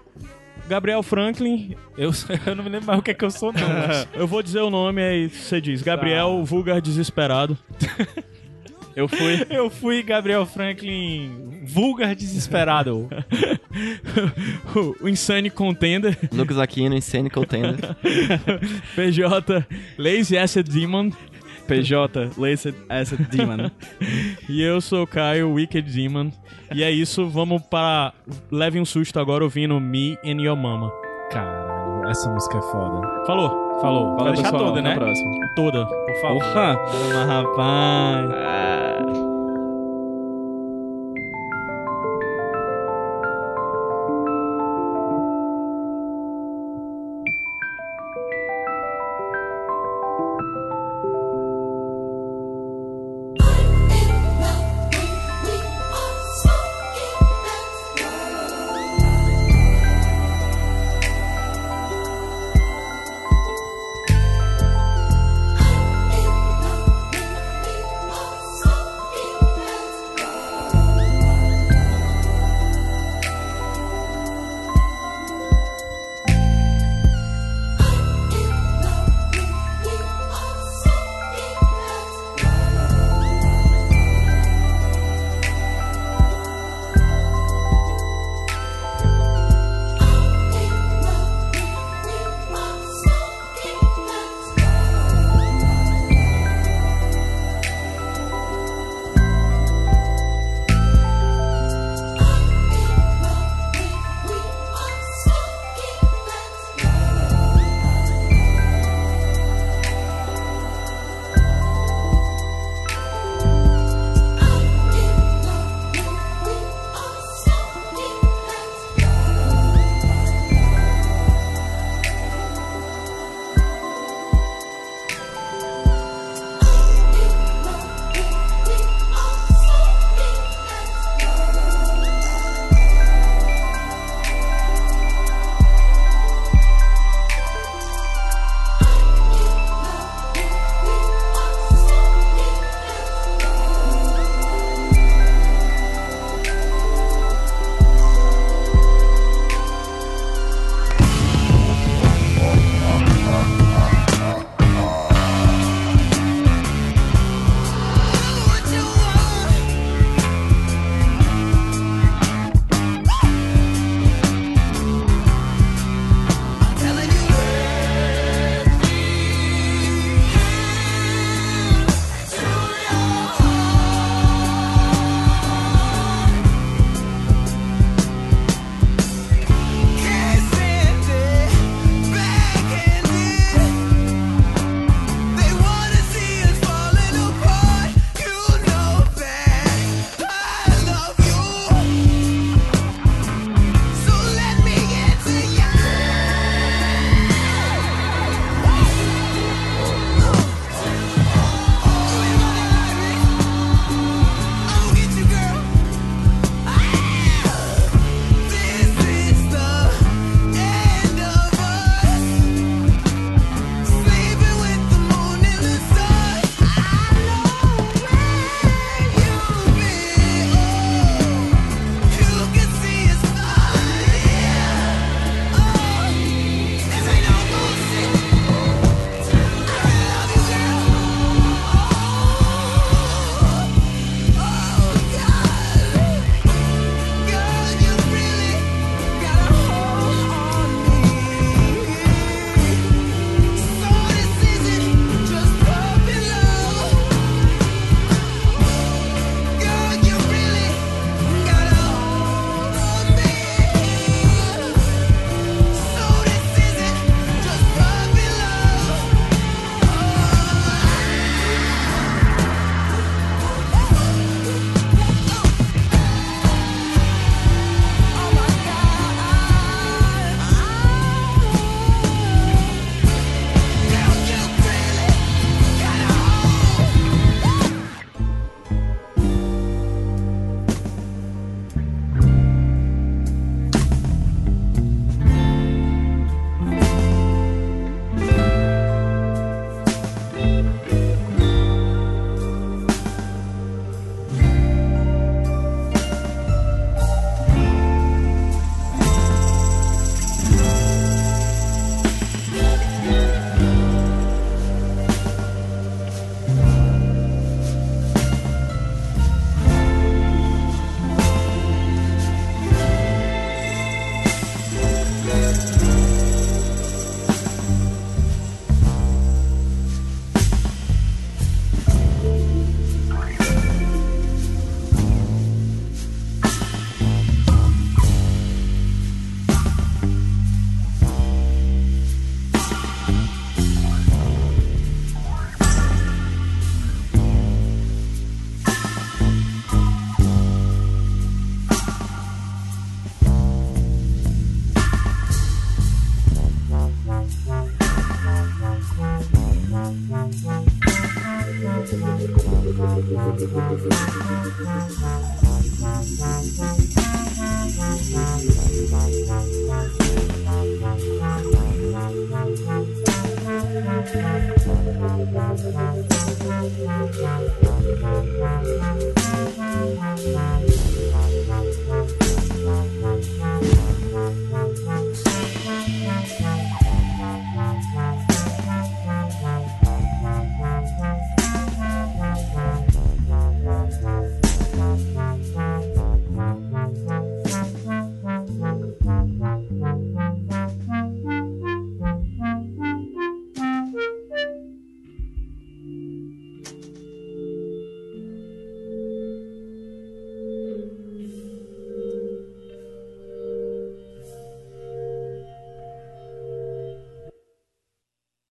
[0.67, 1.75] Gabriel Franklin.
[1.97, 2.11] Eu,
[2.45, 3.61] eu não me lembro mais o que é que eu sou, não.
[3.67, 5.81] mas- Eu vou dizer o nome aí você diz.
[5.81, 7.57] Gabriel Vulgar Desesperado.
[8.95, 9.45] Eu fui.
[9.49, 13.07] Eu fui Gabriel Franklin vulgar desesperado.
[14.75, 16.17] o, o Insane Contender.
[16.31, 17.75] Lucas Aquino, Insane Contender.
[18.95, 19.65] PJ
[19.97, 21.11] Lazy Acid Demon.
[21.67, 23.69] PJ, Laced Asset Demon.
[24.49, 26.31] E eu sou o Caio, Wicked Demon.
[26.73, 28.13] E é isso, vamos para.
[28.51, 30.91] Leve um susto agora ouvindo Me and Your Mama.
[31.31, 33.25] Caralho, essa música é foda.
[33.25, 33.79] Falou?
[33.81, 34.15] Falou.
[34.17, 34.95] Vai deixar pessoal, toda, né?
[34.95, 35.31] próxima.
[35.55, 35.85] Toda.
[35.85, 36.43] Por favor.
[36.43, 36.79] Porra!
[37.13, 38.31] Mas, rapaz.
[38.31, 39.26] Ah.